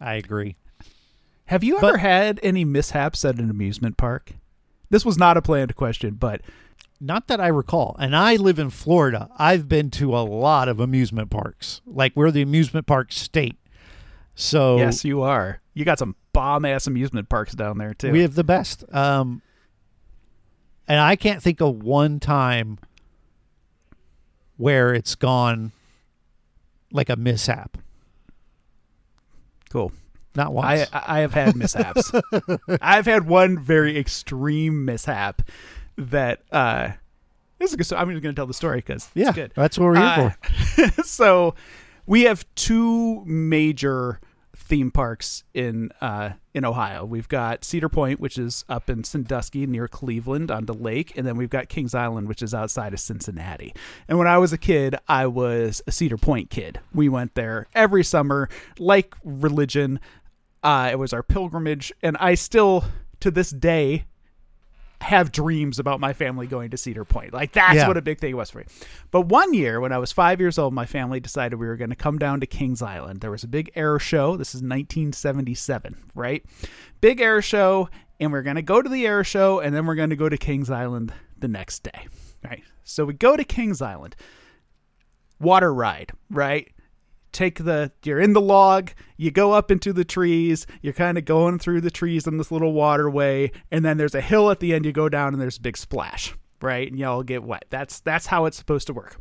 I 0.00 0.14
agree. 0.14 0.56
Have 1.52 1.62
you 1.62 1.76
But- 1.78 1.88
ever 1.88 1.98
had 1.98 2.40
any 2.42 2.64
mishaps 2.64 3.26
at 3.26 3.38
an 3.38 3.50
amusement 3.50 3.98
park? 3.98 4.32
This 4.88 5.04
was 5.04 5.18
not 5.18 5.36
a 5.36 5.42
planned 5.42 5.76
question, 5.76 6.14
but 6.14 6.40
Not 6.98 7.26
that 7.26 7.40
I 7.40 7.48
recall. 7.48 7.96
And 7.98 8.14
I 8.14 8.36
live 8.36 8.60
in 8.60 8.70
Florida. 8.70 9.28
I've 9.36 9.68
been 9.68 9.90
to 9.90 10.16
a 10.16 10.22
lot 10.22 10.68
of 10.68 10.78
amusement 10.78 11.30
parks. 11.30 11.82
Like 11.84 12.12
we're 12.14 12.30
the 12.30 12.42
amusement 12.42 12.86
park 12.86 13.12
state. 13.12 13.58
So 14.36 14.78
yes, 14.78 15.04
you 15.04 15.20
are. 15.20 15.60
You 15.74 15.84
got 15.84 15.98
some 15.98 16.14
bomb 16.32 16.64
ass 16.64 16.86
amusement 16.86 17.28
parks 17.28 17.54
down 17.54 17.78
there 17.78 17.92
too. 17.92 18.12
we 18.12 18.22
have 18.22 18.34
the 18.36 18.44
best. 18.44 18.84
Um, 18.94 19.42
and 20.86 21.00
I 21.00 21.16
can't 21.16 21.42
think 21.42 21.60
of 21.60 21.82
one 21.82 22.20
time 22.20 22.78
where 24.56 24.94
it's 24.94 25.16
gone 25.16 25.72
like 26.92 27.10
a 27.10 27.16
mishap. 27.16 27.76
cool. 29.68 29.92
Not 30.34 30.52
once. 30.52 30.88
I 30.92 31.16
I 31.16 31.20
have 31.20 31.34
had 31.34 31.56
mishaps. 31.56 32.10
I've 32.80 33.06
had 33.06 33.26
one 33.26 33.58
very 33.58 33.98
extreme 33.98 34.84
mishap 34.84 35.42
that 35.96 36.42
uh 36.50 36.90
this 37.58 37.70
is 37.70 37.76
good 37.76 37.84
story. 37.84 38.00
I'm 38.00 38.10
just 38.10 38.22
going 38.22 38.34
to 38.34 38.38
tell 38.38 38.46
the 38.46 38.54
story 38.54 38.78
because 38.78 39.08
yeah, 39.14 39.28
it's 39.28 39.36
good. 39.36 39.52
that's 39.54 39.78
what 39.78 39.84
we're 39.86 39.96
here 39.96 40.36
Uh, 40.78 40.90
for. 40.90 41.02
so 41.04 41.54
we 42.06 42.22
have 42.22 42.44
two 42.56 43.24
major 43.24 44.18
theme 44.56 44.90
parks 44.90 45.44
in 45.54 45.90
uh, 46.00 46.30
in 46.54 46.64
Ohio. 46.64 47.04
We've 47.04 47.28
got 47.28 47.64
Cedar 47.64 47.88
Point, 47.88 48.18
which 48.18 48.36
is 48.36 48.64
up 48.68 48.90
in 48.90 49.04
Sandusky 49.04 49.66
near 49.66 49.86
Cleveland 49.86 50.50
on 50.50 50.66
the 50.66 50.74
lake, 50.74 51.12
and 51.16 51.24
then 51.26 51.36
we've 51.36 51.50
got 51.50 51.68
Kings 51.68 51.94
Island, 51.94 52.26
which 52.26 52.42
is 52.42 52.52
outside 52.52 52.92
of 52.92 53.00
Cincinnati. 53.00 53.72
And 54.08 54.18
when 54.18 54.26
I 54.26 54.38
was 54.38 54.52
a 54.52 54.58
kid, 54.58 54.96
I 55.08 55.26
was 55.28 55.82
a 55.86 55.92
Cedar 55.92 56.16
Point 56.18 56.50
kid. 56.50 56.80
We 56.92 57.08
went 57.08 57.34
there 57.36 57.68
every 57.74 58.02
summer, 58.02 58.48
like 58.78 59.14
religion. 59.24 60.00
Uh, 60.62 60.88
it 60.92 60.98
was 60.98 61.12
our 61.12 61.22
pilgrimage, 61.22 61.92
and 62.02 62.16
I 62.18 62.34
still, 62.34 62.84
to 63.20 63.30
this 63.30 63.50
day, 63.50 64.04
have 65.00 65.32
dreams 65.32 65.80
about 65.80 65.98
my 65.98 66.12
family 66.12 66.46
going 66.46 66.70
to 66.70 66.76
Cedar 66.76 67.04
Point. 67.04 67.32
Like 67.32 67.50
that's 67.52 67.74
Yeah. 67.74 67.88
what 67.88 67.96
a 67.96 68.02
big 68.02 68.20
thing 68.20 68.36
was 68.36 68.50
for 68.50 68.58
me. 68.58 68.64
But 69.10 69.22
one 69.22 69.52
year 69.52 69.80
when 69.80 69.90
I 69.92 69.98
was 69.98 70.12
five 70.12 70.38
years 70.40 70.58
old, 70.58 70.72
my 70.72 70.86
family 70.86 71.18
decided 71.18 71.56
we 71.58 71.66
were 71.66 71.76
going 71.76 71.90
to 71.90 71.96
come 71.96 72.18
down 72.18 72.38
to 72.38 72.46
Kings 72.46 72.80
Island. 72.82 73.20
There 73.20 73.32
was 73.32 73.42
a 73.42 73.48
big 73.48 73.72
air 73.74 73.98
show. 73.98 74.36
This 74.36 74.54
is 74.54 74.62
1977, 74.62 75.96
right? 76.14 76.44
Big 77.00 77.20
air 77.20 77.42
show, 77.42 77.88
and 78.20 78.30
we're 78.30 78.42
going 78.42 78.54
to 78.54 78.62
go 78.62 78.80
to 78.80 78.88
the 78.88 79.04
air 79.04 79.24
show, 79.24 79.58
and 79.58 79.74
then 79.74 79.86
we're 79.86 79.96
going 79.96 80.10
to 80.10 80.16
go 80.16 80.28
to 80.28 80.36
Kings 80.38 80.70
Island 80.70 81.12
the 81.36 81.48
next 81.48 81.82
day, 81.82 82.06
right? 82.44 82.62
So 82.84 83.04
we 83.04 83.14
go 83.14 83.36
to 83.36 83.42
Kings 83.42 83.82
Island, 83.82 84.14
water 85.40 85.74
ride, 85.74 86.12
right? 86.30 86.70
Take 87.32 87.64
the 87.64 87.90
you're 88.04 88.20
in 88.20 88.32
the 88.34 88.40
log 88.40 88.90
you 89.16 89.30
go 89.30 89.52
up 89.52 89.70
into 89.70 89.92
the 89.92 90.04
trees 90.04 90.66
you're 90.82 90.92
kind 90.92 91.16
of 91.16 91.24
going 91.24 91.58
through 91.58 91.80
the 91.80 91.90
trees 91.90 92.26
in 92.26 92.36
this 92.36 92.50
little 92.50 92.72
waterway 92.72 93.50
and 93.70 93.84
then 93.84 93.96
there's 93.96 94.14
a 94.14 94.20
hill 94.20 94.50
at 94.50 94.60
the 94.60 94.74
end 94.74 94.84
you 94.84 94.92
go 94.92 95.08
down 95.08 95.32
and 95.32 95.40
there's 95.40 95.56
a 95.58 95.60
big 95.62 95.76
splash 95.76 96.34
right 96.60 96.88
and 96.90 96.98
y'all 96.98 97.22
get 97.22 97.42
wet 97.42 97.64
that's 97.70 98.00
that's 98.00 98.26
how 98.26 98.44
it's 98.44 98.56
supposed 98.56 98.86
to 98.86 98.92
work 98.92 99.18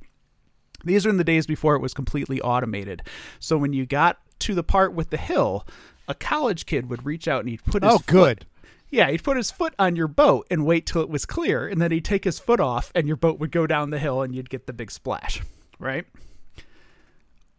these 0.84 1.06
are 1.06 1.10
in 1.10 1.18
the 1.18 1.24
days 1.24 1.46
before 1.48 1.76
it 1.76 1.82
was 1.82 1.94
completely 1.94 2.42
automated 2.42 3.02
so 3.40 3.58
when 3.58 3.72
you 3.74 3.86
got 3.86 4.18
to 4.40 4.54
the 4.56 4.64
part 4.64 4.94
with 4.94 5.10
the 5.10 5.18
hill 5.18 5.66
a 6.08 6.14
college 6.16 6.66
kid 6.66 6.90
would 6.90 7.06
reach 7.06 7.28
out 7.28 7.42
and 7.42 7.50
he'd 7.50 7.64
put 7.64 7.84
his 7.84 7.94
Oh, 7.94 7.98
foot- 8.00 8.08
good. 8.08 8.46
yeah, 8.90 9.10
he'd 9.10 9.24
put 9.24 9.38
his 9.38 9.52
foot 9.52 9.74
on 9.80 9.96
your 9.96 10.08
boat 10.10 10.46
and 10.52 10.66
wait 10.66 10.86
till 10.86 11.02
it 11.02 11.10
was 11.10 11.26
clear, 11.26 11.66
and 11.66 11.82
then 11.82 11.92
he'd 11.92 12.04
take 12.04 12.26
his 12.26 12.40
foot 12.40 12.60
off, 12.60 12.92
and 12.94 13.08
your 13.08 13.16
boat 13.16 13.40
would 13.40 13.52
go 13.52 13.66
down 13.66 13.92
the 13.92 14.00
hill, 14.00 14.22
and 14.22 14.36
you'd 14.36 14.50
get 14.50 14.68
the 14.68 14.74
big 14.74 14.92
splash, 14.92 15.42
right? 15.80 16.06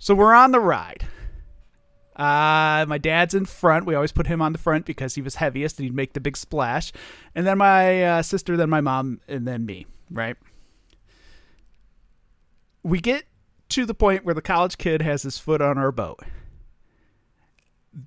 So 0.02 0.16
we're 0.16 0.34
on 0.34 0.50
the 0.50 0.58
ride. 0.58 1.06
Uh, 2.16 2.84
my 2.88 2.98
dad's 3.00 3.34
in 3.34 3.44
front. 3.44 3.86
We 3.86 3.94
always 3.94 4.10
put 4.10 4.26
him 4.26 4.42
on 4.42 4.50
the 4.50 4.58
front 4.58 4.84
because 4.84 5.14
he 5.14 5.22
was 5.22 5.36
heaviest, 5.36 5.78
and 5.78 5.84
he'd 5.84 5.94
make 5.94 6.14
the 6.14 6.20
big 6.20 6.36
splash. 6.36 6.90
And 7.36 7.46
then 7.46 7.58
my 7.58 8.02
uh, 8.02 8.22
sister, 8.22 8.56
then 8.56 8.68
my 8.68 8.80
mom, 8.80 9.20
and 9.28 9.46
then 9.46 9.64
me, 9.64 9.86
right? 10.10 10.36
We 12.82 12.98
get 12.98 13.26
to 13.68 13.86
the 13.86 13.94
point 13.94 14.24
where 14.24 14.34
the 14.34 14.42
college 14.42 14.76
kid 14.76 15.02
has 15.02 15.22
his 15.22 15.38
foot 15.38 15.62
on 15.62 15.78
our 15.78 15.92
boat 15.92 16.18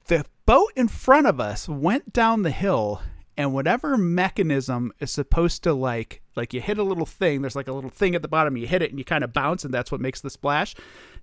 the 0.07 0.25
boat 0.45 0.71
in 0.75 0.87
front 0.87 1.27
of 1.27 1.39
us 1.39 1.69
went 1.69 2.11
down 2.11 2.41
the 2.41 2.51
hill 2.51 3.01
and 3.37 3.53
whatever 3.53 3.97
mechanism 3.97 4.91
is 4.99 5.11
supposed 5.11 5.63
to 5.63 5.73
like 5.73 6.21
like 6.35 6.53
you 6.53 6.61
hit 6.61 6.77
a 6.77 6.83
little 6.83 7.05
thing 7.05 7.41
there's 7.41 7.55
like 7.55 7.67
a 7.67 7.73
little 7.73 7.89
thing 7.89 8.15
at 8.15 8.21
the 8.21 8.27
bottom 8.27 8.57
you 8.57 8.67
hit 8.67 8.81
it 8.81 8.89
and 8.89 8.99
you 8.99 9.05
kind 9.05 9.23
of 9.23 9.33
bounce 9.33 9.63
and 9.63 9.73
that's 9.73 9.91
what 9.91 10.01
makes 10.01 10.21
the 10.21 10.29
splash 10.29 10.75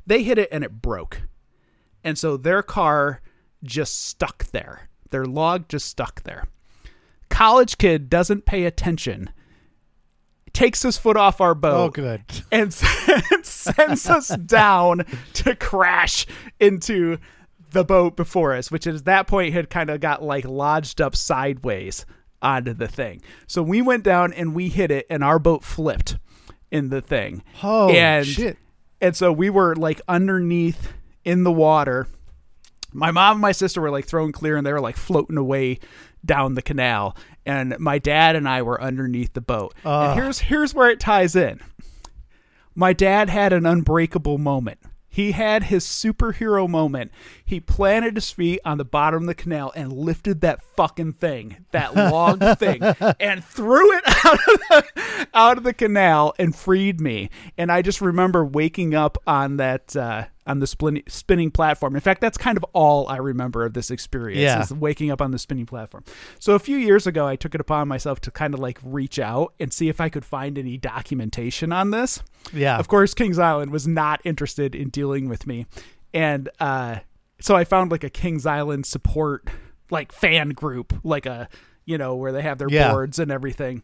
they 0.07 0.23
hit 0.23 0.39
it 0.39 0.49
and 0.53 0.65
it 0.65 0.83
broke 0.83 1.23
and 2.05 2.19
so 2.19 2.37
their 2.37 2.63
car 2.63 3.21
just 3.63 4.07
stuck 4.07 4.45
there 4.53 4.89
their 5.11 5.25
log 5.25 5.69
just 5.69 5.87
stuck 5.87 6.23
there 6.23 6.45
college 7.29 7.79
kid 7.79 8.11
doesn't 8.11 8.45
pay 8.45 8.65
attention 8.65 9.31
takes 10.53 10.83
his 10.83 10.99
foot 10.99 11.17
off 11.17 11.41
our 11.41 11.55
boat 11.55 11.87
Oh, 11.87 11.91
good. 11.91 12.23
and 12.53 12.73
sends 12.73 14.07
us 14.09 14.29
down 14.37 15.05
to 15.35 15.57
crash 15.57 16.27
into 16.61 17.17
the 17.71 17.85
boat 17.85 18.17
before 18.17 18.53
us, 18.55 18.71
which 18.71 18.87
at 18.87 19.05
that 19.07 19.27
point 19.27 19.55
had 19.55 19.71
kind 19.71 19.89
of 19.89 20.01
got 20.01 20.23
like 20.23 20.45
lodged 20.45 21.01
up 21.01 21.17
sideways 21.17 22.05
onto 22.43 22.75
the 22.75 22.87
thing. 22.89 23.23
So 23.47 23.63
we 23.63 23.81
went 23.81 24.05
down 24.05 24.35
and 24.35 24.55
we 24.55 24.69
hit 24.69 24.91
it, 24.91 25.07
and 25.09 25.25
our 25.25 25.39
boat 25.39 25.65
flipped 25.65 26.19
in 26.71 26.91
the 26.91 27.01
thing. 27.01 27.43
Oh, 27.63 27.89
and, 27.89 28.27
shit. 28.27 28.59
And 29.03 29.15
so 29.15 29.31
we 29.31 29.51
were 29.51 29.77
like 29.77 30.01
underneath 30.09 30.95
in 31.25 31.45
the 31.45 31.53
water. 31.53 32.07
My 32.95 33.11
mom 33.11 33.33
and 33.33 33.43
my 33.43 33.53
sister 33.53 33.81
were 33.81 33.91
like 33.91 34.07
thrown 34.07 34.33
clear, 34.33 34.57
and 34.57 34.67
they 34.67 34.73
were 34.73 34.81
like 34.81 34.97
floating 34.97 35.37
away 35.37 35.81
down 36.25 36.55
the 36.55 36.63
canal. 36.63 37.17
And 37.45 37.77
my 37.79 37.99
dad 37.99 38.37
and 38.37 38.49
I 38.49 38.63
were 38.63 38.81
underneath 38.81 39.35
the 39.35 39.41
boat. 39.43 39.75
Ugh. 39.85 40.11
And 40.11 40.21
here's 40.21 40.39
here's 40.39 40.75
where 40.75 40.89
it 40.89 41.01
ties 41.01 41.37
in 41.37 41.61
my 42.75 42.93
dad 42.93 43.29
had 43.29 43.53
an 43.53 43.67
unbreakable 43.67 44.39
moment. 44.39 44.79
He 45.13 45.33
had 45.33 45.65
his 45.65 45.85
superhero 45.85 46.67
moment. 46.67 47.13
He 47.45 47.61
planted 47.61 48.17
his 48.17 48.31
feet 48.31 48.61
on 48.65 48.79
the 48.79 48.85
bottom 48.85 49.25
of 49.25 49.27
the 49.27 49.35
canal 49.35 49.71
and 49.77 49.93
lifted 49.93 50.41
that 50.41 50.63
fucking 50.75 51.13
thing, 51.13 51.67
that 51.71 51.95
long 52.13 52.39
thing, 52.57 52.83
and 53.21 53.45
threw 53.45 53.95
it 53.99 54.05
out 54.25 54.39
of, 54.49 54.61
the, 54.71 55.29
out 55.35 55.59
of 55.59 55.65
the 55.65 55.75
canal 55.75 56.35
and 56.39 56.57
freed 56.57 56.99
me. 56.99 57.29
And 57.59 57.71
I 57.71 57.83
just 57.83 58.01
remember 58.01 58.43
waking 58.43 58.95
up 58.95 59.19
on 59.27 59.59
that 59.59 59.95
uh, 59.95 60.25
on 60.47 60.59
the 60.59 60.67
spin- 60.67 61.03
spinning 61.09 61.51
platform. 61.51 61.95
In 61.95 62.01
fact, 62.01 62.21
that's 62.21 62.37
kind 62.37 62.57
of 62.59 62.65
all 62.73 63.09
I 63.09 63.19
remember 63.19 63.65
of 63.65 63.75
this 63.75 63.91
experience. 63.91 64.41
Yeah. 64.41 64.61
is 64.63 64.73
waking 64.73 65.11
up 65.11 65.21
on 65.23 65.31
the 65.31 65.39
spinning 65.39 65.67
platform. 65.67 66.05
So 66.41 66.55
a 66.55 66.59
few 66.59 66.77
years 66.77 67.07
ago, 67.07 67.27
I 67.27 67.37
took 67.37 67.55
it 67.55 67.61
upon 67.61 67.87
myself 67.89 68.21
to 68.23 68.31
kind 68.31 68.53
of 68.55 68.61
like 68.61 68.79
reach 68.83 69.19
out 69.19 69.55
and 69.61 69.73
see 69.73 69.89
if 69.89 70.01
I 70.01 70.09
could 70.09 70.25
find 70.25 70.59
any 70.59 70.77
documentation 70.77 71.73
on 71.73 71.91
this. 71.93 72.23
Yeah. 72.53 72.79
Of 72.79 72.89
course, 72.89 73.15
Kings 73.15 73.39
Island 73.39 73.71
was 73.71 73.87
not 73.87 74.21
interested 74.25 74.75
in 74.75 74.89
dealing 74.89 75.29
with 75.29 75.47
me, 75.47 75.67
and 76.13 76.49
uh, 76.59 76.97
so 77.41 77.55
I 77.55 77.65
found 77.65 77.91
like 77.93 78.03
a 78.05 78.11
Kings 78.11 78.45
Island 78.47 78.85
support 78.87 79.49
like 79.91 80.11
fan 80.11 80.51
group, 80.51 80.93
like 81.05 81.27
a 81.27 81.49
you 81.85 81.99
know 81.99 82.15
where 82.17 82.33
they 82.33 82.43
have 82.43 82.59
their 82.59 82.69
Yeah. 82.69 82.91
boards 82.91 83.19
and 83.19 83.31
everything. 83.31 83.83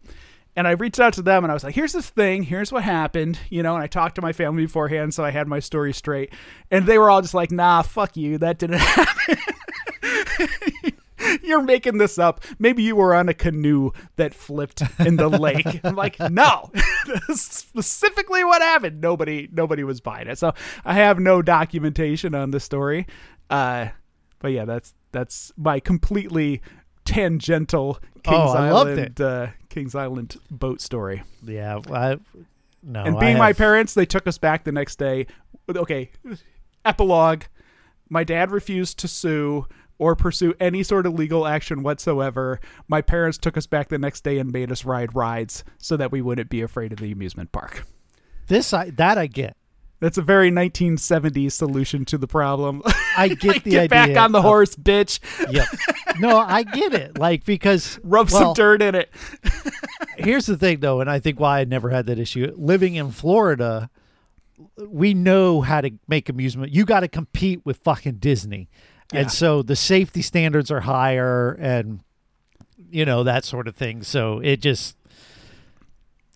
And 0.59 0.67
I 0.67 0.73
reached 0.73 0.99
out 0.99 1.13
to 1.13 1.23
them 1.23 1.45
and 1.45 1.53
I 1.53 1.55
was 1.55 1.63
like, 1.63 1.77
here's 1.77 1.93
this 1.93 2.11
thing, 2.11 2.43
here's 2.43 2.73
what 2.73 2.83
happened, 2.83 3.39
you 3.49 3.63
know, 3.63 3.77
and 3.77 3.85
I 3.85 3.87
talked 3.87 4.17
to 4.17 4.21
my 4.21 4.33
family 4.33 4.65
beforehand, 4.65 5.15
so 5.15 5.25
I 5.25 5.31
had 5.31 5.47
my 5.47 5.61
story 5.61 5.93
straight. 5.93 6.35
And 6.69 6.85
they 6.85 6.99
were 6.99 7.09
all 7.09 7.23
just 7.23 7.33
like, 7.33 7.53
nah, 7.53 7.83
fuck 7.83 8.17
you, 8.17 8.39
that 8.39 8.59
didn't 8.59 8.79
happen. 8.81 9.39
You're 11.45 11.63
making 11.63 11.99
this 11.99 12.19
up. 12.19 12.43
Maybe 12.59 12.83
you 12.83 12.97
were 12.97 13.15
on 13.15 13.29
a 13.29 13.35
canoe 13.35 13.93
that 14.17 14.35
flipped 14.35 14.83
in 14.99 15.15
the 15.15 15.29
lake. 15.39 15.81
I'm 15.85 15.95
like, 15.95 16.19
no. 16.19 16.73
Specifically 17.29 18.43
what 18.43 18.61
happened. 18.61 19.01
Nobody 19.01 19.49
nobody 19.53 19.85
was 19.85 20.01
buying 20.01 20.27
it. 20.27 20.39
So 20.39 20.55
I 20.85 20.95
have 20.95 21.21
no 21.21 21.41
documentation 21.41 22.35
on 22.35 22.51
the 22.51 22.61
story. 22.61 23.07
Uh 23.49 23.89
but 24.41 24.53
yeah, 24.53 24.65
that's 24.65 24.95
that's 25.13 25.53
my 25.57 25.81
completely 25.81 26.63
tangential 27.05 27.99
Kings 28.23 28.37
Oh, 28.37 28.53
I 28.53 28.71
loved 28.71 28.91
Island 28.91 29.21
uh, 29.21 29.47
Kings 29.79 29.95
Island 29.95 30.37
boat 30.51 30.81
story. 30.81 31.23
yeah. 31.45 31.81
I, 31.93 32.19
no. 32.83 33.05
And 33.05 33.19
being 33.19 33.39
my 33.39 33.53
parents, 33.53 33.95
they 33.95 34.07
took 34.07 34.27
us 34.27 34.39
back 34.39 34.65
the 34.65 34.73
next 34.73 34.97
day. 34.97 35.27
Okay, 35.69 36.11
epilogue. 36.85 37.45
My 38.09 38.25
dad 38.25 38.51
refused 38.51 38.99
to 39.01 39.09
sue. 39.09 39.67
or 40.01 40.15
pursue 40.15 40.55
any 40.61 40.83
sort 40.85 41.07
of 41.07 41.15
legal 41.15 41.45
action 41.45 41.83
whatsoever. 41.83 42.61
My 42.87 43.03
parents 43.03 43.37
took 43.37 43.57
us 43.57 43.67
back 43.67 43.89
the 43.89 43.99
next 43.99 44.23
day 44.23 44.39
and 44.39 44.53
made 44.53 44.71
us 44.71 44.85
ride 44.85 45.15
rides 45.17 45.65
so 45.79 45.97
that 45.97 46.13
we 46.13 46.23
wouldn't 46.23 46.51
be 46.51 46.63
afraid 46.63 46.93
of 46.93 47.01
the 47.01 47.11
amusement 47.11 47.51
park. 47.51 47.85
This 48.47 48.73
I 48.73 48.91
that 48.91 49.19
I 49.19 49.27
get. 49.27 49.57
That's 50.01 50.17
a 50.17 50.23
very 50.23 50.51
1970s 50.53 51.53
solution 51.53 52.05
to 52.07 52.19
the 52.19 52.29
problem. 52.29 52.83
I 53.17 53.29
get 53.35 53.45
Like, 53.45 53.65
the 53.65 53.71
get 53.71 53.93
idea. 53.93 54.15
back 54.15 54.17
on 54.17 54.31
the 54.33 54.39
of- 54.39 54.45
horse, 54.45 54.77
bitch. 54.77 55.19
Yep. 55.53 55.67
No, 56.21 56.39
I 56.39 56.63
get 56.63 56.95
it. 56.95 57.19
Like 57.19 57.45
because 57.45 57.99
Rub 58.05 58.31
well, 58.31 58.41
some 58.41 58.55
dirt 58.55 58.81
in 58.83 58.95
it. 58.95 59.11
here's 60.17 60.47
the 60.47 60.57
thing 60.57 60.81
though, 60.81 61.01
and 61.01 61.11
I 61.11 61.19
think 61.19 61.41
why 61.41 61.61
I 61.61 61.65
never 61.65 61.91
had 61.91 62.07
that 62.07 62.19
issue. 62.19 62.53
Living 62.57 62.95
in 62.95 63.11
Florida, 63.11 63.91
we 64.87 65.15
know 65.15 65.61
how 65.63 65.81
to 65.81 65.91
make 66.09 66.29
amusement. 66.29 66.73
You 66.73 66.85
got 66.85 67.01
to 67.01 67.09
compete 67.09 67.61
with 67.65 67.79
fucking 67.79 68.17
Disney. 68.17 68.69
Yeah. 69.13 69.21
And 69.21 69.31
so 69.33 69.63
the 69.63 69.77
safety 69.77 70.23
standards 70.23 70.71
are 70.71 70.81
higher 70.81 71.53
and 71.61 72.01
you 72.91 73.05
know 73.05 73.25
that 73.25 73.45
sort 73.45 73.67
of 73.69 73.75
thing. 73.77 74.03
So 74.03 74.39
it 74.41 74.61
just 74.61 74.97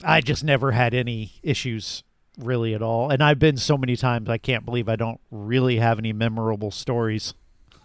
I 0.05 0.21
just 0.21 0.43
never 0.43 0.73
had 0.73 0.95
any 0.95 1.33
issues 1.43 2.03
really 2.39 2.75
at 2.75 2.83
all. 2.83 3.11
And 3.11 3.23
I've 3.23 3.39
been 3.39 3.57
so 3.57 3.77
many 3.77 3.97
times 3.97 4.29
I 4.29 4.39
can't 4.39 4.65
believe 4.65 4.89
I 4.89 4.97
don't 4.97 5.21
really 5.31 5.77
have 5.77 5.99
any 5.99 6.13
memorable 6.13 6.71
stories. 6.71 7.35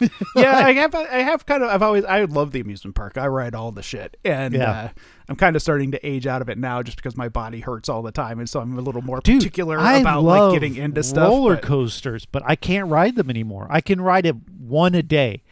yeah, 0.36 0.52
I 0.58 0.72
have. 0.74 0.94
I 0.94 1.22
have 1.22 1.44
kind 1.44 1.60
of. 1.64 1.70
I've 1.70 1.82
always. 1.82 2.04
I 2.04 2.22
love 2.22 2.52
the 2.52 2.60
amusement 2.60 2.94
park. 2.94 3.18
I 3.18 3.26
ride 3.26 3.56
all 3.56 3.72
the 3.72 3.82
shit, 3.82 4.16
and 4.24 4.54
Yeah. 4.54 4.70
uh, 4.70 4.88
I'm 5.28 5.34
kind 5.34 5.56
of 5.56 5.62
starting 5.62 5.90
to 5.90 6.06
age 6.06 6.24
out 6.24 6.40
of 6.40 6.48
it 6.48 6.56
now, 6.56 6.84
just 6.84 6.98
because 6.98 7.16
my 7.16 7.28
body 7.28 7.58
hurts 7.58 7.88
all 7.88 8.02
the 8.02 8.12
time, 8.12 8.38
and 8.38 8.48
so 8.48 8.60
I'm 8.60 8.78
a 8.78 8.80
little 8.80 9.02
more 9.02 9.18
Dude, 9.20 9.40
particular 9.40 9.76
I 9.76 9.96
about 9.96 10.22
like 10.22 10.52
getting 10.52 10.76
into 10.76 11.02
stuff. 11.02 11.28
roller 11.28 11.56
but- 11.56 11.64
coasters, 11.64 12.26
but 12.26 12.44
I 12.46 12.54
can't 12.54 12.88
ride 12.88 13.16
them 13.16 13.28
anymore. 13.28 13.66
I 13.70 13.80
can 13.80 14.00
ride 14.00 14.24
it 14.24 14.36
one 14.56 14.94
a 14.94 15.02
day, 15.02 15.42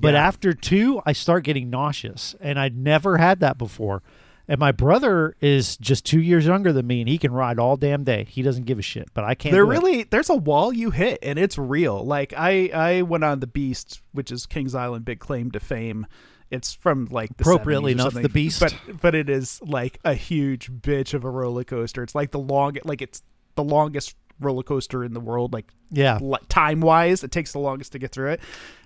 but 0.00 0.14
Yeah. 0.14 0.24
after 0.28 0.54
two, 0.54 1.02
I 1.04 1.12
start 1.12 1.42
getting 1.42 1.68
nauseous, 1.68 2.36
and 2.40 2.56
I'd 2.56 2.76
never 2.76 3.16
had 3.16 3.40
that 3.40 3.58
before. 3.58 4.04
And 4.48 4.58
my 4.58 4.72
brother 4.72 5.36
is 5.40 5.76
just 5.76 6.06
two 6.06 6.22
years 6.22 6.46
younger 6.46 6.72
than 6.72 6.86
me, 6.86 7.00
and 7.00 7.08
he 7.08 7.18
can 7.18 7.32
ride 7.32 7.58
all 7.58 7.76
damn 7.76 8.02
day. 8.02 8.24
He 8.28 8.40
doesn't 8.40 8.64
give 8.64 8.78
a 8.78 8.82
shit, 8.82 9.12
but 9.12 9.24
I 9.24 9.34
can't. 9.34 9.52
There 9.52 9.64
do 9.64 9.70
it. 9.70 9.74
really 9.74 10.02
there's 10.04 10.30
a 10.30 10.36
wall 10.36 10.72
you 10.72 10.90
hit 10.90 11.18
and 11.22 11.38
it's 11.38 11.58
real. 11.58 12.02
Like 12.02 12.32
I 12.36 12.70
I 12.72 13.02
went 13.02 13.24
on 13.24 13.40
the 13.40 13.46
Beast, 13.46 14.00
which 14.12 14.32
is 14.32 14.46
Kings 14.46 14.74
Island 14.74 15.04
big 15.04 15.18
claim 15.18 15.50
to 15.50 15.60
fame. 15.60 16.06
It's 16.50 16.72
from 16.72 17.08
like 17.10 17.36
the 17.36 17.42
Appropriately 17.42 17.94
70s 17.94 18.00
enough, 18.00 18.14
the 18.14 18.28
Beast. 18.30 18.60
but 18.60 18.74
but 19.02 19.14
it 19.14 19.28
is 19.28 19.60
like 19.62 19.98
a 20.02 20.14
huge 20.14 20.72
bitch 20.72 21.12
of 21.12 21.24
a 21.24 21.30
roller 21.30 21.64
coaster. 21.64 22.02
It's 22.02 22.14
like 22.14 22.30
the 22.30 22.38
long 22.38 22.78
like 22.84 23.02
it's 23.02 23.22
the 23.54 23.64
longest 23.64 24.16
roller 24.40 24.62
coaster 24.62 25.04
in 25.04 25.12
the 25.12 25.20
world. 25.20 25.52
Like 25.52 25.66
yeah. 25.90 26.18
time 26.48 26.80
wise, 26.80 27.22
it 27.22 27.30
takes 27.30 27.52
the 27.52 27.58
longest 27.58 27.92
to 27.92 27.98
get 27.98 28.12
through 28.12 28.30
it. 28.30 28.40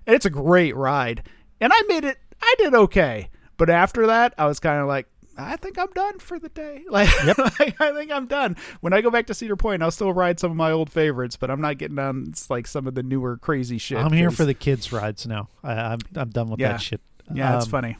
And 0.07 0.17
it's 0.17 0.27
a 0.27 0.31
great 0.31 0.75
ride. 0.75 1.29
And 1.61 1.73
I 1.73 1.83
made 1.89 2.05
it. 2.05 2.19
I 2.41 2.55
did 2.59 2.75
okay. 2.75 3.31
But 3.57 3.71
after 3.71 4.09
that, 4.09 4.35
I 4.39 4.47
was 4.47 4.59
kind 4.59 4.81
of 4.81 4.89
like, 4.89 5.07
I 5.39 5.57
think 5.57 5.79
I'm 5.79 5.91
done 5.95 6.19
for 6.19 6.39
the 6.39 6.49
day. 6.51 6.85
Like, 6.91 7.09
like, 7.59 7.81
I 7.81 7.93
think 7.95 8.11
I'm 8.13 8.27
done. 8.27 8.57
When 8.81 8.93
I 8.93 9.01
go 9.01 9.11
back 9.11 9.27
to 9.29 9.35
Cedar 9.35 9.57
Point, 9.57 9.83
I'll 9.83 9.91
still 9.91 10.13
ride 10.13 10.39
some 10.39 10.51
of 10.51 10.57
my 10.57 10.71
old 10.73 10.91
favorites, 10.91 11.37
but 11.37 11.51
I'm 11.51 11.61
not 11.61 11.79
getting 11.79 11.99
on 11.99 12.33
like 12.51 12.67
some 12.67 12.87
of 12.87 12.95
the 12.95 13.03
newer 13.03 13.37
crazy 13.39 13.79
shit. 13.79 13.99
I'm 13.99 14.13
here 14.13 14.31
for 14.31 14.45
the 14.45 14.55
kids' 14.55 14.93
rides 14.93 15.27
now. 15.27 15.49
I, 15.65 15.73
I'm 15.73 15.99
I'm 16.17 16.31
done 16.31 16.49
with 16.51 16.61
Yeah. 16.61 16.73
that 16.73 16.81
shit. 16.83 17.01
Yeah, 17.33 17.57
it's 17.57 17.65
Um, 17.67 17.71
funny. 17.71 17.97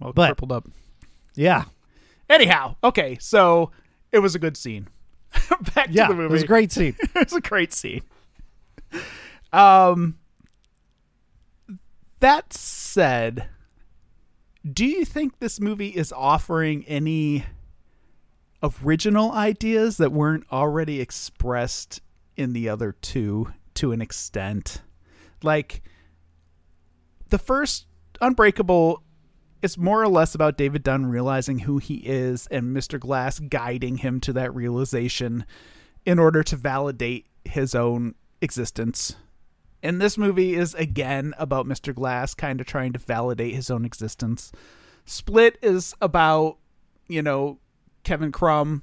Well, 0.00 0.12
but- 0.12 0.26
crippled 0.28 0.52
up. 0.52 0.66
Yeah, 1.34 1.64
Anyhow, 2.28 2.76
okay, 2.84 3.16
so 3.20 3.70
it 4.12 4.18
was 4.18 4.34
a 4.34 4.38
good 4.38 4.56
scene. 4.56 4.88
back 5.74 5.88
yeah. 5.90 6.06
to 6.08 6.12
It 6.12 6.16
the 6.16 6.22
movie. 6.22 6.32
was 6.32 6.42
a 6.42 6.46
great 6.46 6.70
scene. 6.72 6.94
it's 7.16 7.32
a 7.32 7.40
great 7.40 7.72
scene. 7.72 8.02
Um 9.52 10.18
that 12.20 12.52
said, 12.52 13.46
do 14.72 14.84
you 14.84 15.04
think 15.04 15.38
this 15.38 15.60
movie 15.60 15.88
is 15.88 16.12
offering 16.12 16.84
any 16.86 17.44
original 18.62 19.32
ideas 19.32 19.96
that 19.98 20.12
weren't 20.12 20.44
already 20.50 21.00
expressed 21.00 22.00
in 22.36 22.52
the 22.52 22.68
other 22.68 22.92
two 22.92 23.52
to 23.74 23.92
an 23.92 24.00
extent? 24.00 24.82
Like 25.42 25.82
the 27.28 27.38
first 27.38 27.86
Unbreakable 28.20 29.02
is 29.62 29.78
more 29.78 30.02
or 30.02 30.08
less 30.08 30.34
about 30.34 30.56
David 30.56 30.82
Dunn 30.82 31.06
realizing 31.06 31.60
who 31.60 31.78
he 31.78 31.96
is 31.96 32.46
and 32.48 32.76
Mr. 32.76 32.98
Glass 32.98 33.38
guiding 33.38 33.98
him 33.98 34.20
to 34.20 34.32
that 34.32 34.54
realization 34.54 35.44
in 36.04 36.18
order 36.18 36.42
to 36.42 36.56
validate 36.56 37.26
his 37.44 37.74
own 37.74 38.14
existence. 38.40 39.16
And 39.82 40.00
this 40.00 40.18
movie 40.18 40.54
is 40.54 40.74
again 40.74 41.34
about 41.38 41.66
Mr. 41.66 41.94
Glass 41.94 42.34
kind 42.34 42.60
of 42.60 42.66
trying 42.66 42.92
to 42.94 42.98
validate 42.98 43.54
his 43.54 43.70
own 43.70 43.84
existence. 43.84 44.50
Split 45.04 45.58
is 45.62 45.94
about, 46.00 46.58
you 47.06 47.22
know, 47.22 47.58
Kevin 48.02 48.32
Crumb 48.32 48.82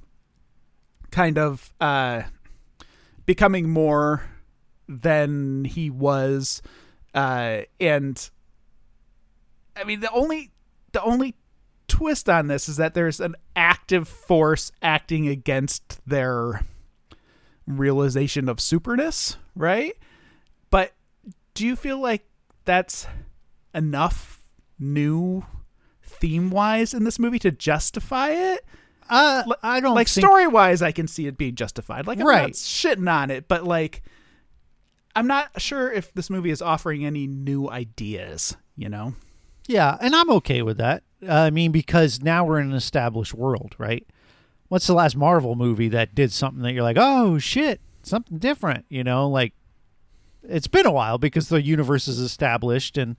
kind 1.10 1.38
of 1.38 1.72
uh 1.80 2.22
becoming 3.26 3.68
more 3.68 4.24
than 4.88 5.64
he 5.64 5.88
was 5.88 6.60
uh 7.14 7.60
and 7.80 8.30
I 9.76 9.84
mean 9.84 10.00
the 10.00 10.10
only 10.10 10.50
the 10.92 11.02
only 11.02 11.36
twist 11.88 12.28
on 12.28 12.48
this 12.48 12.68
is 12.68 12.76
that 12.76 12.94
there's 12.94 13.20
an 13.20 13.36
active 13.54 14.08
force 14.08 14.72
acting 14.82 15.28
against 15.28 16.00
their 16.06 16.62
realization 17.66 18.48
of 18.48 18.58
superness, 18.58 19.36
right? 19.54 19.94
Do 21.56 21.66
you 21.66 21.74
feel 21.74 21.98
like 21.98 22.26
that's 22.66 23.06
enough 23.74 24.42
new 24.78 25.44
theme 26.02 26.50
wise 26.50 26.92
in 26.92 27.04
this 27.04 27.18
movie 27.18 27.38
to 27.40 27.50
justify 27.50 28.28
it? 28.30 28.64
Uh, 29.08 29.42
I 29.62 29.80
don't 29.80 29.94
like 29.94 30.06
think 30.08 30.24
story 30.26 30.46
wise, 30.46 30.82
I 30.82 30.92
can 30.92 31.06
see 31.08 31.26
it 31.26 31.38
being 31.38 31.54
justified. 31.54 32.06
Like 32.06 32.18
I'm 32.18 32.24
not 32.26 32.30
Right. 32.30 32.52
shitting 32.52 33.10
on 33.10 33.30
it, 33.30 33.48
but 33.48 33.64
like 33.64 34.02
I'm 35.14 35.26
not 35.26 35.60
sure 35.62 35.90
if 35.90 36.12
this 36.12 36.28
movie 36.28 36.50
is 36.50 36.60
offering 36.60 37.06
any 37.06 37.26
new 37.26 37.70
ideas. 37.70 38.56
You 38.76 38.90
know? 38.90 39.14
Yeah, 39.66 39.96
and 40.02 40.14
I'm 40.14 40.28
okay 40.32 40.60
with 40.60 40.76
that. 40.76 41.04
Uh, 41.26 41.32
I 41.32 41.50
mean, 41.50 41.72
because 41.72 42.20
now 42.22 42.44
we're 42.44 42.60
in 42.60 42.68
an 42.70 42.76
established 42.76 43.32
world, 43.32 43.74
right? 43.78 44.06
What's 44.68 44.86
the 44.86 44.92
last 44.92 45.16
Marvel 45.16 45.54
movie 45.54 45.88
that 45.88 46.14
did 46.14 46.32
something 46.32 46.62
that 46.64 46.74
you're 46.74 46.82
like, 46.82 46.98
oh 47.00 47.38
shit, 47.38 47.80
something 48.02 48.36
different? 48.36 48.84
You 48.90 49.04
know, 49.04 49.26
like 49.30 49.54
it's 50.48 50.66
been 50.66 50.86
a 50.86 50.92
while 50.92 51.18
because 51.18 51.48
the 51.48 51.62
universe 51.62 52.08
is 52.08 52.18
established, 52.18 52.96
and 52.96 53.16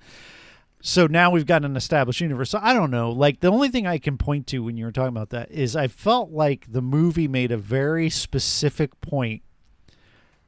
so 0.82 1.07
now 1.07 1.32
we've 1.32 1.45
got 1.45 1.65
an 1.65 1.75
established 1.75 2.21
universe. 2.21 2.49
So 2.49 2.59
I 2.61 2.73
don't 2.73 2.91
know. 2.91 3.11
Like 3.11 3.39
the 3.39 3.51
only 3.51 3.69
thing 3.69 3.88
I 3.88 3.97
can 3.97 4.17
point 4.17 4.47
to 4.47 4.63
when 4.63 4.78
you 4.78 4.86
were 4.86 4.91
talking 4.91 5.15
about 5.15 5.32
that 5.32 5.51
is 5.51 5.75
I 5.75 5.88
felt 5.88 6.32
like 6.32 6.71
the 6.71 6.82
movie 6.82 7.28
made 7.28 7.51
a 7.51 7.57
very 7.57 8.09
specific 8.09 8.99
point 9.01 9.41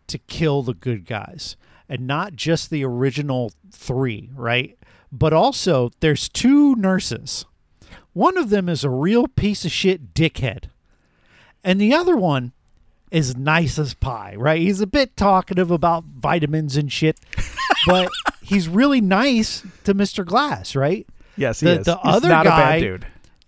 to 0.07 0.17
kill 0.17 0.63
the 0.63 0.73
good 0.73 1.05
guys 1.05 1.55
and 1.88 2.05
not 2.05 2.36
just 2.36 2.69
the 2.69 2.86
original 2.86 3.51
three, 3.71 4.30
right? 4.36 4.77
But 5.11 5.34
also, 5.34 5.89
there's 6.01 6.30
two 6.30 6.75
nurses. 6.75 7.45
One 8.13 8.38
of 8.38 8.49
them 8.49 8.69
is 8.69 8.84
a 8.84 8.89
real 8.89 9.27
piece 9.27 9.65
of 9.65 9.71
shit 9.71 10.13
dickhead, 10.13 10.65
and 11.63 11.82
the 11.82 11.93
other 11.93 12.15
one 12.15 12.53
is 13.12 13.36
nice 13.36 13.80
as 13.80 13.93
pie, 13.93 14.36
right? 14.38 14.62
He's 14.62 14.82
a 14.82 14.88
bit 14.88 15.16
talkative 15.18 15.72
about 15.72 16.03
vitamins 16.03 16.78
and 16.78 16.91
shit, 16.91 17.20
but 17.88 18.10
he's 18.41 18.68
really 18.68 19.01
nice 19.01 19.64
to 19.86 19.93
Mr. 19.95 20.26
Glass, 20.26 20.76
right? 20.76 21.07
Yes, 21.36 21.60
The- 21.62 21.78
the 21.86 21.97
other 21.99 22.28
guy- 22.49 22.80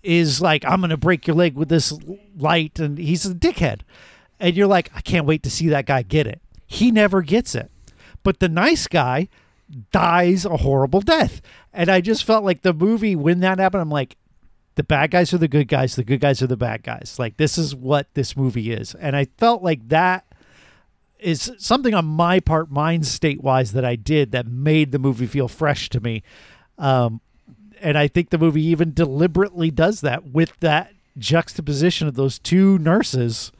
is 0.03 0.41
like, 0.41 0.65
I'm 0.65 0.79
going 0.81 0.89
to 0.89 0.97
break 0.97 1.27
your 1.27 1.35
leg 1.35 1.55
with 1.55 1.69
this 1.69 1.93
light. 2.35 2.79
And 2.79 2.97
he's 2.97 3.23
a 3.25 3.35
dickhead. 3.35 3.81
And 4.39 4.55
you're 4.55 4.65
like, 4.65 4.89
I 4.95 5.01
can't 5.01 5.27
wait 5.27 5.43
to 5.43 5.51
see 5.51 5.69
that 5.69 5.85
guy 5.85 6.01
get 6.01 6.25
it. 6.25 6.41
He 6.65 6.89
never 6.89 7.21
gets 7.21 7.53
it. 7.53 7.69
But 8.23 8.39
the 8.39 8.49
nice 8.49 8.87
guy 8.87 9.27
dies 9.91 10.43
a 10.45 10.57
horrible 10.57 11.01
death. 11.01 11.41
And 11.73 11.89
I 11.89 12.01
just 12.01 12.23
felt 12.23 12.43
like 12.43 12.63
the 12.63 12.73
movie, 12.73 13.15
when 13.15 13.41
that 13.41 13.59
happened, 13.59 13.81
I'm 13.81 13.89
like, 13.91 14.17
the 14.75 14.83
bad 14.83 15.11
guys 15.11 15.33
are 15.33 15.37
the 15.37 15.47
good 15.47 15.67
guys, 15.67 15.95
the 15.95 16.03
good 16.03 16.21
guys 16.21 16.41
are 16.41 16.47
the 16.47 16.57
bad 16.57 16.83
guys. 16.83 17.17
Like, 17.19 17.37
this 17.37 17.57
is 17.57 17.75
what 17.75 18.07
this 18.13 18.37
movie 18.37 18.71
is. 18.71 18.95
And 18.95 19.15
I 19.15 19.25
felt 19.37 19.61
like 19.61 19.89
that 19.89 20.25
is 21.19 21.51
something 21.57 21.93
on 21.93 22.05
my 22.05 22.39
part, 22.39 22.71
mind 22.71 23.05
state 23.05 23.41
wise, 23.43 23.73
that 23.73 23.85
I 23.85 23.95
did 23.95 24.31
that 24.31 24.47
made 24.47 24.91
the 24.91 24.99
movie 24.99 25.27
feel 25.27 25.47
fresh 25.47 25.89
to 25.89 25.99
me. 25.99 26.23
Um, 26.77 27.21
and 27.81 27.97
I 27.97 28.07
think 28.07 28.29
the 28.29 28.37
movie 28.37 28.65
even 28.65 28.93
deliberately 28.93 29.71
does 29.71 30.01
that 30.01 30.27
with 30.27 30.59
that 30.59 30.93
juxtaposition 31.17 32.07
of 32.07 32.15
those 32.15 32.39
two 32.39 32.77
nurses. 32.79 33.51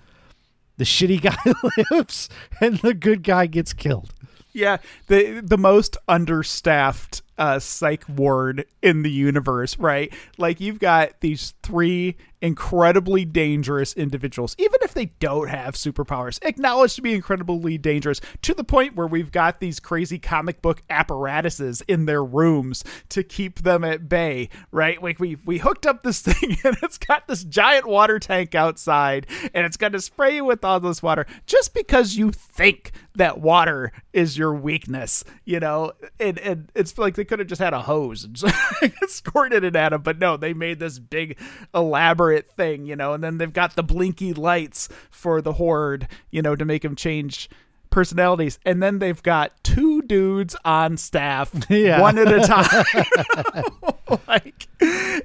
The 0.78 0.86
shitty 0.86 1.22
guy 1.22 1.53
lives 1.91 2.30
and 2.59 2.78
the 2.78 2.93
good 2.93 3.24
guy 3.24 3.45
gets 3.45 3.74
killed. 3.74 4.14
Yeah, 4.53 4.78
the 5.07 5.41
the 5.41 5.57
most 5.57 5.95
understaffed 6.07 7.22
uh, 7.38 7.59
psych 7.59 8.03
ward 8.07 8.65
in 8.82 9.03
the 9.03 9.11
universe, 9.11 9.77
right? 9.79 10.13
Like 10.38 10.59
you've 10.59 10.79
got 10.79 11.19
these 11.21 11.53
three 11.63 12.17
incredibly 12.41 13.23
dangerous 13.23 13.93
individuals, 13.93 14.55
even 14.57 14.77
if 14.82 14.93
they 14.93 15.05
don't 15.19 15.49
have 15.49 15.75
superpowers, 15.75 16.39
acknowledged 16.43 16.95
to 16.95 17.01
be 17.01 17.13
incredibly 17.13 17.77
dangerous 17.77 18.19
to 18.41 18.53
the 18.53 18.63
point 18.63 18.95
where 18.95 19.07
we've 19.07 19.32
got 19.32 19.59
these 19.59 19.79
crazy 19.79 20.17
comic 20.17 20.61
book 20.61 20.82
apparatuses 20.89 21.82
in 21.88 22.05
their 22.05 22.23
rooms 22.23 22.84
to 23.09 23.23
keep 23.23 23.61
them 23.61 23.84
at 23.84 24.09
bay, 24.09 24.49
right? 24.71 25.01
Like 25.01 25.19
we 25.19 25.38
we 25.45 25.59
hooked 25.59 25.86
up 25.86 26.03
this 26.03 26.21
thing 26.21 26.57
and 26.63 26.77
it's 26.82 26.97
got 26.97 27.27
this 27.27 27.43
giant 27.43 27.88
water 27.88 28.19
tank 28.19 28.55
outside 28.55 29.27
and 29.53 29.65
it's 29.65 29.77
going 29.77 29.93
to 29.93 30.01
spray 30.01 30.36
you 30.36 30.45
with 30.45 30.65
all 30.65 30.79
this 30.79 31.03
water 31.03 31.25
just 31.45 31.73
because 31.73 32.15
you 32.15 32.32
think 32.32 32.91
that 33.15 33.39
water 33.39 33.91
is 34.13 34.38
your 34.38 34.53
weakness, 34.53 35.23
you 35.45 35.59
know? 35.59 35.91
And, 36.19 36.39
and 36.39 36.71
it's 36.75 36.97
like 36.97 37.17
they 37.22 37.26
could 37.26 37.38
have 37.38 37.47
just 37.47 37.61
had 37.61 37.72
a 37.72 37.84
hose 37.84 38.24
and 38.24 38.36
squirted 39.07 39.63
it 39.63 39.76
at 39.76 39.93
him, 39.93 40.01
but 40.01 40.17
no, 40.17 40.38
they 40.38 40.55
made 40.55 40.80
this 40.80 40.97
big 40.97 41.38
elaborate 41.72 42.49
thing, 42.49 42.88
you 42.88 42.95
know, 42.95 43.13
and 43.13 43.24
then 43.24 43.38
they've 43.38 43.53
got 43.53 43.76
the 43.76 43.84
blinky 43.84 44.34
lights 44.34 44.89
for 45.11 45.39
the 45.39 45.53
horde, 45.53 46.07
you 46.32 46.41
know, 46.41 46.55
to 46.55 46.65
make 46.65 46.84
him 46.84 46.95
change 46.95 47.47
personalities 47.91 48.57
and 48.65 48.82
then 48.82 48.97
they've 48.99 49.22
got 49.22 49.51
two 49.65 50.01
dudes 50.03 50.55
on 50.63 50.95
staff 50.95 51.53
Yeah. 51.69 51.99
one 51.99 52.17
at 52.17 52.32
a 52.32 52.39
time 54.07 54.17
like 54.30 54.65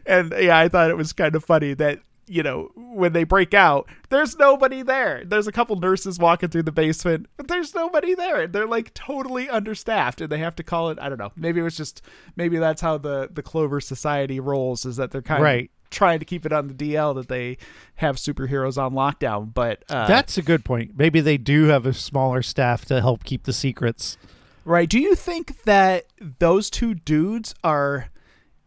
and 0.05 0.35
yeah 0.37 0.59
i 0.59 0.69
thought 0.69 0.91
it 0.91 0.97
was 0.97 1.13
kind 1.13 1.37
of 1.37 1.45
funny 1.45 1.75
that 1.75 2.01
you 2.29 2.43
know 2.43 2.71
when 2.77 3.13
they 3.13 3.25
break 3.25 3.55
out 3.55 3.89
there's 4.09 4.37
nobody 4.37 4.83
there 4.83 5.23
there's 5.25 5.47
a 5.47 5.53
couple 5.53 5.77
nurses 5.77 6.19
walking 6.19 6.49
through 6.49 6.63
the 6.63 6.73
basement 6.73 7.27
but 7.37 7.47
there's 7.49 7.75
nobody 7.75 8.15
there 8.15 8.43
And 8.43 8.53
they're 8.53 8.67
like 8.67 8.93
totally 8.95 9.49
understaffed 9.49 10.21
and 10.21 10.31
they 10.31 10.39
have 10.39 10.57
to 10.57 10.63
call 10.65 10.91
it 10.91 10.99
i 11.01 11.09
don't 11.09 11.19
know 11.19 11.33
maybe 11.37 11.61
it 11.61 11.63
was 11.63 11.77
just 11.77 12.03
maybe 12.35 12.59
that's 12.59 12.81
how 12.81 12.99
the 12.99 13.29
the 13.33 13.43
clover 13.43 13.81
society 13.81 14.41
rolls 14.41 14.85
is 14.85 14.97
that 14.97 15.11
they're 15.13 15.23
kind 15.23 15.43
Right. 15.43 15.65
of 15.85 15.91
trying 15.91 16.19
to 16.19 16.25
keep 16.25 16.45
it 16.45 16.53
on 16.53 16.67
the 16.67 16.75
dl 16.75 17.15
that 17.15 17.29
they 17.29 17.59
have 17.97 18.17
superheroes 18.17 18.77
on 18.77 18.93
lockdown 18.93 19.55
but 19.55 19.85
uh 19.89 20.07
That's 20.09 20.37
a 20.37 20.43
good 20.43 20.65
point. 20.65 20.93
Maybe 20.99 21.21
they 21.21 21.39
do 21.39 21.67
have 21.67 21.87
a 21.87 21.93
smaller 21.95 22.43
staff 22.43 22.85
to 22.87 23.01
help 23.01 23.23
keep 23.23 23.45
the 23.45 23.53
secrets. 23.53 24.19
Right. 24.65 24.89
Do 24.89 24.99
you 24.99 25.15
think 25.15 25.63
that 25.63 26.07
those 26.41 26.71
two 26.71 26.95
dudes 26.95 27.55
are 27.63 28.09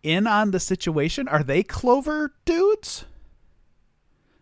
in 0.01 0.27
on 0.27 0.51
the 0.51 0.59
situation? 0.61 1.27
Are 1.27 1.43
they 1.43 1.61
Clover 1.61 2.33
dudes? 2.45 3.03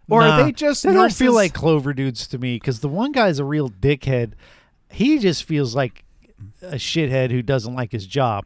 Or 0.10 0.22
Nah, 0.22 0.40
are 0.40 0.44
they 0.46 0.52
just 0.52 0.84
They 0.84 0.94
don't 0.94 1.12
feel 1.14 1.34
like 1.34 1.54
Clover 1.54 1.94
dudes 1.94 2.28
to 2.28 2.38
me 2.38 2.56
because 2.56 2.80
the 2.80 2.88
one 2.88 3.12
guy's 3.12 3.40
a 3.40 3.44
real 3.46 3.70
dickhead. 3.70 4.34
He 4.90 5.20
just 5.20 5.44
feels 5.44 5.76
like 5.76 6.06
a 6.62 6.76
shithead 6.76 7.32
who 7.32 7.42
doesn't 7.42 7.76
like 7.76 7.92
his 7.92 8.06
job. 8.08 8.46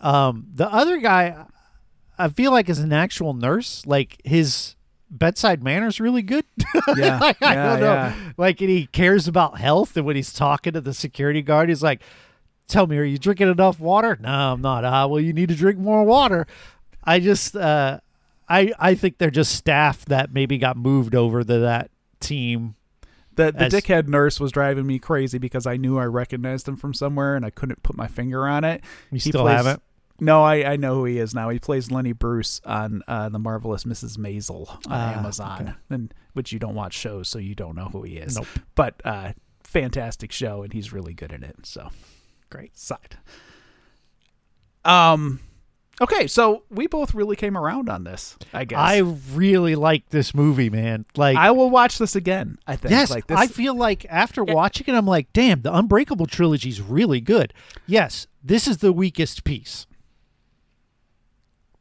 Um, 0.00 0.46
the 0.54 0.72
other 0.72 0.98
guy, 0.98 1.44
I 2.18 2.28
feel 2.28 2.50
like 2.50 2.68
is 2.68 2.78
an 2.78 2.92
actual 2.92 3.34
nurse. 3.34 3.84
Like 3.86 4.18
his 4.24 4.74
bedside 5.10 5.62
manner's 5.62 6.00
really 6.00 6.22
good. 6.22 6.44
Yeah, 6.96 7.18
Like, 7.18 7.42
I 7.42 7.52
yeah, 7.54 7.70
don't 7.72 7.80
know. 7.80 7.86
yeah. 7.86 8.14
Like 8.36 8.60
and 8.60 8.70
he 8.70 8.86
cares 8.86 9.26
about 9.28 9.58
health, 9.58 9.96
and 9.96 10.06
when 10.06 10.16
he's 10.16 10.32
talking 10.32 10.72
to 10.74 10.80
the 10.80 10.94
security 10.94 11.42
guard, 11.42 11.68
he's 11.68 11.82
like, 11.82 12.00
"Tell 12.68 12.86
me, 12.86 12.96
are 12.96 13.04
you 13.04 13.18
drinking 13.18 13.50
enough 13.50 13.80
water?" 13.80 14.16
No, 14.20 14.28
I'm 14.30 14.62
not. 14.62 14.84
Ah, 14.84 15.06
well, 15.06 15.20
you 15.20 15.32
need 15.32 15.48
to 15.48 15.54
drink 15.56 15.78
more 15.78 16.04
water. 16.04 16.46
I 17.04 17.18
just, 17.20 17.56
uh, 17.56 18.00
I, 18.48 18.72
I 18.78 18.94
think 18.94 19.18
they're 19.18 19.30
just 19.30 19.54
staff 19.54 20.04
that 20.06 20.32
maybe 20.32 20.58
got 20.58 20.76
moved 20.76 21.14
over 21.14 21.42
to 21.42 21.58
that 21.60 21.90
team. 22.20 22.76
The 23.34 23.52
the 23.52 23.64
as- 23.64 23.72
dickhead 23.72 24.08
nurse 24.08 24.40
was 24.40 24.52
driving 24.52 24.86
me 24.86 24.98
crazy 24.98 25.38
because 25.38 25.66
I 25.66 25.76
knew 25.76 25.98
I 25.98 26.04
recognized 26.04 26.66
him 26.68 26.76
from 26.76 26.94
somewhere 26.94 27.36
and 27.36 27.44
I 27.44 27.50
couldn't 27.50 27.82
put 27.82 27.96
my 27.96 28.06
finger 28.06 28.46
on 28.46 28.64
it. 28.64 28.82
You 29.10 29.16
He 29.16 29.30
still 29.30 29.42
plays- 29.42 29.56
haven't. 29.56 29.82
No, 30.18 30.42
I, 30.42 30.72
I 30.72 30.76
know 30.76 30.94
who 30.94 31.04
he 31.04 31.18
is 31.18 31.34
now. 31.34 31.50
He 31.50 31.58
plays 31.58 31.90
Lenny 31.90 32.12
Bruce 32.12 32.58
on 32.64 33.02
uh, 33.06 33.28
the 33.28 33.38
marvelous 33.38 33.84
Mrs. 33.84 34.16
Maisel 34.16 34.66
on 34.70 34.80
Ah, 34.88 35.18
Amazon, 35.18 35.60
okay. 35.60 35.72
and 35.90 36.14
which 36.32 36.52
you 36.52 36.58
don't 36.58 36.74
watch 36.74 36.94
shows, 36.94 37.28
so 37.28 37.38
you 37.38 37.54
don't 37.54 37.76
know 37.76 37.90
who 37.92 38.02
he 38.02 38.16
is. 38.16 38.34
Nope. 38.36 38.46
But 38.74 38.94
uh, 39.04 39.32
fantastic 39.62 40.32
show, 40.32 40.62
and 40.62 40.72
he's 40.72 40.90
really 40.90 41.12
good 41.12 41.32
in 41.32 41.42
it. 41.44 41.56
So 41.66 41.90
great 42.48 42.78
side. 42.78 43.18
Um, 44.86 45.40
okay, 46.00 46.26
so 46.26 46.62
we 46.70 46.86
both 46.86 47.14
really 47.14 47.36
came 47.36 47.56
around 47.56 47.88
on 47.88 48.04
this. 48.04 48.36
I 48.52 48.64
guess 48.64 48.78
I 48.78 48.98
really 49.34 49.74
like 49.74 50.08
this 50.10 50.34
movie, 50.34 50.70
man. 50.70 51.04
Like, 51.16 51.36
I 51.36 51.50
will 51.50 51.70
watch 51.70 51.98
this 51.98 52.16
again. 52.16 52.58
I 52.66 52.76
think. 52.76 52.90
yes, 52.90 53.10
like 53.10 53.26
this, 53.26 53.38
I 53.38 53.46
feel 53.46 53.74
like 53.74 54.06
after 54.08 54.44
watching 54.44 54.86
it, 54.88 54.96
I'm 54.96 55.06
like, 55.06 55.32
damn, 55.32 55.62
the 55.62 55.74
Unbreakable 55.74 56.26
trilogy 56.26 56.68
is 56.68 56.80
really 56.80 57.20
good. 57.20 57.52
Yes, 57.86 58.26
this 58.42 58.66
is 58.66 58.78
the 58.78 58.92
weakest 58.92 59.44
piece, 59.44 59.86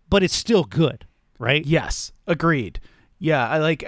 but 0.09 0.23
it's 0.23 0.35
still 0.35 0.63
good, 0.63 1.05
right? 1.39 1.65
Yes, 1.65 2.11
agreed. 2.27 2.79
Yeah, 3.19 3.47
I 3.47 3.59
like 3.59 3.83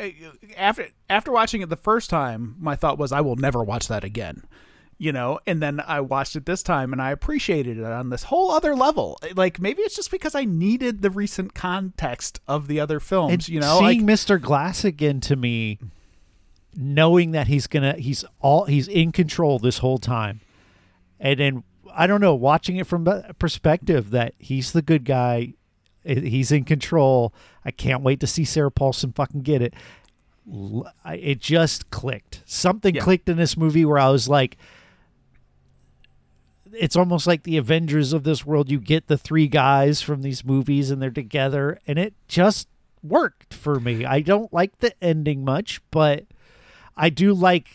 after 0.55 0.87
after 1.09 1.31
watching 1.31 1.61
it 1.61 1.69
the 1.69 1.75
first 1.75 2.09
time, 2.09 2.55
my 2.59 2.75
thought 2.75 2.97
was 2.97 3.11
I 3.11 3.21
will 3.21 3.35
never 3.35 3.63
watch 3.63 3.87
that 3.89 4.03
again. 4.03 4.43
You 4.99 5.11
know, 5.11 5.39
and 5.45 5.61
then 5.61 5.79
I 5.85 6.01
watched 6.01 6.35
it 6.35 6.47
this 6.47 6.63
time 6.63 6.91
and 6.91 6.99
I 6.99 7.11
appreciated 7.11 7.77
it 7.77 7.83
on 7.85 8.09
this 8.09 8.23
whole 8.23 8.49
other 8.49 8.75
level. 8.75 9.19
Eh, 9.21 9.33
like 9.35 9.59
maybe 9.59 9.83
it's 9.83 9.95
just 9.95 10.09
because 10.09 10.33
I 10.33 10.43
needed 10.43 11.03
the 11.03 11.11
recent 11.11 11.53
context 11.53 12.39
of 12.47 12.67
the 12.67 12.79
other 12.79 12.99
films, 12.99 13.31
And 13.31 13.47
you 13.47 13.59
know, 13.59 13.77
seeing 13.79 14.07
like 14.07 14.17
Mr. 14.17 14.41
Glass 14.41 14.83
again 14.83 15.19
to 15.21 15.35
me, 15.35 15.77
knowing 16.75 17.29
that 17.31 17.45
he's 17.47 17.67
gonna 17.67 17.93
he's 17.97 18.25
all 18.39 18.65
he's 18.65 18.87
in 18.87 19.11
control 19.11 19.59
this 19.59 19.77
whole 19.79 19.99
time, 19.99 20.41
and 21.19 21.39
then 21.39 21.63
I 21.93 22.07
don't 22.07 22.21
know, 22.21 22.33
watching 22.33 22.77
it 22.77 22.87
from 22.87 23.07
a 23.07 23.33
perspective 23.35 24.09
that 24.11 24.33
he's 24.39 24.71
the 24.71 24.81
good 24.81 25.05
guy, 25.05 25.53
eh, 26.05 26.21
he's 26.21 26.51
in 26.51 26.63
control. 26.63 27.35
I 27.63 27.69
can't 27.69 28.01
wait 28.01 28.19
to 28.21 28.27
see 28.27 28.45
Sarah 28.45 28.71
Paulson 28.71 29.11
fucking 29.13 29.41
get 29.41 29.61
it. 29.61 29.75
It 31.05 31.39
just 31.39 31.91
clicked. 31.91 32.41
Something 32.45 32.95
Yeah. 32.95 33.01
clicked 33.01 33.29
in 33.29 33.37
this 33.37 33.55
movie 33.55 33.85
where 33.85 33.99
I 33.99 34.09
was 34.09 34.27
like. 34.27 34.57
It's 36.79 36.95
almost 36.95 37.27
like 37.27 37.43
the 37.43 37.57
Avengers 37.57 38.13
of 38.13 38.23
this 38.23 38.45
world. 38.45 38.69
You 38.71 38.79
get 38.79 39.07
the 39.07 39.17
three 39.17 39.47
guys 39.47 40.01
from 40.01 40.21
these 40.21 40.43
movies 40.45 40.91
and 40.91 41.01
they're 41.01 41.09
together, 41.11 41.79
and 41.87 41.97
it 41.97 42.13
just 42.27 42.67
worked 43.03 43.53
for 43.53 43.79
me. 43.79 44.05
I 44.05 44.21
don't 44.21 44.51
like 44.53 44.79
the 44.79 44.91
ending 45.03 45.43
much, 45.45 45.81
but 45.91 46.25
I 46.95 47.09
do 47.09 47.33
like 47.33 47.67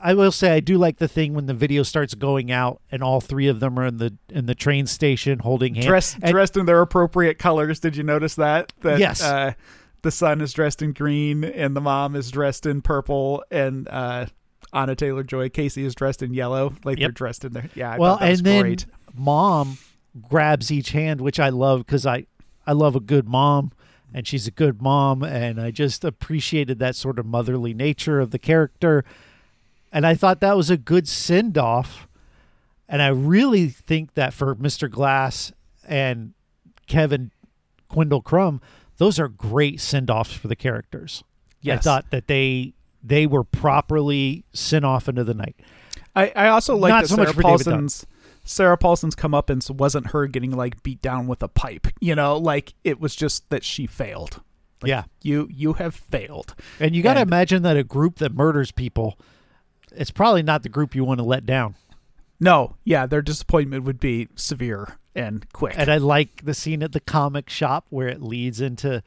I 0.00 0.14
will 0.14 0.30
say 0.30 0.52
I 0.52 0.60
do 0.60 0.78
like 0.78 0.98
the 0.98 1.08
thing 1.08 1.34
when 1.34 1.46
the 1.46 1.54
video 1.54 1.82
starts 1.82 2.14
going 2.14 2.52
out 2.52 2.80
and 2.92 3.02
all 3.02 3.20
three 3.20 3.48
of 3.48 3.58
them 3.60 3.78
are 3.78 3.86
in 3.86 3.96
the 3.96 4.14
in 4.28 4.46
the 4.46 4.54
train 4.54 4.86
station 4.86 5.40
holding 5.40 5.74
hands. 5.74 5.86
dressed 5.86 6.18
And- 6.22 6.30
dressed 6.32 6.56
in 6.56 6.66
their 6.66 6.80
appropriate 6.80 7.38
colors. 7.38 7.80
Did 7.80 7.96
you 7.96 8.04
notice 8.04 8.34
that? 8.36 8.72
That 8.82 9.00
Yes. 9.00 9.20
uh, 9.22 9.54
the 10.02 10.12
son 10.12 10.40
is 10.40 10.52
dressed 10.52 10.82
in 10.82 10.92
green 10.92 11.42
and 11.42 11.74
the 11.74 11.80
mom 11.80 12.14
is 12.14 12.30
dressed 12.30 12.64
in 12.66 12.80
purple 12.82 13.42
and 13.50 13.88
uh, 13.88 14.26
Anya 14.72 14.94
Taylor 14.94 15.22
Joy 15.22 15.48
Casey 15.48 15.84
is 15.84 15.94
dressed 15.94 16.22
in 16.22 16.34
yellow. 16.34 16.74
Like 16.84 16.98
they're 16.98 17.10
dressed 17.10 17.44
in 17.44 17.52
their 17.52 17.68
yeah. 17.74 17.92
I 17.92 17.98
well, 17.98 18.18
and 18.20 18.38
then 18.38 18.62
great. 18.62 18.86
mom 19.14 19.78
grabs 20.28 20.70
each 20.70 20.90
hand, 20.90 21.20
which 21.20 21.40
I 21.40 21.48
love 21.48 21.86
because 21.86 22.06
I 22.06 22.26
I 22.66 22.72
love 22.72 22.94
a 22.94 23.00
good 23.00 23.28
mom, 23.28 23.72
and 24.12 24.26
she's 24.26 24.46
a 24.46 24.50
good 24.50 24.82
mom, 24.82 25.22
and 25.22 25.60
I 25.60 25.70
just 25.70 26.04
appreciated 26.04 26.78
that 26.80 26.96
sort 26.96 27.18
of 27.18 27.26
motherly 27.26 27.74
nature 27.74 28.20
of 28.20 28.30
the 28.30 28.38
character, 28.38 29.04
and 29.92 30.06
I 30.06 30.14
thought 30.14 30.40
that 30.40 30.56
was 30.56 30.70
a 30.70 30.76
good 30.76 31.08
send 31.08 31.56
off, 31.56 32.06
and 32.88 33.00
I 33.00 33.08
really 33.08 33.68
think 33.68 34.14
that 34.14 34.34
for 34.34 34.54
Mr. 34.54 34.90
Glass 34.90 35.52
and 35.86 36.34
Kevin 36.86 37.30
Wendell 37.94 38.22
Crumb, 38.22 38.60
those 38.98 39.18
are 39.18 39.28
great 39.28 39.80
send 39.80 40.10
offs 40.10 40.32
for 40.34 40.48
the 40.48 40.56
characters. 40.56 41.24
Yes. 41.60 41.78
I 41.78 41.80
thought 41.80 42.10
that 42.10 42.26
they 42.26 42.74
they 43.02 43.26
were 43.26 43.44
properly 43.44 44.44
sent 44.52 44.84
off 44.84 45.08
into 45.08 45.24
the 45.24 45.34
night. 45.34 45.56
I, 46.14 46.32
I 46.34 46.48
also 46.48 46.76
like 46.76 46.90
Not 46.90 47.02
that 47.02 47.08
so 47.08 47.14
Sarah 47.16 47.26
much 47.26 47.36
for 47.36 47.42
Paulson's 47.42 48.06
Sarah 48.44 48.78
Paulson's 48.78 49.14
come 49.14 49.34
up 49.34 49.50
and 49.50 49.64
wasn't 49.70 50.08
her 50.08 50.26
getting 50.26 50.50
like 50.50 50.82
beat 50.82 51.02
down 51.02 51.26
with 51.26 51.42
a 51.42 51.48
pipe. 51.48 51.86
You 52.00 52.14
know, 52.14 52.36
like 52.36 52.74
it 52.82 52.98
was 53.00 53.14
just 53.14 53.50
that 53.50 53.62
she 53.62 53.86
failed. 53.86 54.40
Like, 54.82 54.88
yeah. 54.88 55.04
You 55.22 55.48
you 55.50 55.74
have 55.74 55.94
failed. 55.94 56.54
And 56.80 56.96
you 56.96 57.02
got 57.02 57.14
to 57.14 57.20
imagine 57.20 57.62
that 57.62 57.76
a 57.76 57.84
group 57.84 58.16
that 58.16 58.32
murders 58.32 58.72
people, 58.72 59.18
it's 59.92 60.10
probably 60.10 60.42
not 60.42 60.62
the 60.62 60.68
group 60.68 60.94
you 60.94 61.04
want 61.04 61.18
to 61.18 61.24
let 61.24 61.44
down. 61.44 61.74
No, 62.40 62.76
yeah, 62.84 63.04
their 63.04 63.22
disappointment 63.22 63.84
would 63.84 63.98
be 63.98 64.28
severe 64.36 64.96
and 65.14 65.50
quick. 65.52 65.74
And 65.76 65.90
I 65.90 65.96
like 65.96 66.44
the 66.44 66.54
scene 66.54 66.82
at 66.82 66.92
the 66.92 67.00
comic 67.00 67.50
shop 67.50 67.86
where 67.90 68.08
it 68.08 68.22
leads 68.22 68.60
into, 68.60 69.02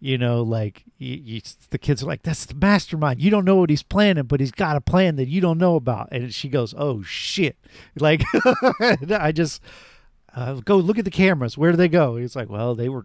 you 0.00 0.16
know, 0.16 0.42
like 0.42 0.84
you, 0.98 1.20
you, 1.22 1.40
the 1.68 1.78
kids 1.78 2.02
are 2.02 2.06
like, 2.06 2.22
"That's 2.22 2.46
the 2.46 2.54
mastermind. 2.54 3.20
You 3.20 3.30
don't 3.30 3.44
know 3.44 3.56
what 3.56 3.70
he's 3.70 3.82
planning, 3.82 4.24
but 4.24 4.40
he's 4.40 4.50
got 4.50 4.76
a 4.76 4.80
plan 4.80 5.16
that 5.16 5.28
you 5.28 5.40
don't 5.40 5.58
know 5.58 5.76
about." 5.76 6.08
And 6.10 6.34
she 6.34 6.48
goes, 6.48 6.74
"Oh 6.76 7.02
shit!" 7.02 7.56
Like, 7.98 8.22
I 9.10 9.30
just 9.32 9.62
uh, 10.34 10.54
go 10.54 10.76
look 10.76 10.98
at 10.98 11.04
the 11.04 11.10
cameras. 11.10 11.58
Where 11.58 11.70
do 11.70 11.76
they 11.76 11.88
go? 11.88 12.16
He's 12.16 12.34
like, 12.34 12.48
"Well, 12.48 12.74
they 12.74 12.88
were 12.88 13.04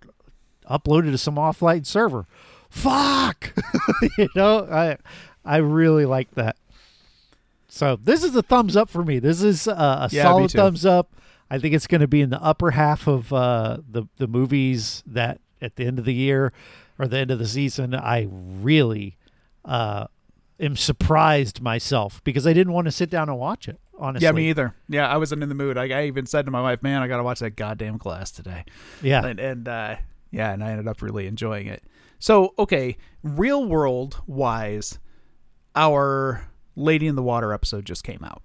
uploaded 0.69 1.11
to 1.11 1.17
some 1.17 1.35
offline 1.35 1.85
server." 1.85 2.25
Fuck, 2.69 3.53
you 4.17 4.27
know, 4.35 4.67
I 4.71 4.97
I 5.43 5.57
really 5.57 6.05
like 6.05 6.31
that. 6.31 6.55
So 7.67 7.97
this 7.97 8.23
is 8.23 8.35
a 8.35 8.41
thumbs 8.41 8.77
up 8.77 8.89
for 8.89 9.03
me. 9.03 9.19
This 9.19 9.41
is 9.41 9.67
uh, 9.67 10.07
a 10.09 10.09
Yeah, 10.11 10.23
solid 10.23 10.51
thumbs 10.51 10.85
up. 10.85 11.13
I 11.49 11.59
think 11.59 11.75
it's 11.75 11.87
going 11.87 12.01
to 12.01 12.07
be 12.07 12.21
in 12.21 12.29
the 12.29 12.41
upper 12.41 12.71
half 12.71 13.05
of 13.07 13.31
uh, 13.33 13.77
the 13.89 14.05
the 14.17 14.27
movies 14.27 15.03
that 15.05 15.41
at 15.61 15.75
the 15.75 15.85
end 15.85 15.99
of 15.99 16.05
the 16.05 16.13
year 16.13 16.53
or 16.99 17.07
the 17.07 17.17
end 17.17 17.31
of 17.31 17.39
the 17.39 17.47
season. 17.47 17.93
I 17.93 18.27
really 18.29 19.17
uh, 19.63 20.07
am 20.59 20.75
surprised 20.75 21.61
myself 21.61 22.23
because 22.23 22.45
I 22.45 22.53
didn't 22.53 22.73
want 22.73 22.85
to 22.85 22.91
sit 22.91 23.09
down 23.09 23.29
and 23.29 23.37
watch 23.37 23.67
it. 23.67 23.79
Honestly, 23.97 24.25
Yeah, 24.25 24.31
me 24.33 24.49
either. 24.49 24.75
Yeah, 24.89 25.07
I 25.07 25.15
wasn't 25.17 25.41
in 25.41 25.49
the 25.49 25.55
mood. 25.55 25.77
I, 25.77 25.87
I 25.87 26.05
even 26.05 26.25
said 26.25 26.45
to 26.45 26.51
my 26.51 26.61
wife, 26.61 26.83
"Man, 26.83 27.01
I 27.01 27.07
got 27.07 27.17
to 27.17 27.23
watch 27.23 27.39
that 27.39 27.51
goddamn 27.51 27.97
Glass 27.97 28.29
today." 28.29 28.65
Yeah, 29.01 29.25
and, 29.25 29.39
and 29.39 29.67
uh, 29.67 29.95
yeah, 30.31 30.51
and 30.51 30.61
I 30.63 30.71
ended 30.71 30.87
up 30.87 31.01
really 31.01 31.27
enjoying 31.27 31.67
it. 31.67 31.81
So, 32.19 32.53
okay, 32.59 32.97
real 33.23 33.65
world 33.65 34.21
wise, 34.27 34.99
our 35.75 36.49
Lady 36.75 37.07
in 37.07 37.15
the 37.15 37.23
Water 37.23 37.53
episode 37.53 37.85
just 37.85 38.03
came 38.03 38.23
out, 38.23 38.41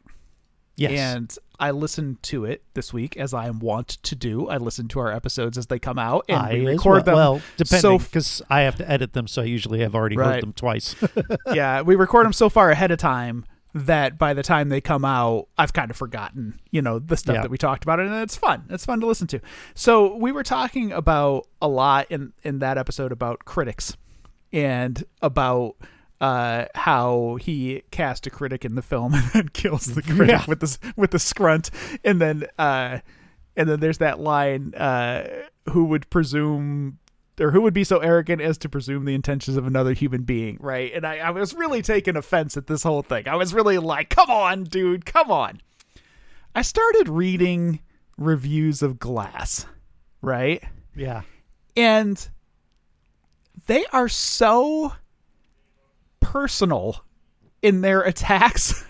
yes, 0.81 0.93
and 1.17 1.37
I 1.59 1.71
listened 1.73 2.23
to 2.25 2.45
it 2.45 2.63
this 2.75 2.93
week 2.93 3.17
as 3.17 3.33
I 3.35 3.47
am 3.47 3.59
wont 3.61 3.89
to 4.03 4.15
do. 4.15 4.49
I 4.49 4.57
listen 4.57 4.89
to 4.89 5.01
our 5.01 5.13
episodes 5.13 5.59
as 5.59 5.67
they 5.67 5.79
come 5.79 5.99
out, 5.99 6.25
and 6.29 6.39
I 6.39 6.55
we 6.55 6.67
record 6.67 7.05
well. 7.05 7.05
them. 7.05 7.15
Well, 7.15 7.43
depending 7.57 7.81
so 7.81 7.99
because 7.99 8.43
I 8.51 8.61
have 8.63 8.77
to 8.77 8.91
edit 8.91 9.13
them, 9.13 9.27
so 9.27 9.43
I 9.43 9.45
usually 9.47 9.81
have 9.81 9.95
already 9.95 10.17
Right. 10.17 10.35
heard 10.35 10.43
them 10.43 10.53
twice. 10.55 10.97
yeah, 11.53 11.83
we 11.83 11.95
record 11.97 12.25
them 12.27 12.33
so 12.33 12.49
far 12.49 12.71
ahead 12.71 12.91
of 12.91 12.99
time 12.99 13.45
that 13.73 14.19
by 14.19 14.35
the 14.35 14.43
time 14.43 14.69
they 14.69 14.81
come 14.81 15.05
out, 15.05 15.47
I've 15.57 15.73
kind 15.73 15.93
of 15.93 15.97
forgotten, 15.97 16.59
you 16.73 16.83
know, 16.83 16.99
the 16.99 17.17
stuff 17.17 17.37
Yeah. 17.37 17.43
that 17.43 17.51
we 17.53 17.59
talked 17.59 17.85
about, 17.85 18.01
and 18.01 18.13
it's 18.15 18.37
fun. 18.37 18.65
It's 18.69 18.85
fun 18.85 18.99
to 19.01 19.07
listen 19.07 19.29
to. 19.29 19.41
So 19.75 20.17
we 20.17 20.33
were 20.33 20.43
talking 20.43 20.91
about 20.93 21.47
a 21.63 21.69
lot 21.69 22.07
in 22.11 22.33
in 22.43 22.59
that 22.61 22.79
episode 22.79 23.13
about 23.13 23.45
critics 23.45 23.97
and 24.53 25.05
about 25.23 25.77
uh, 26.21 26.67
how 26.75 27.37
he 27.41 27.83
cast 27.91 28.27
a 28.27 28.31
critic 28.31 28.65
in 28.65 28.75
the 28.75 28.83
film 28.83 29.15
and 29.15 29.25
then 29.33 29.49
kills 29.51 29.87
the 29.87 30.03
critic 30.03 30.29
Yeah. 30.29 30.45
with 30.47 30.61
this 30.61 30.79
with 30.97 31.11
the 31.13 31.19
scrunt, 31.19 31.71
and 32.05 32.21
then 32.21 32.47
uh, 32.59 32.99
and 33.57 33.69
then 33.69 33.81
there's 33.81 33.99
that 33.99 34.21
line, 34.21 34.75
uh, 34.75 35.27
who 35.71 35.85
would 35.87 36.09
presume 36.11 36.99
or 37.41 37.53
who 37.53 37.63
would 37.63 37.73
be 37.73 37.85
so 37.85 37.99
arrogant 38.01 38.43
as 38.43 38.59
to 38.59 38.69
presume 38.69 39.07
the 39.07 39.15
intentions 39.15 39.57
of 39.57 39.67
another 39.67 39.95
human 39.95 40.23
being, 40.25 40.59
right? 40.61 40.93
And 40.95 41.07
I, 41.07 41.19
I 41.19 41.31
was 41.31 41.55
really 41.55 41.81
taking 41.81 42.15
offense 42.15 42.55
at 42.59 42.67
this 42.67 42.83
whole 42.83 43.01
thing. 43.03 43.27
I 43.29 43.37
was 43.37 43.55
really 43.55 43.79
like, 43.79 44.11
come 44.11 44.29
on, 44.31 44.65
dude, 44.65 45.07
come 45.07 45.31
on. 45.31 45.63
I 46.55 46.61
started 46.61 47.09
reading 47.09 47.81
reviews 48.19 48.83
of 48.83 48.99
Glass, 48.99 49.65
right? 50.21 50.63
yeah, 50.95 51.23
And 51.77 52.29
they 53.67 53.87
are 53.93 54.09
so 54.09 54.93
personal 56.31 57.05
in 57.61 57.81
their 57.81 58.01
attacks 58.13 58.85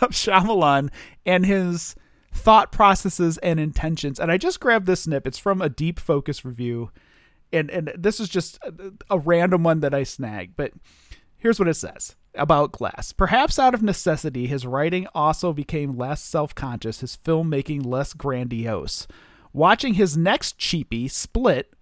of 0.00 0.10
Shyamalan 0.10 0.90
and 1.26 1.44
his 1.44 1.94
thought 2.32 2.72
processes 2.72 3.36
and 3.38 3.60
intentions. 3.60 4.18
And 4.18 4.32
I 4.32 4.38
just 4.38 4.60
grabbed 4.60 4.86
this 4.86 5.02
snip. 5.02 5.26
It's 5.26 5.38
from 5.38 5.60
a 5.60 5.68
deep 5.68 6.00
focus 6.00 6.44
review. 6.44 6.90
And 7.52 7.70
and 7.70 7.92
this 7.96 8.18
is 8.18 8.28
just 8.28 8.58
a, 8.62 8.92
a 9.10 9.18
random 9.18 9.62
one 9.62 9.80
that 9.80 9.94
I 9.94 10.02
snagged, 10.02 10.56
but 10.56 10.72
here's 11.36 11.58
what 11.58 11.68
it 11.68 11.74
says 11.74 12.16
about 12.34 12.72
Glass. 12.72 13.12
Perhaps 13.12 13.58
out 13.58 13.74
of 13.74 13.82
necessity, 13.82 14.46
his 14.46 14.66
writing 14.66 15.06
also 15.14 15.52
became 15.52 15.92
less 15.92 16.22
self-conscious, 16.22 17.00
his 17.00 17.16
filmmaking 17.16 17.86
less 17.86 18.12
grandiose. 18.14 19.06
Watching 19.52 19.94
his 19.94 20.16
next 20.16 20.58
cheapie, 20.58 21.10
Split, 21.10 21.72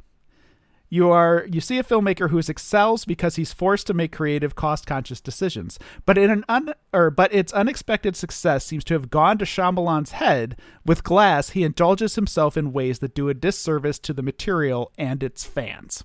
you 0.94 1.10
are 1.10 1.44
you 1.50 1.60
see 1.60 1.76
a 1.76 1.82
filmmaker 1.82 2.30
who 2.30 2.38
excels 2.38 3.04
because 3.04 3.34
he's 3.34 3.52
forced 3.52 3.88
to 3.88 3.94
make 3.94 4.12
creative, 4.12 4.54
cost-conscious 4.54 5.20
decisions. 5.20 5.76
But 6.06 6.16
in 6.16 6.30
an 6.30 6.44
un, 6.48 6.72
or 6.92 7.10
but 7.10 7.34
its 7.34 7.52
unexpected 7.52 8.14
success 8.14 8.64
seems 8.64 8.84
to 8.84 8.94
have 8.94 9.10
gone 9.10 9.36
to 9.38 9.44
Shyamalan's 9.44 10.12
head. 10.12 10.56
With 10.86 11.02
Glass, 11.02 11.50
he 11.50 11.64
indulges 11.64 12.14
himself 12.14 12.56
in 12.56 12.72
ways 12.72 13.00
that 13.00 13.12
do 13.12 13.28
a 13.28 13.34
disservice 13.34 13.98
to 14.00 14.12
the 14.12 14.22
material 14.22 14.92
and 14.96 15.24
its 15.24 15.44
fans. 15.44 16.04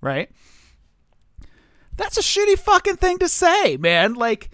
Right? 0.00 0.30
That's 1.96 2.16
a 2.16 2.22
shitty 2.22 2.60
fucking 2.60 2.96
thing 2.98 3.18
to 3.18 3.28
say, 3.28 3.76
man. 3.76 4.14
Like 4.14 4.50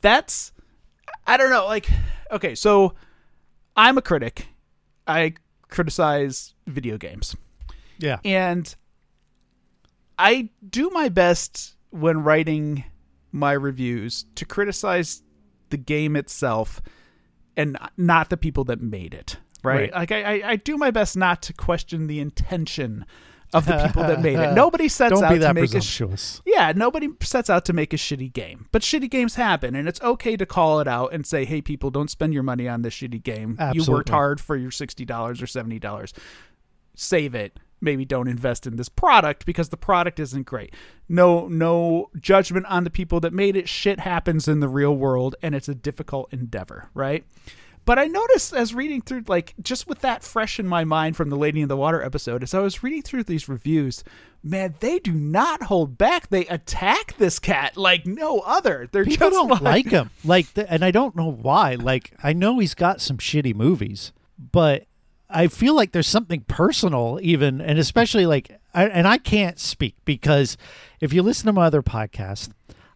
that's 0.00 0.52
I 1.26 1.36
don't 1.36 1.50
know, 1.50 1.66
like 1.66 1.86
okay, 2.32 2.54
so 2.54 2.94
I'm 3.76 3.98
a 3.98 4.02
critic. 4.02 4.48
I 5.06 5.34
criticize 5.68 6.54
video 6.66 6.96
games. 6.96 7.36
yeah, 7.98 8.20
And 8.24 8.74
I 10.18 10.50
do 10.68 10.90
my 10.90 11.08
best 11.08 11.76
when 11.90 12.22
writing 12.22 12.84
my 13.32 13.52
reviews 13.52 14.26
to 14.34 14.44
criticize 14.44 15.22
the 15.70 15.76
game 15.76 16.16
itself 16.16 16.80
and 17.56 17.76
not 17.96 18.30
the 18.30 18.36
people 18.36 18.64
that 18.64 18.80
made 18.80 19.14
it. 19.14 19.36
Right? 19.62 19.92
Right. 19.92 19.92
Like 19.92 20.12
I, 20.12 20.42
I, 20.52 20.56
do 20.56 20.76
my 20.76 20.90
best 20.90 21.16
not 21.16 21.42
to 21.42 21.52
question 21.52 22.06
the 22.06 22.20
intention 22.20 23.04
of 23.52 23.66
the 23.66 23.86
people 23.86 24.02
that 24.02 24.22
made 24.22 24.38
it. 24.38 24.52
Nobody 24.54 24.88
sets 24.88 25.20
out 25.20 25.34
to 25.34 25.54
make 25.54 25.74
a 25.74 25.80
sh- 25.80 26.02
yeah, 26.46 26.72
nobody 26.76 27.08
sets 27.20 27.50
out 27.50 27.64
to 27.64 27.72
make 27.72 27.92
a 27.92 27.96
shitty 27.96 28.32
game, 28.32 28.66
but 28.72 28.82
shitty 28.82 29.10
games 29.10 29.34
happen, 29.34 29.74
and 29.74 29.88
it's 29.88 30.00
okay 30.02 30.36
to 30.36 30.46
call 30.46 30.80
it 30.80 30.86
out 30.86 31.12
and 31.12 31.26
say, 31.26 31.44
"Hey, 31.44 31.62
people, 31.62 31.90
don't 31.90 32.10
spend 32.10 32.34
your 32.34 32.42
money 32.42 32.68
on 32.68 32.82
this 32.82 32.94
shitty 32.94 33.22
game. 33.22 33.58
You 33.72 33.84
worked 33.84 34.10
hard 34.10 34.40
for 34.40 34.54
your 34.54 34.70
sixty 34.70 35.04
dollars 35.04 35.40
or 35.40 35.46
seventy 35.46 35.78
dollars. 35.78 36.12
Save 36.94 37.34
it. 37.34 37.58
Maybe 37.80 38.04
don't 38.04 38.28
invest 38.28 38.66
in 38.66 38.76
this 38.76 38.88
product 38.88 39.46
because 39.46 39.68
the 39.68 39.76
product 39.76 40.18
isn't 40.18 40.46
great. 40.46 40.74
No, 41.08 41.46
no 41.48 42.10
judgment 42.20 42.66
on 42.66 42.84
the 42.84 42.90
people 42.90 43.20
that 43.20 43.32
made 43.32 43.56
it. 43.56 43.68
Shit 43.68 44.00
happens 44.00 44.48
in 44.48 44.60
the 44.60 44.68
real 44.68 44.96
world, 44.96 45.36
and 45.42 45.54
it's 45.54 45.68
a 45.68 45.74
difficult 45.74 46.32
endeavor, 46.32 46.90
right?" 46.94 47.24
But 47.84 47.98
I 47.98 48.06
noticed 48.06 48.52
as 48.52 48.74
reading 48.74 49.00
through, 49.00 49.24
like, 49.28 49.54
just 49.62 49.86
with 49.88 50.00
that 50.00 50.22
fresh 50.22 50.58
in 50.58 50.68
my 50.68 50.84
mind 50.84 51.16
from 51.16 51.30
the 51.30 51.38
Lady 51.38 51.62
in 51.62 51.68
the 51.68 51.76
Water 51.76 52.02
episode, 52.02 52.42
as 52.42 52.52
I 52.52 52.58
was 52.58 52.82
reading 52.82 53.00
through 53.00 53.22
these 53.22 53.48
reviews, 53.48 54.04
man, 54.42 54.74
they 54.80 54.98
do 54.98 55.12
not 55.12 55.62
hold 55.62 55.96
back. 55.96 56.28
They 56.28 56.44
attack 56.48 57.16
this 57.16 57.38
cat 57.38 57.78
like 57.78 58.04
no 58.04 58.40
other. 58.40 58.88
They're 58.92 59.06
People 59.06 59.30
just 59.30 59.48
don't 59.48 59.62
like 59.62 59.88
him, 59.88 60.10
like, 60.22 60.48
and 60.54 60.84
I 60.84 60.90
don't 60.90 61.16
know 61.16 61.30
why. 61.30 61.76
Like, 61.76 62.12
I 62.22 62.34
know 62.34 62.58
he's 62.58 62.74
got 62.74 63.00
some 63.00 63.16
shitty 63.16 63.54
movies, 63.54 64.12
but 64.38 64.87
I 65.30 65.48
feel 65.48 65.74
like 65.74 65.92
there's 65.92 66.06
something 66.06 66.40
personal, 66.42 67.18
even, 67.22 67.60
and 67.60 67.78
especially 67.78 68.26
like, 68.26 68.58
I, 68.72 68.86
and 68.88 69.06
I 69.06 69.18
can't 69.18 69.58
speak 69.58 69.94
because 70.04 70.56
if 71.00 71.12
you 71.12 71.22
listen 71.22 71.46
to 71.46 71.52
my 71.52 71.66
other 71.66 71.82
podcast, 71.82 72.50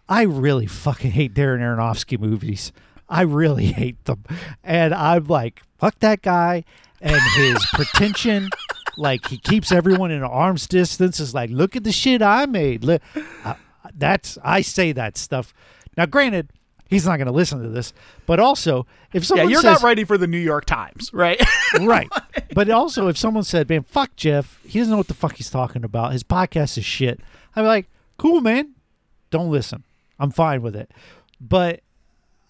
I 0.08 0.22
really 0.22 0.66
fucking 0.66 1.10
hate 1.10 1.34
Darren 1.34 1.60
Aronofsky 1.60 2.18
movies. 2.18 2.72
I 3.08 3.22
really 3.22 3.66
hate 3.72 4.02
them, 4.06 4.24
and 4.64 4.94
I'm 4.94 5.24
like, 5.24 5.62
fuck 5.78 5.98
that 6.00 6.22
guy 6.22 6.64
and 7.02 7.20
his 7.36 7.64
pretension. 7.74 8.48
Like 8.96 9.26
he 9.28 9.38
keeps 9.38 9.72
everyone 9.72 10.10
in 10.10 10.22
arm's 10.22 10.66
distance. 10.66 11.20
Is 11.20 11.34
like, 11.34 11.50
look 11.50 11.76
at 11.76 11.84
the 11.84 11.92
shit 11.92 12.22
I 12.22 12.46
made. 12.46 12.84
Look, 12.84 13.02
I, 13.44 13.50
uh, 13.50 13.54
that's 13.94 14.38
I 14.42 14.62
say 14.62 14.92
that 14.92 15.16
stuff. 15.16 15.52
Now, 15.96 16.06
granted, 16.06 16.50
he's 16.92 17.06
not 17.06 17.16
going 17.16 17.26
to 17.26 17.32
listen 17.32 17.62
to 17.62 17.68
this, 17.68 17.92
but 18.26 18.38
also 18.38 18.86
if 19.12 19.24
someone 19.24 19.48
Yeah, 19.48 19.52
you're 19.54 19.62
says, 19.62 19.80
not 19.82 19.86
ready 19.86 20.04
for 20.04 20.16
the 20.16 20.26
New 20.26 20.38
York 20.38 20.64
Times, 20.64 21.10
right? 21.12 21.40
right. 21.80 22.08
But 22.54 22.68
also, 22.68 23.08
if 23.08 23.16
someone 23.16 23.44
said, 23.44 23.68
"Man, 23.70 23.82
fuck 23.82 24.14
Jeff," 24.14 24.60
he 24.66 24.78
doesn't 24.78 24.90
know 24.90 24.98
what 24.98 25.08
the 25.08 25.14
fuck 25.14 25.36
he's 25.36 25.48
talking 25.50 25.84
about. 25.84 26.12
His 26.12 26.22
podcast 26.22 26.76
is 26.76 26.84
shit. 26.84 27.18
I'm 27.56 27.64
like, 27.64 27.86
cool, 28.18 28.42
man. 28.42 28.74
Don't 29.30 29.50
listen. 29.50 29.84
I'm 30.18 30.30
fine 30.30 30.60
with 30.60 30.76
it. 30.76 30.90
But 31.40 31.80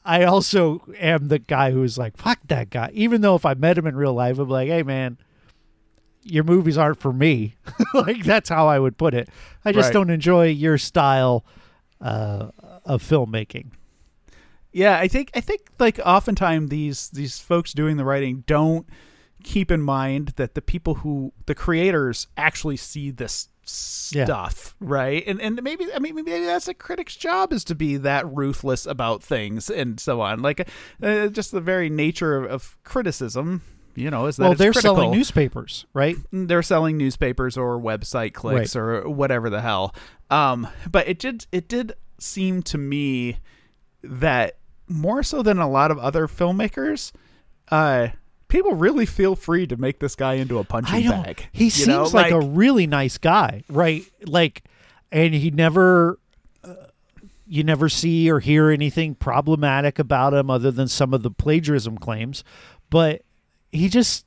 I 0.04 0.24
also 0.24 0.82
am 0.98 1.28
the 1.28 1.38
guy 1.38 1.70
who's 1.70 1.98
like, 1.98 2.16
fuck 2.16 2.40
that 2.48 2.70
guy. 2.70 2.90
Even 2.94 3.20
though 3.20 3.36
if 3.36 3.46
I 3.46 3.54
met 3.54 3.78
him 3.78 3.86
in 3.86 3.94
real 3.94 4.12
life, 4.12 4.40
I'm 4.40 4.48
like, 4.48 4.66
hey, 4.68 4.82
man, 4.82 5.18
your 6.24 6.42
movies 6.42 6.76
aren't 6.76 6.98
for 6.98 7.12
me. 7.12 7.54
like 7.94 8.24
that's 8.24 8.48
how 8.48 8.66
I 8.66 8.80
would 8.80 8.98
put 8.98 9.14
it. 9.14 9.28
I 9.64 9.70
just 9.70 9.86
Right. 9.86 9.92
don't 9.92 10.10
enjoy 10.10 10.46
your 10.48 10.78
style 10.78 11.44
uh, 12.00 12.48
of 12.84 13.02
filmmaking. 13.04 13.66
Yeah, 14.72 14.98
I 14.98 15.08
think 15.08 15.30
I 15.34 15.40
think 15.40 15.62
like 15.78 16.00
oftentimes 16.04 16.70
these 16.70 17.10
these 17.10 17.38
folks 17.38 17.72
doing 17.72 17.96
the 17.96 18.04
writing 18.04 18.44
don't 18.46 18.86
keep 19.44 19.70
in 19.70 19.82
mind 19.82 20.28
that 20.36 20.54
the 20.54 20.62
people 20.62 20.94
who 20.96 21.32
the 21.46 21.54
creators 21.54 22.26
actually 22.36 22.76
see 22.76 23.10
this 23.10 23.48
Yeah. 24.12 24.24
stuff, 24.24 24.74
right? 24.80 25.22
And 25.26 25.40
and 25.40 25.62
maybe 25.62 25.86
I 25.94 25.98
mean 25.98 26.14
maybe 26.14 26.30
that's 26.44 26.68
a 26.68 26.74
critic's 26.74 27.16
job 27.16 27.52
is 27.52 27.64
to 27.64 27.74
be 27.74 27.96
that 27.98 28.26
ruthless 28.34 28.86
about 28.86 29.22
things 29.22 29.68
and 29.70 30.00
so 30.00 30.20
on. 30.20 30.42
Like 30.42 30.68
uh, 31.02 31.26
just 31.28 31.52
the 31.52 31.60
very 31.60 31.90
nature 31.90 32.36
of, 32.44 32.50
of 32.50 32.76
criticism, 32.84 33.62
you 33.94 34.10
know, 34.10 34.26
is 34.26 34.36
that 34.36 34.42
well, 34.44 34.54
they're 34.54 34.72
critical. 34.72 34.96
selling 34.96 35.10
newspapers, 35.12 35.86
right? 35.92 36.16
they're 36.32 36.62
selling 36.62 36.96
newspapers 36.96 37.56
or 37.58 37.78
website 37.78 38.32
clicks 38.32 38.74
or 38.74 39.08
whatever 39.08 39.50
the 39.50 39.60
hell. 39.60 39.94
Um, 40.30 40.66
but 40.90 41.06
it 41.08 41.18
did 41.18 41.46
it 41.52 41.68
did 41.68 41.92
seem 42.18 42.62
to 42.62 42.78
me 42.78 43.38
that 44.04 44.56
more 44.88 45.22
so 45.22 45.42
than 45.42 45.58
a 45.58 45.68
lot 45.68 45.90
of 45.90 45.98
other 45.98 46.26
filmmakers, 46.26 47.12
uh, 47.70 48.08
people 48.48 48.74
really 48.74 49.06
feel 49.06 49.34
free 49.34 49.66
to 49.66 49.76
make 49.76 49.98
this 49.98 50.14
guy 50.14 50.34
into 50.34 50.58
a 50.58 50.64
punching 50.64 51.08
bag. 51.08 51.48
He 51.52 51.70
seems 51.70 52.12
know? 52.12 52.18
like, 52.20 52.32
a 52.32 52.40
really 52.40 52.86
nice 52.86 53.18
guy, 53.18 53.64
right? 53.68 54.04
Like, 54.26 54.64
and 55.10 55.34
he 55.34 55.50
never, 55.50 56.18
uh, 56.62 56.74
you 57.46 57.64
never 57.64 57.88
see 57.88 58.30
or 58.30 58.40
hear 58.40 58.70
anything 58.70 59.14
problematic 59.14 59.98
about 59.98 60.34
him 60.34 60.50
other 60.50 60.70
than 60.70 60.88
some 60.88 61.14
of 61.14 61.22
the 61.22 61.30
plagiarism 61.30 61.98
claims. 61.98 62.44
But 62.90 63.22
he 63.70 63.88
just, 63.88 64.26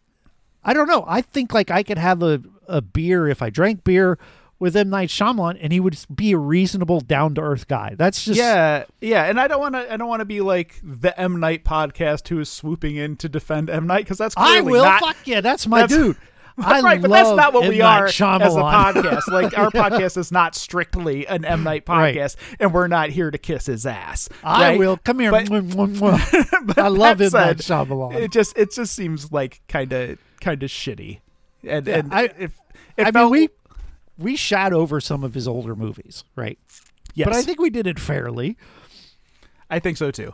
I 0.63 0.73
don't 0.73 0.87
know. 0.87 1.05
I 1.07 1.21
think 1.21 1.53
like 1.53 1.69
I 1.69 1.83
could 1.83 1.99
have 1.99 2.23
a, 2.23 2.41
a 2.67 2.81
beer 2.81 3.27
if 3.27 3.41
I 3.41 3.51
drank 3.51 3.83
beer 3.83 4.17
with 4.59 4.75
M 4.75 4.89
Night 4.89 5.09
Shyamalan, 5.09 5.57
and 5.61 5.73
he 5.73 5.79
would 5.79 5.97
be 6.13 6.31
a 6.31 6.37
reasonable, 6.37 7.01
down 7.01 7.35
to 7.35 7.41
earth 7.41 7.67
guy. 7.67 7.95
That's 7.97 8.23
just 8.25 8.37
Yeah, 8.37 8.85
yeah, 9.01 9.23
and 9.25 9.39
I 9.39 9.47
don't 9.47 9.59
want 9.59 9.75
to. 9.75 9.91
I 9.91 9.97
don't 9.97 10.07
want 10.07 10.21
to 10.21 10.25
be 10.25 10.41
like 10.41 10.79
the 10.83 11.17
M 11.19 11.39
Night 11.39 11.63
podcast 11.63 12.27
who 12.29 12.39
is 12.39 12.49
swooping 12.49 12.95
in 12.95 13.17
to 13.17 13.27
defend 13.29 13.69
M 13.69 13.85
Night 13.87 14.05
because 14.05 14.17
that's 14.17 14.35
I 14.37 14.61
will. 14.61 14.83
not. 14.83 15.01
Fuck 15.01 15.17
yeah, 15.25 15.41
that's 15.41 15.67
my 15.67 15.81
that's- 15.81 15.97
dude. 15.97 16.17
I 16.57 16.79
right, 16.79 17.01
but 17.01 17.11
that's 17.11 17.35
not 17.35 17.53
what 17.53 17.65
M. 17.65 17.69
we 17.71 17.79
Night 17.79 17.99
are 17.99 18.05
as 18.05 18.15
a 18.21 18.23
podcast. 18.61 19.27
Like 19.27 19.57
our 19.57 19.69
podcast 19.71 20.15
is 20.15 20.31
not 20.31 20.55
strictly 20.55 21.27
an 21.27 21.43
M 21.43 21.63
Night 21.63 21.83
Right. 21.85 22.15
podcast, 22.15 22.37
and 22.61 22.73
we're 22.73 22.87
not 22.87 23.09
here 23.09 23.29
to 23.29 23.37
kiss 23.37 23.65
his 23.65 23.85
ass. 23.85 24.29
I 24.41 24.69
right? 24.69 24.79
will 24.79 24.95
come 24.95 25.19
here. 25.19 25.31
But- 25.31 25.49
but 25.49 26.77
I 26.77 26.87
love 26.87 27.19
M. 27.19 27.29
Night 27.33 27.57
Shyamalan. 27.57 28.15
It 28.15 28.31
just 28.31 28.57
it 28.57 28.71
just 28.73 28.95
seems 28.95 29.33
like 29.33 29.63
kind 29.67 29.91
of 29.91 30.17
kind 30.39 30.63
of 30.63 30.69
shitty, 30.69 31.19
and 31.67 31.85
Yeah, 31.87 31.97
and 31.97 32.13
I- 32.13 32.29
if 32.39 32.53
if 32.95 33.07
I 33.07 33.11
mean, 33.23 33.29
we 33.29 33.49
we 34.17 34.35
shot 34.35 34.73
over 34.73 34.99
some 35.01 35.23
of 35.23 35.33
his 35.33 35.47
older 35.47 35.75
movies, 35.75 36.23
right? 36.35 36.57
yes, 37.13 37.27
But 37.27 37.35
I 37.35 37.41
think 37.41 37.59
we 37.59 37.69
did 37.69 37.87
it 37.87 37.99
fairly. 37.99 38.57
I 39.69 39.79
think 39.79 39.97
so 39.97 40.11
too. 40.11 40.33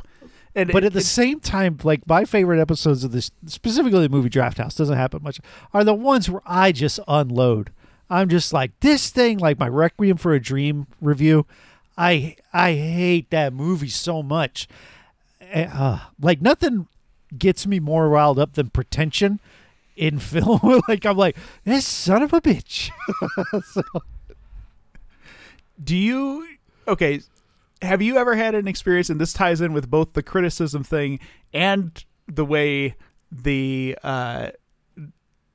And 0.53 0.71
But 0.71 0.84
it- 0.84 0.88
at 0.88 0.93
the 0.93 0.99
it- 0.99 1.03
same 1.05 1.39
time, 1.39 1.77
like 1.84 2.05
my 2.07 2.25
favorite 2.25 2.59
episodes 2.59 3.03
of 3.03 3.11
this, 3.11 3.32
specifically 3.45 4.01
the 4.01 4.09
movie 4.09 4.29
Draft 4.29 4.57
House, 4.57 4.75
doesn't 4.75 4.97
happen 4.97 5.23
much, 5.23 5.39
are 5.73 5.84
the 5.84 5.93
ones 5.93 6.29
where 6.29 6.41
I 6.45 6.71
just 6.73 6.99
unload. 7.07 7.71
I'm 8.09 8.27
just 8.27 8.51
like 8.51 8.71
this 8.82 9.09
thing, 9.09 9.38
like 9.38 9.57
my 9.57 9.69
Requiem 9.69 10.17
for 10.17 10.34
a 10.34 10.39
Dream 10.41 10.88
review. 10.99 11.45
I 11.97 12.36
I 12.51 12.73
hate 12.73 13.29
that 13.29 13.53
movie 13.53 13.88
so 13.88 14.21
much. 14.21 14.67
Eh, 15.39 15.67
Uh, 15.71 15.99
like 16.19 16.41
nothing 16.41 16.88
gets 17.38 17.65
me 17.65 17.79
more 17.79 18.09
riled 18.09 18.38
up 18.38 18.53
than 18.53 18.69
pretension 18.69 19.39
in 20.02 20.18
film. 20.18 20.82
like 20.89 21.06
I'm 21.06 21.16
like 21.16 21.38
this 21.64 21.86
son 21.86 22.24
of 22.24 22.34
a 22.34 22.41
bitch. 22.41 22.89
So- 23.72 24.04
do 25.84 25.95
you 25.95 26.47
okay 26.88 27.22
have 27.82 28.04
you 28.04 28.18
ever 28.18 28.36
had 28.36 28.54
an 28.54 28.68
experience 28.68 29.10
and 29.10 29.20
this 29.20 29.34
ties 29.34 29.62
in 29.62 29.74
with 29.74 29.89
both 29.89 30.14
the 30.14 30.22
criticism 30.22 30.84
thing 30.84 31.20
and 31.54 32.06
the 32.28 32.45
way 32.45 32.95
the 33.32 33.97
uh 34.04 34.49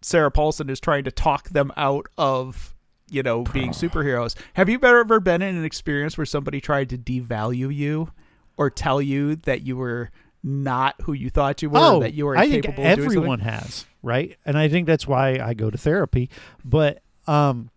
sarah 0.03 0.31
paulson 0.31 0.69
is 0.69 0.81
trying 0.81 1.05
to 1.05 1.13
talk 1.13 1.49
them 1.51 1.71
out 1.77 2.07
of 2.19 2.75
you 3.09 3.23
know 3.23 3.45
being 3.53 3.71
superheroes 3.73 4.35
have 4.55 4.69
you 4.69 4.81
ever 4.83 5.21
been 5.21 5.43
in 5.43 5.55
an 5.57 5.65
experience 5.65 6.19
where 6.19 6.27
somebody 6.27 6.61
tried 6.61 6.89
to 6.89 6.99
devalue 6.99 7.73
you 7.73 8.11
or 8.57 8.69
tell 8.69 9.01
you 9.01 9.37
that 9.37 9.63
you 9.63 9.77
were 9.77 10.11
not 10.47 10.95
who 11.03 11.13
you 11.13 11.29
thought 11.29 11.61
you 11.61 11.69
were 11.69 11.79
oh, 11.81 12.01
that 12.01 12.15
you 12.15 12.25
were 12.25 12.37
I 12.37 12.49
think 12.49 12.65
incapable 12.65 12.87
of 12.87 12.97
doing 12.97 13.07
everyone 13.09 13.41
has, 13.41 13.85
right? 14.01 14.37
And 14.47 14.57
I 14.57 14.69
think 14.69 14.87
that's 14.87 15.07
why 15.07 15.41
I 15.41 15.55
go 15.55 15.71
to 15.71 15.77
therapy. 15.77 16.31
But 16.65 17.03
um, 17.27 17.71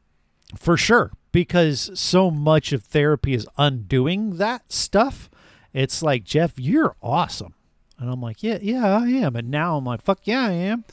for 0.55 0.77
sure, 0.77 1.11
because 1.31 1.89
so 1.95 2.29
much 2.29 2.71
of 2.71 2.83
therapy 2.83 3.33
is 3.33 3.47
undoing 3.57 4.37
that 4.37 4.71
stuff. 4.71 5.31
It's 5.73 6.03
like 6.03 6.23
Jeff, 6.23 6.59
you're 6.59 6.95
awesome, 7.01 7.55
and 7.97 8.09
I'm 8.09 8.21
like, 8.21 8.43
yeah, 8.43 8.59
yeah, 8.61 8.85
I 8.85 9.07
am. 9.07 9.35
And 9.35 9.49
now 9.49 9.77
I'm 9.77 9.85
like, 9.85 10.03
fuck 10.03 10.19
yeah, 10.25 10.45
I 10.45 10.51
am. 10.51 10.85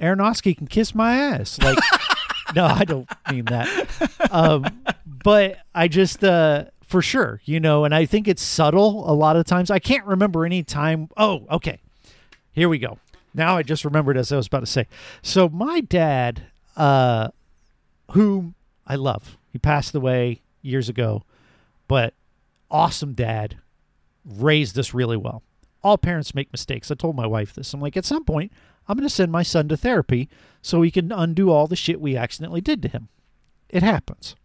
Aronofsky 0.00 0.56
can 0.56 0.66
kiss 0.66 0.96
my 0.96 1.14
ass. 1.14 1.60
Like, 1.62 1.78
no, 2.56 2.66
I 2.66 2.84
don't 2.84 3.08
mean 3.30 3.44
that. 3.44 3.68
Um, 4.32 4.82
but 5.06 5.58
I 5.74 5.86
just, 5.86 6.24
uh, 6.24 6.64
for 6.92 7.00
sure, 7.00 7.40
you 7.46 7.58
know, 7.58 7.86
and 7.86 7.94
I 7.94 8.04
think 8.04 8.28
it's 8.28 8.42
subtle 8.42 9.10
a 9.10 9.14
lot 9.14 9.36
of 9.36 9.46
times. 9.46 9.70
I 9.70 9.78
can't 9.78 10.04
remember 10.04 10.44
any 10.44 10.62
time. 10.62 11.08
Oh, 11.16 11.46
okay. 11.50 11.80
Here 12.52 12.68
we 12.68 12.78
go. 12.78 12.98
Now 13.32 13.56
I 13.56 13.62
just 13.62 13.86
remembered 13.86 14.18
as 14.18 14.30
I 14.30 14.36
was 14.36 14.46
about 14.46 14.60
to 14.60 14.66
say. 14.66 14.86
So 15.22 15.48
my 15.48 15.80
dad, 15.80 16.42
uh, 16.76 17.28
whom 18.10 18.54
I 18.86 18.96
love, 18.96 19.38
he 19.54 19.58
passed 19.58 19.94
away 19.94 20.42
years 20.60 20.90
ago, 20.90 21.22
but 21.88 22.12
awesome 22.70 23.14
dad, 23.14 23.56
raised 24.26 24.78
us 24.78 24.92
really 24.92 25.16
well. 25.16 25.42
All 25.82 25.96
parents 25.96 26.34
make 26.34 26.52
mistakes. 26.52 26.90
I 26.90 26.94
told 26.94 27.16
my 27.16 27.26
wife 27.26 27.54
this. 27.54 27.72
I'm 27.72 27.80
like, 27.80 27.96
at 27.96 28.04
some 28.04 28.24
point, 28.24 28.52
I'm 28.86 28.98
going 28.98 29.08
to 29.08 29.14
send 29.14 29.32
my 29.32 29.42
son 29.42 29.66
to 29.68 29.78
therapy 29.78 30.28
so 30.60 30.82
he 30.82 30.90
can 30.90 31.10
undo 31.10 31.50
all 31.50 31.66
the 31.66 31.74
shit 31.74 32.02
we 32.02 32.18
accidentally 32.18 32.60
did 32.60 32.82
to 32.82 32.88
him. 32.88 33.08
It 33.70 33.82
happens. 33.82 34.36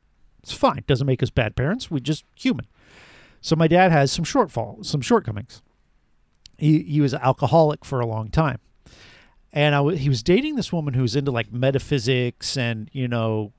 It's 0.43 0.53
fine. 0.53 0.83
Doesn't 0.87 1.07
make 1.07 1.21
us 1.23 1.29
bad 1.29 1.55
parents. 1.55 1.91
We 1.91 1.99
just 1.99 2.25
human. 2.35 2.67
So 3.41 3.55
my 3.55 3.67
dad 3.67 3.91
has 3.91 4.11
some 4.11 4.25
shortfall, 4.25 4.85
some 4.85 5.01
shortcomings. 5.01 5.61
He 6.57 6.81
he 6.83 7.01
was 7.01 7.13
alcoholic 7.13 7.85
for 7.85 7.99
a 7.99 8.05
long 8.05 8.29
time, 8.29 8.59
and 9.53 9.75
I 9.75 9.79
w- 9.79 9.97
he 9.97 10.09
was 10.09 10.23
dating 10.23 10.55
this 10.55 10.73
woman 10.73 10.95
who 10.95 11.03
was 11.03 11.15
into 11.15 11.29
like 11.31 11.51
metaphysics 11.51 12.57
and 12.57 12.89
you 12.93 13.07
know, 13.07 13.53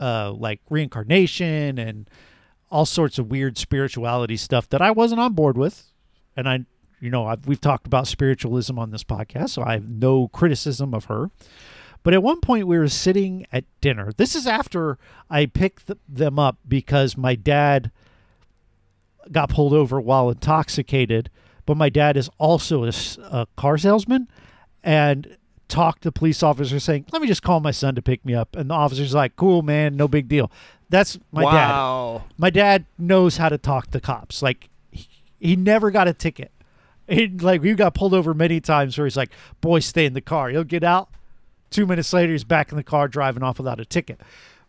uh, 0.00 0.32
like 0.32 0.60
reincarnation 0.70 1.78
and 1.78 2.08
all 2.70 2.86
sorts 2.86 3.18
of 3.18 3.30
weird 3.30 3.58
spirituality 3.58 4.36
stuff 4.36 4.68
that 4.70 4.80
I 4.80 4.90
wasn't 4.90 5.20
on 5.20 5.34
board 5.34 5.58
with, 5.58 5.92
and 6.36 6.48
I, 6.48 6.64
you 7.00 7.10
know, 7.10 7.26
I've, 7.26 7.46
we've 7.46 7.60
talked 7.60 7.86
about 7.86 8.06
spiritualism 8.06 8.78
on 8.78 8.90
this 8.90 9.04
podcast, 9.04 9.50
so 9.50 9.62
I 9.62 9.72
have 9.74 9.88
no 9.88 10.28
criticism 10.28 10.94
of 10.94 11.06
her. 11.06 11.30
But 12.02 12.14
at 12.14 12.22
one 12.22 12.40
point, 12.40 12.66
we 12.66 12.78
were 12.78 12.88
sitting 12.88 13.46
at 13.52 13.64
dinner. 13.80 14.12
This 14.16 14.34
is 14.34 14.46
after 14.46 14.98
I 15.28 15.46
picked 15.46 15.88
th- 15.88 15.98
them 16.08 16.38
up 16.38 16.56
because 16.66 17.16
my 17.16 17.34
dad 17.34 17.90
got 19.30 19.50
pulled 19.50 19.72
over 19.72 20.00
while 20.00 20.30
intoxicated. 20.30 21.30
But 21.66 21.76
my 21.76 21.90
dad 21.90 22.16
is 22.16 22.30
also 22.38 22.84
a 22.84 23.46
car 23.56 23.76
salesman 23.76 24.28
and 24.82 25.36
talked 25.68 26.02
the 26.02 26.12
police 26.12 26.42
officer 26.42 26.80
saying, 26.80 27.06
Let 27.12 27.20
me 27.20 27.28
just 27.28 27.42
call 27.42 27.60
my 27.60 27.72
son 27.72 27.94
to 27.94 28.02
pick 28.02 28.24
me 28.24 28.34
up. 28.34 28.56
And 28.56 28.70
the 28.70 28.74
officer's 28.74 29.14
like, 29.14 29.36
Cool, 29.36 29.62
man, 29.62 29.96
no 29.96 30.08
big 30.08 30.28
deal. 30.28 30.50
That's 30.88 31.18
my 31.30 31.42
dad. 31.42 31.68
wow 31.70 32.24
My 32.38 32.48
dad 32.48 32.86
knows 32.96 33.36
how 33.36 33.50
to 33.50 33.58
talk 33.58 33.90
to 33.90 34.00
cops. 34.00 34.40
Like, 34.40 34.70
he, 34.90 35.08
he 35.38 35.56
never 35.56 35.90
got 35.90 36.08
a 36.08 36.14
ticket. 36.14 36.52
He, 37.06 37.28
like, 37.28 37.62
we 37.62 37.74
got 37.74 37.94
pulled 37.94 38.14
over 38.14 38.34
many 38.34 38.60
times 38.60 38.96
where 38.96 39.06
he's 39.06 39.16
like, 39.16 39.30
Boy, 39.60 39.80
stay 39.80 40.06
in 40.06 40.14
the 40.14 40.20
car. 40.20 40.48
He'll 40.48 40.64
get 40.64 40.84
out. 40.84 41.10
Two 41.70 41.86
minutes 41.86 42.12
later, 42.12 42.32
he's 42.32 42.44
back 42.44 42.70
in 42.70 42.76
the 42.76 42.82
car 42.82 43.08
driving 43.08 43.42
off 43.42 43.58
without 43.58 43.80
a 43.80 43.84
ticket. 43.84 44.20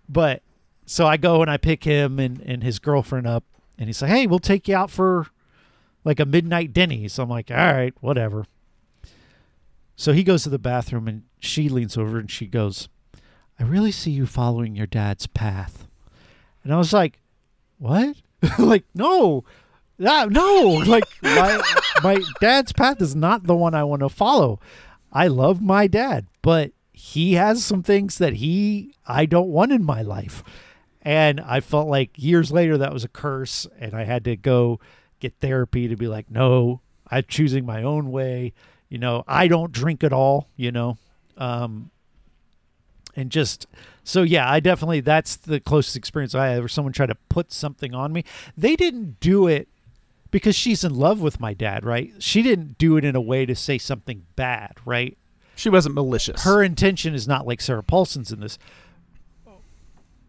But 0.07 0.41
so 0.85 1.05
I 1.05 1.17
go 1.17 1.41
and 1.41 1.49
I 1.49 1.57
pick 1.57 1.83
him 1.83 2.19
and, 2.19 2.41
and 2.41 2.63
his 2.63 2.79
girlfriend 2.79 3.27
up, 3.27 3.43
and 3.77 3.87
he's 3.87 4.01
like, 4.01 4.11
Hey, 4.11 4.27
we'll 4.27 4.39
take 4.39 4.67
you 4.67 4.75
out 4.75 4.91
for 4.91 5.27
like 6.03 6.19
a 6.19 6.25
midnight 6.25 6.73
Denny's. 6.73 7.13
So 7.13 7.23
I'm 7.23 7.29
like, 7.29 7.51
All 7.51 7.57
right, 7.57 7.93
whatever. 8.01 8.45
So 9.95 10.13
he 10.13 10.23
goes 10.23 10.43
to 10.43 10.49
the 10.49 10.59
bathroom 10.59 11.07
and 11.07 11.23
she 11.39 11.67
leans 11.69 11.97
over 11.97 12.19
and 12.19 12.31
she 12.31 12.47
goes, 12.47 12.89
I 13.59 13.63
really 13.63 13.91
see 13.91 14.11
you 14.11 14.25
following 14.25 14.75
your 14.75 14.87
dad's 14.87 15.27
path. 15.27 15.87
And 16.63 16.73
I 16.73 16.77
was 16.77 16.93
like, 16.93 17.19
What? 17.77 18.17
like, 18.57 18.85
no. 18.95 19.43
No, 19.97 20.25
no. 20.25 20.81
Like 20.87 21.03
my 21.21 21.61
my 22.01 22.17
dad's 22.39 22.71
path 22.71 23.01
is 23.01 23.15
not 23.15 23.43
the 23.43 23.55
one 23.55 23.75
I 23.75 23.83
want 23.83 23.99
to 23.99 24.09
follow. 24.09 24.59
I 25.11 25.27
love 25.27 25.61
my 25.61 25.87
dad, 25.87 26.27
but 26.41 26.71
he 26.99 27.35
has 27.35 27.63
some 27.63 27.81
things 27.81 28.17
that 28.17 28.33
he 28.33 28.93
I 29.07 29.25
don't 29.25 29.47
want 29.47 29.71
in 29.71 29.85
my 29.85 30.01
life. 30.01 30.43
And 31.01 31.39
I 31.39 31.61
felt 31.61 31.87
like 31.87 32.11
years 32.17 32.51
later 32.51 32.77
that 32.77 32.91
was 32.91 33.05
a 33.05 33.07
curse 33.07 33.65
and 33.79 33.95
I 33.95 34.03
had 34.03 34.25
to 34.25 34.35
go 34.35 34.81
get 35.21 35.33
therapy 35.39 35.87
to 35.87 35.95
be 35.95 36.09
like, 36.09 36.29
no, 36.29 36.81
I'm 37.09 37.23
choosing 37.25 37.65
my 37.65 37.83
own 37.83 38.11
way. 38.11 38.51
You 38.89 38.97
know, 38.97 39.23
I 39.29 39.47
don't 39.47 39.71
drink 39.71 40.03
at 40.03 40.11
all, 40.11 40.49
you 40.57 40.73
know. 40.73 40.97
Um 41.37 41.89
and 43.15 43.31
just 43.31 43.65
so 44.03 44.23
yeah, 44.23 44.51
I 44.51 44.59
definitely 44.59 44.99
that's 44.99 45.37
the 45.37 45.61
closest 45.61 45.95
experience 45.95 46.35
I 46.35 46.59
where 46.59 46.67
someone 46.67 46.91
tried 46.91 47.07
to 47.07 47.17
put 47.29 47.53
something 47.53 47.95
on 47.95 48.11
me. 48.11 48.25
They 48.57 48.75
didn't 48.75 49.21
do 49.21 49.47
it 49.47 49.69
because 50.31 50.55
she's 50.55 50.83
in 50.83 50.95
love 50.95 51.21
with 51.21 51.39
my 51.39 51.53
dad, 51.53 51.85
right? 51.85 52.11
She 52.19 52.41
didn't 52.41 52.77
do 52.77 52.97
it 52.97 53.05
in 53.05 53.15
a 53.15 53.21
way 53.21 53.45
to 53.45 53.55
say 53.55 53.77
something 53.77 54.25
bad, 54.35 54.73
right? 54.83 55.17
She 55.59 55.69
wasn't 55.69 55.95
malicious 55.95 56.43
Her 56.43 56.63
intention 56.63 57.13
is 57.13 57.27
not 57.27 57.45
like 57.45 57.61
Sarah 57.61 57.83
Paulson's 57.83 58.31
in 58.31 58.39
this. 58.39 58.57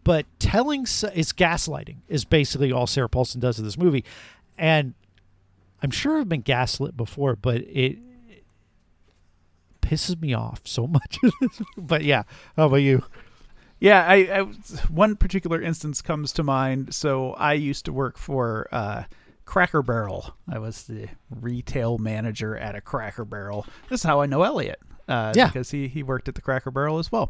But 0.03 0.25
telling 0.39 0.81
s- 0.81 1.03
is 1.13 1.31
gaslighting 1.31 1.97
is 2.07 2.25
basically 2.25 2.71
all 2.71 2.87
Sarah 2.87 3.07
Paulson 3.09 3.39
does 3.39 3.59
in 3.59 3.65
this 3.65 3.77
movie, 3.77 4.03
and 4.57 4.95
I'm 5.83 5.91
sure 5.91 6.19
I've 6.19 6.29
been 6.29 6.41
gaslit 6.41 6.97
before, 6.97 7.35
but 7.35 7.57
it, 7.61 7.99
it 8.29 8.43
pisses 9.81 10.19
me 10.19 10.33
off 10.33 10.61
so 10.65 10.87
much. 10.87 11.19
but 11.77 12.03
yeah, 12.03 12.23
how 12.57 12.65
about 12.65 12.77
you? 12.77 13.03
Yeah, 13.79 14.05
I, 14.07 14.15
I 14.15 14.41
one 14.89 15.15
particular 15.15 15.61
instance 15.61 16.01
comes 16.01 16.33
to 16.33 16.43
mind. 16.43 16.93
So 16.93 17.33
I 17.33 17.53
used 17.53 17.85
to 17.85 17.93
work 17.93 18.17
for 18.17 18.67
uh, 18.71 19.03
Cracker 19.45 19.81
Barrel. 19.83 20.35
I 20.51 20.59
was 20.59 20.83
the 20.83 21.09
retail 21.29 21.97
manager 21.99 22.55
at 22.57 22.75
a 22.75 22.81
Cracker 22.81 23.25
Barrel. 23.25 23.65
This 23.89 24.01
is 24.01 24.03
how 24.03 24.21
I 24.21 24.25
know 24.25 24.43
Elliot. 24.43 24.79
Uh, 25.11 25.33
Yeah. 25.35 25.47
because 25.47 25.71
he 25.71 25.87
he 25.87 26.03
worked 26.03 26.27
at 26.29 26.35
the 26.35 26.41
Cracker 26.41 26.71
Barrel 26.71 26.97
as 26.99 27.11
well, 27.11 27.29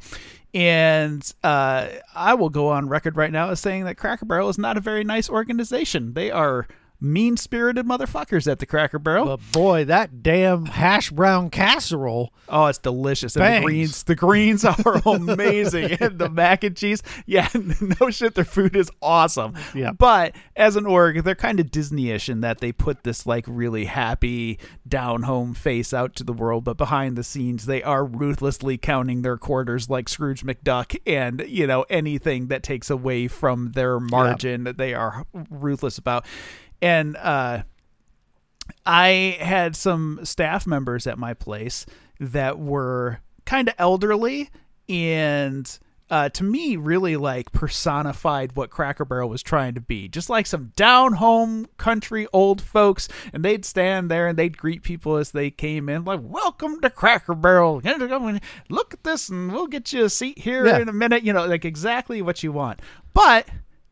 and 0.53 1.21
uh, 1.43 1.87
I 2.15 2.33
will 2.35 2.49
go 2.49 2.69
on 2.69 2.87
record 2.89 3.17
right 3.17 3.31
now 3.31 3.49
as 3.49 3.59
saying 3.59 3.85
that 3.85 3.97
Cracker 3.97 4.25
Barrel 4.25 4.49
is 4.49 4.57
not 4.57 4.77
a 4.77 4.81
very 4.81 5.03
nice 5.03 5.29
organization. 5.29 6.13
They 6.13 6.29
are 6.31 6.67
mean 7.01 7.35
spirited 7.35 7.85
motherfuckers 7.85 8.49
at 8.49 8.59
the 8.59 8.65
Cracker 8.65 8.99
Barrel. 8.99 9.25
But 9.25 9.51
boy, 9.51 9.85
that 9.85 10.21
damn 10.21 10.65
hash 10.67 11.09
brown 11.11 11.49
casserole. 11.49 12.31
Oh, 12.47 12.67
it's 12.67 12.77
delicious. 12.77 13.35
And 13.35 13.41
Bangs. 13.41 13.63
the 13.63 13.65
greens, 13.65 14.03
the 14.03 14.15
greens 14.15 14.65
are 14.65 15.01
amazing. 15.05 15.93
and 15.99 16.19
the 16.19 16.29
mac 16.29 16.63
and 16.63 16.77
cheese, 16.77 17.01
yeah, 17.25 17.49
no 17.99 18.09
shit, 18.11 18.35
their 18.35 18.45
food 18.45 18.75
is 18.75 18.91
awesome. 19.01 19.55
Yeah. 19.73 19.91
But 19.91 20.35
as 20.55 20.75
an 20.75 20.85
org, 20.85 21.23
they're 21.23 21.35
kind 21.35 21.59
of 21.59 21.71
Disney-ish 21.71 22.29
in 22.29 22.41
that 22.41 22.59
they 22.59 22.71
put 22.71 23.03
this 23.03 23.25
like 23.25 23.45
really 23.47 23.85
happy, 23.85 24.59
down 24.87 25.23
home 25.23 25.53
face 25.53 25.93
out 25.93 26.15
to 26.17 26.23
the 26.23 26.33
world, 26.33 26.63
but 26.63 26.77
behind 26.77 27.17
the 27.17 27.23
scenes, 27.23 27.65
they 27.65 27.81
are 27.81 28.05
ruthlessly 28.05 28.77
counting 28.77 29.21
their 29.21 29.37
quarters 29.37 29.89
like 29.89 30.07
Scrooge 30.07 30.43
McDuck, 30.43 30.95
and 31.07 31.43
you 31.47 31.65
know 31.65 31.85
anything 31.89 32.47
that 32.47 32.61
takes 32.61 32.89
away 32.89 33.27
from 33.27 33.71
their 33.71 33.99
margin, 33.99 34.65
that 34.65 34.77
they 34.77 34.93
are 34.93 35.25
ruthless 35.49 35.97
about. 35.97 36.25
And 36.81 37.15
uh, 37.17 37.63
I 38.85 39.37
had 39.39 39.75
some 39.75 40.19
staff 40.23 40.65
members 40.65 41.07
at 41.07 41.17
my 41.17 41.33
place 41.33 41.85
that 42.19 42.57
were 42.59 43.19
kind 43.45 43.67
of 43.69 43.75
elderly 43.77 44.49
and 44.89 45.79
uh, 46.09 46.27
to 46.27 46.43
me 46.43 46.75
really 46.75 47.15
like 47.15 47.51
personified 47.53 48.53
what 48.55 48.69
Cracker 48.69 49.05
Barrel 49.05 49.29
was 49.29 49.41
trying 49.41 49.75
to 49.75 49.79
be. 49.81 50.09
Just 50.09 50.29
like 50.29 50.45
some 50.45 50.73
down 50.75 51.13
home 51.13 51.67
country 51.77 52.27
old 52.33 52.61
folks, 52.61 53.07
and 53.31 53.45
they'd 53.45 53.63
stand 53.63 54.11
there 54.11 54.27
and 54.27 54.37
they'd 54.37 54.57
greet 54.57 54.83
people 54.83 55.15
as 55.15 55.31
they 55.31 55.49
came 55.49 55.87
in, 55.87 56.03
like, 56.03 56.19
Welcome 56.21 56.81
to 56.81 56.89
Cracker 56.89 57.33
Barrel. 57.33 57.81
Look 58.69 58.93
at 58.93 59.03
this, 59.05 59.29
and 59.29 59.53
we'll 59.53 59.67
get 59.67 59.93
you 59.93 60.03
a 60.03 60.09
seat 60.09 60.39
here 60.39 60.65
Yeah. 60.65 60.79
in 60.79 60.89
a 60.89 60.93
minute. 60.93 61.23
You 61.23 61.31
know, 61.31 61.45
like 61.45 61.63
exactly 61.63 62.21
what 62.21 62.43
you 62.43 62.51
want. 62.51 62.81
But 63.13 63.47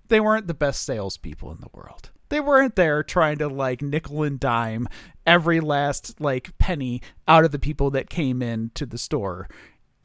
they 0.10 0.20
weren't 0.20 0.48
the 0.48 0.54
best 0.54 0.84
salespeople 0.84 1.52
in 1.54 1.62
the 1.62 1.70
world. 1.74 2.10
They 2.30 2.40
weren't 2.40 2.76
there 2.76 3.04
trying 3.04 3.38
to 3.40 3.48
like 3.48 3.82
nickel 3.82 4.24
and 4.24 4.40
dime 4.40 4.88
every 5.26 5.60
last 5.60 6.20
like 6.22 6.58
penny 6.58 7.02
out 7.28 7.44
of 7.46 7.52
the 7.52 7.60
people 7.60 7.92
that 7.92 8.10
came 8.10 8.42
in 8.42 8.72
to 8.76 8.86
the 8.86 8.98
store. 8.98 9.48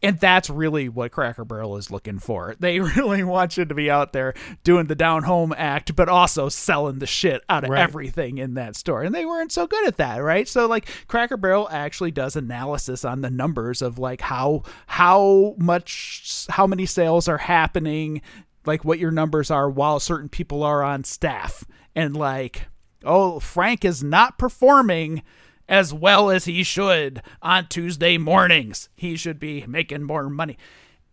And 0.03 0.21
that's 0.21 0.51
really 0.51 0.91
what 0.91 1.13
Cracker 1.13 1.47
Barrel 1.47 1.79
is 1.79 1.91
looking 1.91 2.19
for. 2.19 2.55
They 2.61 2.79
really 2.79 3.25
want 3.25 3.57
you 3.57 3.65
to 3.65 3.75
be 3.75 3.91
out 3.91 4.13
there 4.13 4.35
doing 4.63 4.87
the 4.87 4.95
down 4.95 5.23
home 5.23 5.55
act, 5.57 5.97
but 5.97 6.11
also 6.11 6.51
selling 6.51 6.99
the 6.99 7.07
shit 7.07 7.43
out 7.49 7.65
of 7.65 7.71
Right. 7.71 7.81
everything 7.81 8.37
in 8.37 8.53
that 8.55 8.77
store. 8.77 9.03
And 9.03 9.15
they 9.15 9.25
weren't 9.25 9.51
so 9.53 9.67
good 9.67 9.87
at 9.89 9.97
that, 9.97 10.19
right? 10.19 10.47
So 10.47 10.67
like 10.67 10.89
Cracker 11.09 11.39
Barrel 11.39 11.69
actually 11.71 12.11
does 12.11 12.37
analysis 12.37 13.03
on 13.03 13.23
the 13.23 13.31
numbers 13.31 13.81
of 13.81 13.99
like 13.99 14.21
how 14.21 14.63
how 14.89 15.55
much 15.57 16.47
how 16.51 16.67
many 16.67 16.85
sales 16.85 17.27
are 17.27 17.39
happening, 17.39 18.21
like 18.67 18.85
what 18.85 18.99
your 18.99 19.11
numbers 19.11 19.51
are 19.51 19.71
while 19.71 20.01
certain 20.01 20.29
people 20.29 20.63
are 20.63 20.83
on 20.83 21.05
staff. 21.05 21.65
And 21.95 22.17
like, 22.17 22.67
oh, 23.05 23.39
Frank 23.41 23.85
is 23.85 24.03
not 24.03 24.39
performing 24.39 25.23
as 25.69 25.95
well 25.95 26.31
as 26.31 26.45
he 26.45 26.63
should 26.63 27.23
on 27.41 27.69
Tuesday 27.69 28.19
mornings. 28.19 28.89
He 28.97 29.17
should 29.17 29.39
be 29.39 29.65
making 29.67 30.03
more 30.03 30.29
money. 30.29 30.59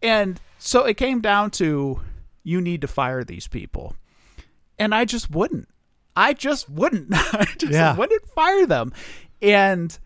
And 0.02 0.42
so 0.58 0.84
it 0.86 0.98
came 0.98 1.22
down 1.22 1.52
to 1.52 2.02
you 2.44 2.60
need 2.60 2.82
to 2.82 2.88
fire 2.88 3.24
these 3.24 3.48
people. 3.48 3.96
And 4.80 4.94
I 4.96 5.06
just 5.06 5.30
wouldn't. 5.30 5.68
I 6.16 6.34
just 6.34 6.70
wouldn't. 6.70 7.10
I 7.14 7.46
just 7.58 7.72
Yeah. 7.72 7.96
wouldn't 7.96 8.28
fire 8.32 8.66
them. 8.66 8.92
And 9.42 9.98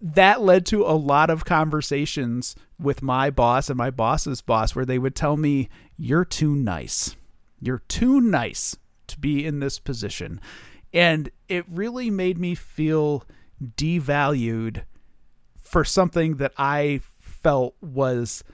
that 0.00 0.42
led 0.42 0.66
to 0.66 0.82
a 0.84 0.92
lot 0.92 1.30
of 1.30 1.44
conversations 1.44 2.56
with 2.78 3.02
my 3.02 3.30
boss 3.30 3.70
and 3.70 3.78
my 3.78 3.90
boss's 3.90 4.42
boss 4.42 4.74
where 4.74 4.84
they 4.84 4.98
would 4.98 5.14
tell 5.14 5.36
me, 5.36 5.68
You're 5.96 6.24
too 6.24 6.54
nice. 6.54 7.16
You're 7.60 7.82
too 7.88 8.20
nice 8.20 8.76
to 9.08 9.18
be 9.18 9.44
in 9.44 9.60
this 9.60 9.78
position. 9.78 10.40
And 10.92 11.30
it 11.48 11.64
really 11.68 12.10
made 12.10 12.38
me 12.38 12.54
feel 12.54 13.24
devalued 13.76 14.84
for 15.56 15.84
something 15.84 16.36
that 16.36 16.52
I 16.56 17.00
felt 17.18 17.74
was 17.80 18.44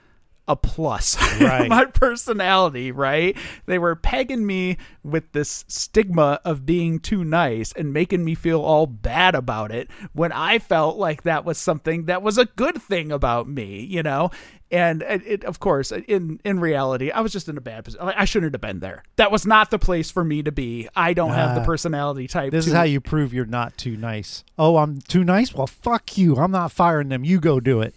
a 0.47 0.55
plus. 0.55 1.17
Right. 1.41 1.69
My 1.69 1.85
personality, 1.85 2.91
right? 2.91 3.35
They 3.65 3.79
were 3.79 3.95
pegging 3.95 4.45
me 4.45 4.77
with 5.03 5.31
this 5.31 5.65
stigma 5.67 6.39
of 6.45 6.65
being 6.65 6.99
too 6.99 7.23
nice 7.23 7.71
and 7.73 7.91
making 7.93 8.23
me 8.23 8.35
feel 8.35 8.61
all 8.61 8.85
bad 8.85 9.33
about 9.33 9.71
it 9.71 9.89
when 10.13 10.31
I 10.31 10.59
felt 10.59 10.97
like 10.97 11.23
that 11.23 11.45
was 11.45 11.57
something 11.57 12.05
that 12.05 12.21
was 12.21 12.37
a 12.37 12.45
good 12.45 12.79
thing 12.81 13.11
about 13.11 13.47
me, 13.47 13.81
you 13.85 14.03
know? 14.03 14.29
And 14.69 15.01
it, 15.01 15.23
it 15.25 15.43
of 15.45 15.59
course, 15.59 15.91
in 15.91 16.39
in 16.45 16.59
reality, 16.59 17.11
I 17.11 17.21
was 17.21 17.31
just 17.31 17.49
in 17.49 17.57
a 17.57 17.61
bad 17.61 17.85
position. 17.85 18.07
I 18.15 18.25
shouldn't 18.25 18.53
have 18.53 18.61
been 18.61 18.79
there. 18.79 19.03
That 19.17 19.31
was 19.31 19.45
not 19.47 19.71
the 19.71 19.79
place 19.79 20.11
for 20.11 20.23
me 20.23 20.43
to 20.43 20.51
be. 20.51 20.87
I 20.95 21.13
don't 21.13 21.31
have 21.33 21.55
the 21.55 21.61
Ah. 21.61 21.65
personality 21.65 22.27
type. 22.27 22.51
This 22.51 22.67
is 22.67 22.73
how 22.73 22.83
you 22.83 23.01
prove 23.01 23.33
you're 23.33 23.45
not 23.45 23.77
too 23.77 23.97
nice. 23.97 24.43
Oh, 24.59 24.77
I'm 24.77 25.01
too 25.01 25.23
nice? 25.23 25.53
Well, 25.53 25.67
fuck 25.67 26.17
you. 26.17 26.35
I'm 26.37 26.51
not 26.51 26.71
firing 26.71 27.09
them. 27.09 27.25
You 27.25 27.39
go 27.39 27.59
do 27.59 27.81
it. 27.81 27.95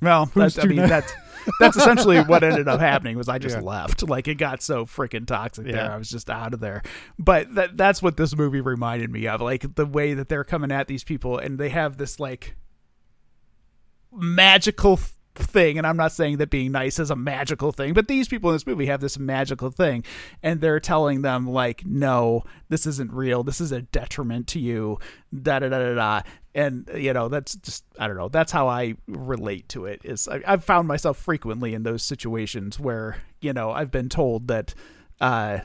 Well, 0.00 0.26
Who's 0.26 0.54
that's, 0.54 0.58
I 0.58 0.62
too 0.62 0.68
mean 0.68 0.82
ni- 0.82 0.88
that's 0.88 1.12
that's 1.60 1.76
essentially 1.76 2.20
what 2.20 2.42
ended 2.44 2.68
up 2.68 2.80
happening 2.80 3.16
was 3.16 3.28
I 3.28 3.38
just 3.38 3.56
Yeah. 3.56 3.62
left. 3.62 4.08
Like 4.08 4.28
it 4.28 4.36
got 4.36 4.62
so 4.62 4.84
freaking 4.86 5.26
toxic 5.26 5.66
there. 5.66 5.90
I 5.92 5.96
was 5.96 6.08
just 6.10 6.30
out 6.30 6.54
of 6.54 6.60
there. 6.60 6.82
But 7.18 7.54
that 7.54 7.76
that's 7.76 8.02
what 8.02 8.16
this 8.16 8.36
movie 8.36 8.60
reminded 8.60 9.10
me 9.10 9.26
of. 9.26 9.40
Like 9.40 9.74
the 9.74 9.86
way 9.86 10.14
that 10.14 10.28
they're 10.28 10.44
coming 10.44 10.72
at 10.72 10.86
these 10.88 11.04
people 11.04 11.38
and 11.38 11.58
they 11.58 11.68
have 11.70 11.96
this 11.98 12.18
like 12.20 12.56
magical 14.12 14.98
thing 15.34 15.78
and 15.78 15.86
I'm 15.86 15.96
not 15.96 16.12
saying 16.12 16.36
that 16.38 16.50
being 16.50 16.72
nice 16.72 16.98
is 16.98 17.10
a 17.10 17.16
magical 17.16 17.72
thing, 17.72 17.92
but 17.92 18.08
these 18.08 18.28
people 18.28 18.50
in 18.50 18.54
this 18.54 18.66
movie 18.66 18.86
have 18.86 19.00
this 19.00 19.18
magical 19.18 19.70
thing 19.70 20.04
and 20.42 20.60
they're 20.60 20.80
telling 20.80 21.22
them 21.22 21.46
like 21.46 21.84
no, 21.84 22.44
this 22.68 22.86
isn't 22.86 23.12
real. 23.12 23.42
This 23.42 23.60
is 23.60 23.72
a 23.72 23.82
detriment 23.82 24.46
to 24.48 24.60
you. 24.60 24.98
Da 25.34 25.58
da 25.58 25.68
da 25.68 25.78
da 25.78 25.94
da. 25.94 26.20
And 26.54 26.88
you 26.94 27.12
know, 27.12 27.28
that's 27.28 27.56
just 27.56 27.84
I 27.98 28.06
don't 28.06 28.16
know. 28.16 28.28
That's 28.28 28.52
how 28.52 28.68
I 28.68 28.94
relate 29.08 29.68
to 29.70 29.86
it. 29.86 30.00
Is 30.04 30.28
I, 30.28 30.40
I've 30.46 30.64
found 30.64 30.86
myself 30.86 31.18
frequently 31.18 31.74
in 31.74 31.82
those 31.82 32.02
situations 32.02 32.78
where, 32.78 33.16
you 33.40 33.52
know, 33.52 33.72
I've 33.72 33.90
been 33.90 34.08
told 34.08 34.48
that 34.48 34.74
uh 35.20 35.60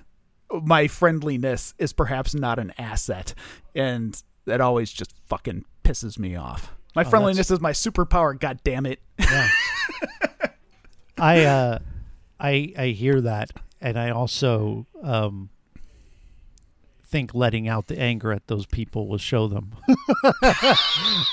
my 0.63 0.87
friendliness 0.87 1.75
is 1.77 1.93
perhaps 1.93 2.33
not 2.33 2.57
an 2.57 2.73
asset 2.79 3.35
and 3.75 4.21
that 4.45 4.61
always 4.61 4.91
just 4.91 5.13
fucking 5.27 5.63
pisses 5.83 6.17
me 6.17 6.35
off. 6.35 6.73
My 6.95 7.03
that's- 7.03 7.09
friendliness 7.09 7.51
is 7.51 7.59
my 7.59 7.71
superpower, 7.71 8.39
god 8.39 8.59
damn 8.63 8.85
it. 8.85 8.99
I 11.17 11.43
uh 11.43 11.79
I 12.39 12.73
I 12.77 12.87
hear 12.87 13.19
that 13.21 13.51
and 13.81 13.99
I 13.99 14.09
also 14.11 14.85
um 15.03 15.49
think 17.05 17.33
letting 17.33 17.67
out 17.67 17.87
the 17.87 17.99
anger 17.99 18.31
at 18.31 18.45
those 18.47 18.65
people 18.67 19.07
will 19.07 19.17
show 19.17 19.47
them. 19.47 19.75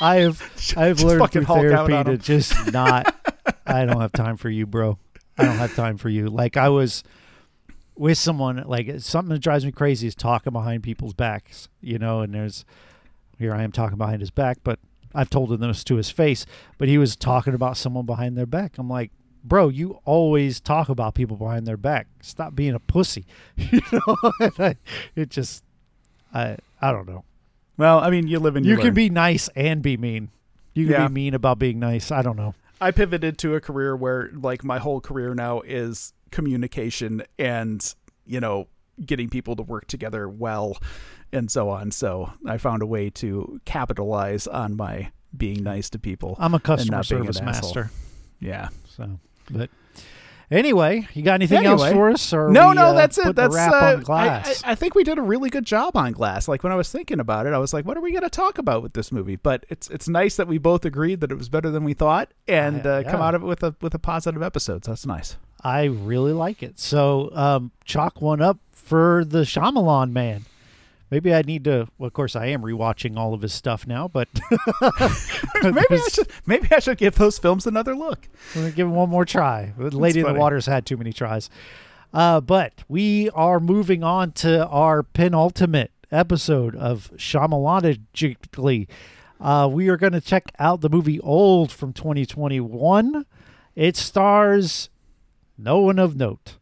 I 0.01 0.17
have 0.21 0.43
I've 0.77 0.97
Just 0.97 1.05
learned 1.07 1.31
through 1.31 1.45
therapy 1.45 2.05
to 2.05 2.17
just 2.19 2.73
not 2.73 3.15
I 3.67 3.85
don't 3.85 4.01
have 4.01 4.13
time 4.13 4.37
for 4.37 4.49
you, 4.51 4.67
bro. 4.67 4.99
I 5.39 5.45
don't 5.45 5.57
have 5.59 5.75
time 5.75 5.99
for 5.99 6.09
you. 6.09 6.29
Like 6.29 6.57
I 6.57 6.69
was 6.71 7.05
with 7.95 8.19
someone 8.19 8.63
like 8.67 9.01
something 9.01 9.33
that 9.35 9.41
drives 9.41 9.65
me 9.65 9.73
crazy 9.73 10.07
is 10.07 10.15
talking 10.15 10.53
behind 10.53 10.83
people's 10.83 11.15
backs, 11.15 11.69
you 11.81 11.99
know, 11.99 12.21
and 12.21 12.35
there's 12.35 12.65
here 13.39 13.55
I 13.55 13.63
am 13.63 13.71
talking 13.73 13.99
behind 13.99 14.21
his 14.21 14.31
back, 14.31 14.59
but 14.65 14.79
I've 15.17 15.31
told 15.31 15.51
him 15.53 15.61
this 15.61 15.83
to 15.85 15.97
his 15.97 16.11
face, 16.11 16.45
but 16.79 16.89
he 16.89 16.99
was 16.99 17.17
talking 17.17 17.55
about 17.55 17.77
someone 17.77 18.07
behind 18.07 18.37
their 18.37 18.47
back. 18.47 18.79
I'm 18.79 18.89
like, 18.89 19.11
bro, 19.43 19.69
you 19.69 19.99
always 20.05 20.61
talk 20.61 20.89
about 20.89 21.15
people 21.15 21.37
behind 21.37 21.67
their 21.67 21.77
back. 21.77 22.07
Stop 22.21 22.55
being 22.55 22.75
a 22.75 22.81
pussy. 22.81 23.27
you 23.57 23.81
know, 23.93 24.17
I, 24.59 24.77
it 25.15 25.31
just, 25.31 25.65
I, 26.35 26.57
I 26.81 26.93
don't 26.93 27.09
know. 27.09 27.25
Well, 27.79 27.99
I 27.99 28.11
mean, 28.11 28.27
you 28.29 28.39
live 28.39 28.57
in 28.57 28.65
You 28.65 28.77
can 28.77 28.95
be 28.95 29.11
nice 29.11 29.49
and 29.57 29.83
be 29.83 29.97
mean. 29.97 30.31
You 30.75 30.85
can 30.87 30.93
Yeah. 30.93 31.09
be 31.09 31.15
mean 31.15 31.35
about 31.35 31.59
being 31.59 31.79
nice. 31.79 32.11
I 32.11 32.23
don't 32.23 32.37
know. 32.37 32.55
I 32.81 32.91
pivoted 32.91 33.39
to 33.39 33.55
a 33.55 33.61
career 33.61 33.97
where 33.97 34.31
like 34.35 34.63
my 34.65 34.79
whole 34.79 35.01
career 35.01 35.35
now 35.35 35.61
is 35.63 36.13
communication 36.31 37.23
and, 37.39 37.95
you 38.27 38.41
know, 38.41 38.69
getting 39.05 39.29
people 39.29 39.57
to 39.57 39.63
work 39.63 39.87
together 39.87 40.29
well 40.29 40.77
and 41.37 41.51
so 41.51 41.69
on. 41.69 41.91
So 41.91 42.33
I 42.47 42.59
found 42.59 42.83
a 42.83 42.87
way 42.87 43.11
to 43.11 43.61
capitalize 43.65 44.47
on 44.47 44.77
my 44.77 45.11
being 45.37 45.63
nice 45.63 45.91
to 45.91 45.99
people. 45.99 46.37
I'm 46.39 46.55
a 46.55 46.61
customer 46.61 46.99
not 46.99 47.09
being 47.09 47.27
an 47.27 47.33
service 47.33 47.41
asshole. 47.41 47.75
master. 47.75 47.91
Yeah. 48.41 48.69
So, 48.97 49.19
but 49.51 49.71
anyway, 50.51 51.07
you 51.15 51.23
got 51.23 51.35
anything 51.35 51.67
else 51.67 51.91
for 51.91 52.11
us? 52.11 52.33
Or 52.33 52.51
No, 52.51 52.71
we, 52.71 52.75
no, 52.75 52.87
uh, 52.87 52.93
that's 52.95 53.19
it. 53.19 53.37
That's 53.37 53.55
wrap 53.55 53.73
uh, 53.73 53.77
on 53.77 54.01
I, 54.01 54.03
glass. 54.03 54.65
I, 54.65 54.73
I 54.73 54.75
think 54.75 54.95
we 54.95 55.05
did 55.05 55.19
a 55.19 55.23
really 55.23 55.51
good 55.51 55.65
job 55.65 55.97
on 55.97 56.13
glass. 56.13 56.49
Like 56.49 56.63
when 56.63 56.73
I 56.73 56.77
was 56.77 56.91
thinking 56.91 57.21
about 57.21 57.47
it, 57.47 57.53
I 57.53 57.59
was 57.59 57.73
like, 57.73 57.85
"What 57.85 57.97
are 57.97 58.01
we 58.01 58.13
going 58.13 58.23
to 58.23 58.31
talk 58.31 58.59
about 58.59 58.83
with 58.83 58.95
this 58.95 59.13
movie?" 59.13 59.37
But 59.37 59.65
it's 59.69 59.89
it's 59.91 60.09
nice 60.09 60.37
that 60.37 60.49
we 60.49 60.59
both 60.59 60.85
agreed 60.85 61.21
that 61.21 61.31
it 61.31 61.37
was 61.37 61.49
better 61.49 61.71
than 61.71 61.85
we 61.85 61.95
thought, 61.95 62.33
and 62.49 62.87
uh, 62.87 63.03
come 63.05 63.21
out 63.21 63.35
of 63.35 63.43
it 63.43 63.47
with 63.47 63.63
a 63.63 63.75
with 63.81 63.95
a 63.95 63.99
positive 63.99 64.43
episode. 64.43 64.85
So 64.85 64.93
that's 64.93 65.07
nice. 65.07 65.37
I 65.63 65.85
really 65.85 66.33
like 66.33 66.63
it. 66.63 66.79
So, 66.79 67.31
um, 67.33 67.73
chalk 67.85 68.21
one 68.21 68.41
up 68.41 68.59
for 68.71 69.25
the 69.25 69.41
Shyamalan 69.41 70.13
man. 70.13 70.45
Maybe 71.11 71.33
I 71.33 71.43
need 71.43 71.65
to. 71.65 71.87
Well, 71.99 72.09
of 72.09 72.13
course, 72.13 72.35
I 72.35 72.47
am 72.47 72.63
rewatching 72.63 73.17
all 73.17 73.33
of 73.33 73.43
his 73.43 73.53
stuff 73.53 73.87
now, 73.87 74.09
but 74.09 74.29
maybe 75.63 75.87
I 75.91 76.09
should 76.11 76.29
maybe 76.47 76.69
I 76.73 76.81
should 76.81 76.99
give 76.99 77.15
those 77.15 77.39
films 77.39 77.67
another 77.67 77.95
look. 77.95 78.29
Give 78.55 78.79
him 78.89 78.95
one 78.95 79.09
more 79.09 79.25
try. 79.25 79.73
Lady 79.79 80.21
in 80.21 80.27
the. 80.27 80.35
Water's 80.35 80.67
had 80.67 80.85
too 80.85 80.97
many 80.97 81.13
tries. 81.13 81.49
Uh, 82.13 82.41
but 82.41 82.73
we 82.89 83.31
are 83.31 83.61
moving 83.61 84.03
on 84.03 84.33
to 84.33 84.67
our 84.69 85.03
penultimate 85.03 85.93
episode 86.11 86.75
of 86.75 87.11
Shyamalanagically. 87.17 88.89
Uh, 89.41 89.69
we 89.71 89.89
are 89.89 89.97
going 89.97 90.13
to 90.13 90.21
check 90.21 90.51
out 90.59 90.81
the 90.81 90.89
movie 90.89 91.21
Old 91.21 91.71
from 91.71 91.93
2021. 91.93 93.27
It 93.75 93.97
stars 93.97 94.89
no 95.59 95.81
one 95.81 95.99
of 95.99 96.17
note. 96.17 96.57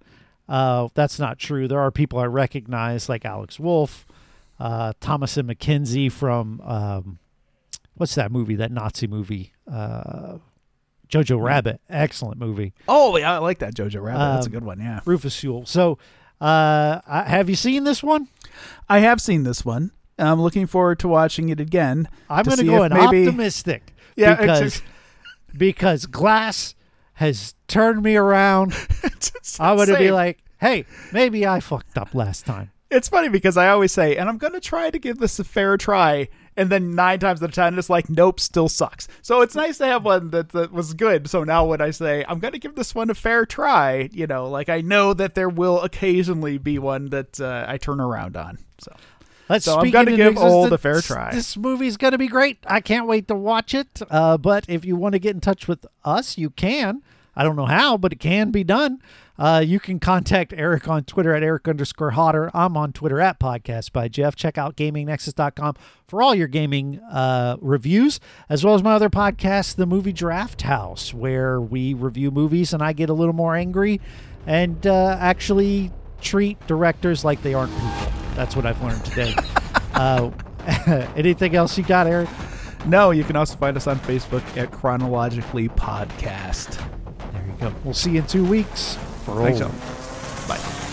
Uh, 0.49 0.89
that's 0.95 1.19
not 1.19 1.39
true. 1.39 1.69
There 1.69 1.81
are 1.81 1.91
people 1.91 2.19
I 2.19 2.27
recognize, 2.27 3.09
like 3.09 3.25
Alex 3.25 3.59
Wolff, 3.59 4.07
uh, 4.65 4.93
and 5.03 5.49
McKenzie 5.49 6.11
from 6.11 6.61
um, 6.63 7.19
what's 7.95 8.15
that 8.15 8.33
movie? 8.33 8.57
That 8.57 8.73
Nazi 8.73 9.07
movie, 9.07 9.53
uh, 9.71 10.39
Jojo 11.09 11.43
Rabbit. 11.43 11.81
Excellent 11.91 12.39
movie. 12.39 12.73
Oh, 12.89 13.17
yeah, 13.17 13.35
I 13.35 13.39
like 13.39 13.59
that 13.59 13.75
Jojo 13.75 14.03
Rabbit. 14.03 14.19
That's 14.35 14.47
a 14.47 14.49
Um, 14.49 14.53
good 14.53 14.65
one. 14.65 14.81
Yeah, 14.81 15.01
Rufus 15.05 15.35
Sewell. 15.35 15.67
So, 15.67 15.99
uh, 16.41 17.01
I- 17.07 17.25
have 17.27 17.49
you 17.51 17.57
seen 17.57 17.85
this 17.85 18.03
one? 18.03 18.29
I 18.89 19.01
have 19.01 19.21
seen 19.21 19.43
this 19.45 19.65
one. 19.65 19.91
I'm 20.19 20.41
looking 20.41 20.67
forward 20.67 20.99
to 21.01 21.09
watching 21.09 21.49
it 21.49 21.61
again. 21.61 22.09
I'm 22.31 22.45
going 22.45 22.59
to 22.59 22.65
go 22.65 22.85
in 22.85 22.93
maybe- 22.93 23.27
optimistic 23.27 23.93
Yeah, 24.17 24.35
because 24.37 24.81
because 25.57 26.07
Glass 26.07 26.75
has 27.15 27.55
turned 27.69 28.03
me 28.03 28.17
around. 28.17 28.73
I'm 29.61 29.77
going 29.77 29.89
to 29.89 29.99
be 29.99 30.11
like, 30.11 30.39
hey, 30.61 30.85
maybe 31.13 31.47
I 31.47 31.61
fucked 31.61 31.99
up 31.99 32.15
last 32.15 32.47
time. 32.47 32.71
It's 32.91 33.09
funny 33.09 33.29
because 33.29 33.57
I 33.57 33.69
always 33.69 33.93
say, 33.93 34.17
and 34.17 34.29
I'm 34.29 34.39
going 34.39 34.53
to 34.53 34.61
try 34.61 34.91
to 34.91 34.99
give 34.99 35.19
this 35.19 35.39
a 35.39 35.45
fair 35.45 35.77
try. 35.77 36.29
And 36.57 36.71
then 36.71 36.95
nine 36.95 37.19
times 37.19 37.43
out 37.43 37.49
of 37.49 37.55
ten, 37.55 37.77
it's 37.77 37.91
like, 37.91 38.09
nope, 38.09 38.39
still 38.39 38.69
sucks. 38.69 39.09
So 39.23 39.41
it's 39.41 39.57
nice 39.57 39.79
to 39.79 39.87
have 39.87 40.05
one 40.05 40.31
that, 40.31 40.51
that 40.51 40.71
was 40.71 40.95
good. 40.95 41.29
So 41.29 41.43
now 41.43 41.65
when 41.65 41.81
I 41.81 41.91
say, 41.91 42.25
I'm 42.29 42.39
going 42.39 42.53
to 42.53 42.61
give 42.61 42.77
this 42.77 42.95
one 42.95 43.11
a 43.11 43.15
fair 43.15 43.45
try, 43.45 44.09
you 44.13 44.29
know, 44.29 44.49
like 44.49 44.69
I 44.69 44.81
know 44.81 45.15
that 45.15 45.35
there 45.35 45.49
will 45.49 45.81
occasionally 45.81 46.59
be 46.59 46.79
one 46.79 47.11
that 47.11 47.41
uh, 47.41 47.65
I 47.67 47.79
turn 47.79 48.01
around 48.01 48.37
on. 48.37 48.59
So 48.79 48.95
Let's 49.49 49.65
So 49.67 49.79
I'm 49.79 49.91
gonna 49.91 50.17
give 50.17 50.39
Old 50.39 50.73
a 50.73 50.79
fair 50.79 51.01
try. 51.01 51.33
This 51.35 51.57
movie's 51.57 51.97
going 51.97 52.13
to 52.13 52.19
be 52.19 52.29
great. 52.29 52.59
I 52.67 52.81
can't 52.81 53.07
wait 53.07 53.29
to 53.29 53.35
watch 53.35 53.75
it. 53.75 54.01
Uh, 54.11 54.39
but 54.39 54.65
if 54.69 54.85
you 54.85 54.97
want 54.97 55.13
to 55.15 55.19
get 55.19 55.35
in 55.35 55.41
touch 55.41 55.69
with 55.69 55.87
us, 56.05 56.39
you 56.39 56.51
can. 56.51 57.03
I 57.37 57.43
don't 57.43 57.57
know 57.57 57.67
how, 57.67 57.97
but 57.97 58.13
it 58.13 58.21
can 58.21 58.51
be 58.51 58.65
done. 58.65 59.01
Uh, 59.37 59.63
you 59.67 59.81
can 59.81 59.99
contact 59.99 60.55
Eric 60.57 60.89
on 60.89 61.03
Twitter 61.05 61.35
at 61.35 61.43
Eric 61.43 61.67
underscore 61.67 62.13
Hauter. 62.13 62.51
I'm 62.55 62.77
on 62.77 62.93
Twitter 62.93 63.21
at 63.21 63.41
Podcast 63.41 63.91
by 63.93 64.07
Jeff. 64.07 64.37
Check 64.37 64.57
out 64.57 64.77
GamingNexus.com 64.77 65.75
for 66.07 66.23
all 66.23 66.35
your 66.35 66.47
gaming 66.47 67.01
uh, 67.01 67.57
reviews, 67.61 68.21
as 68.49 68.65
well 68.65 68.75
as 68.75 68.83
my 68.83 68.95
other 68.95 69.11
podcast, 69.11 69.75
The 69.75 69.87
Movie 69.87 70.13
Draft 70.13 70.63
House, 70.63 71.13
where 71.13 71.61
we 71.61 71.95
review 71.95 72.31
movies 72.31 72.73
and 72.73 72.83
I 72.83 72.93
get 72.93 73.11
a 73.11 73.15
little 73.15 73.35
more 73.35 73.57
angry 73.57 74.01
and 74.47 74.87
uh, 74.87 75.17
actually 75.19 75.91
treat 76.21 76.65
directors 76.69 77.25
like 77.25 77.43
they 77.43 77.55
aren't 77.55 77.73
people. 77.73 78.13
That's 78.35 78.55
what 78.55 78.67
I've 78.67 78.81
learned 78.83 79.05
today. 79.05 79.35
uh, 79.95 80.31
anything 81.17 81.57
else 81.57 81.77
you 81.77 81.85
got, 81.85 82.07
Eric? 82.07 82.29
no, 82.87 83.11
you 83.11 83.25
can 83.25 83.35
also 83.35 83.57
find 83.57 83.77
us 83.77 83.87
on 83.87 83.99
Facebook 83.99 84.43
at 84.57 84.71
Chronologically 84.71 85.69
Podcast. 85.69 86.94
Yep. 87.65 87.73
We'll 87.83 87.95
see 87.95 88.11
you 88.11 88.19
in 88.19 88.27
two 88.27 88.45
weeks. 88.45 88.97
For 89.25 89.37
Thanks, 89.37 89.63
all. 89.63 89.71
Bye. 90.47 90.84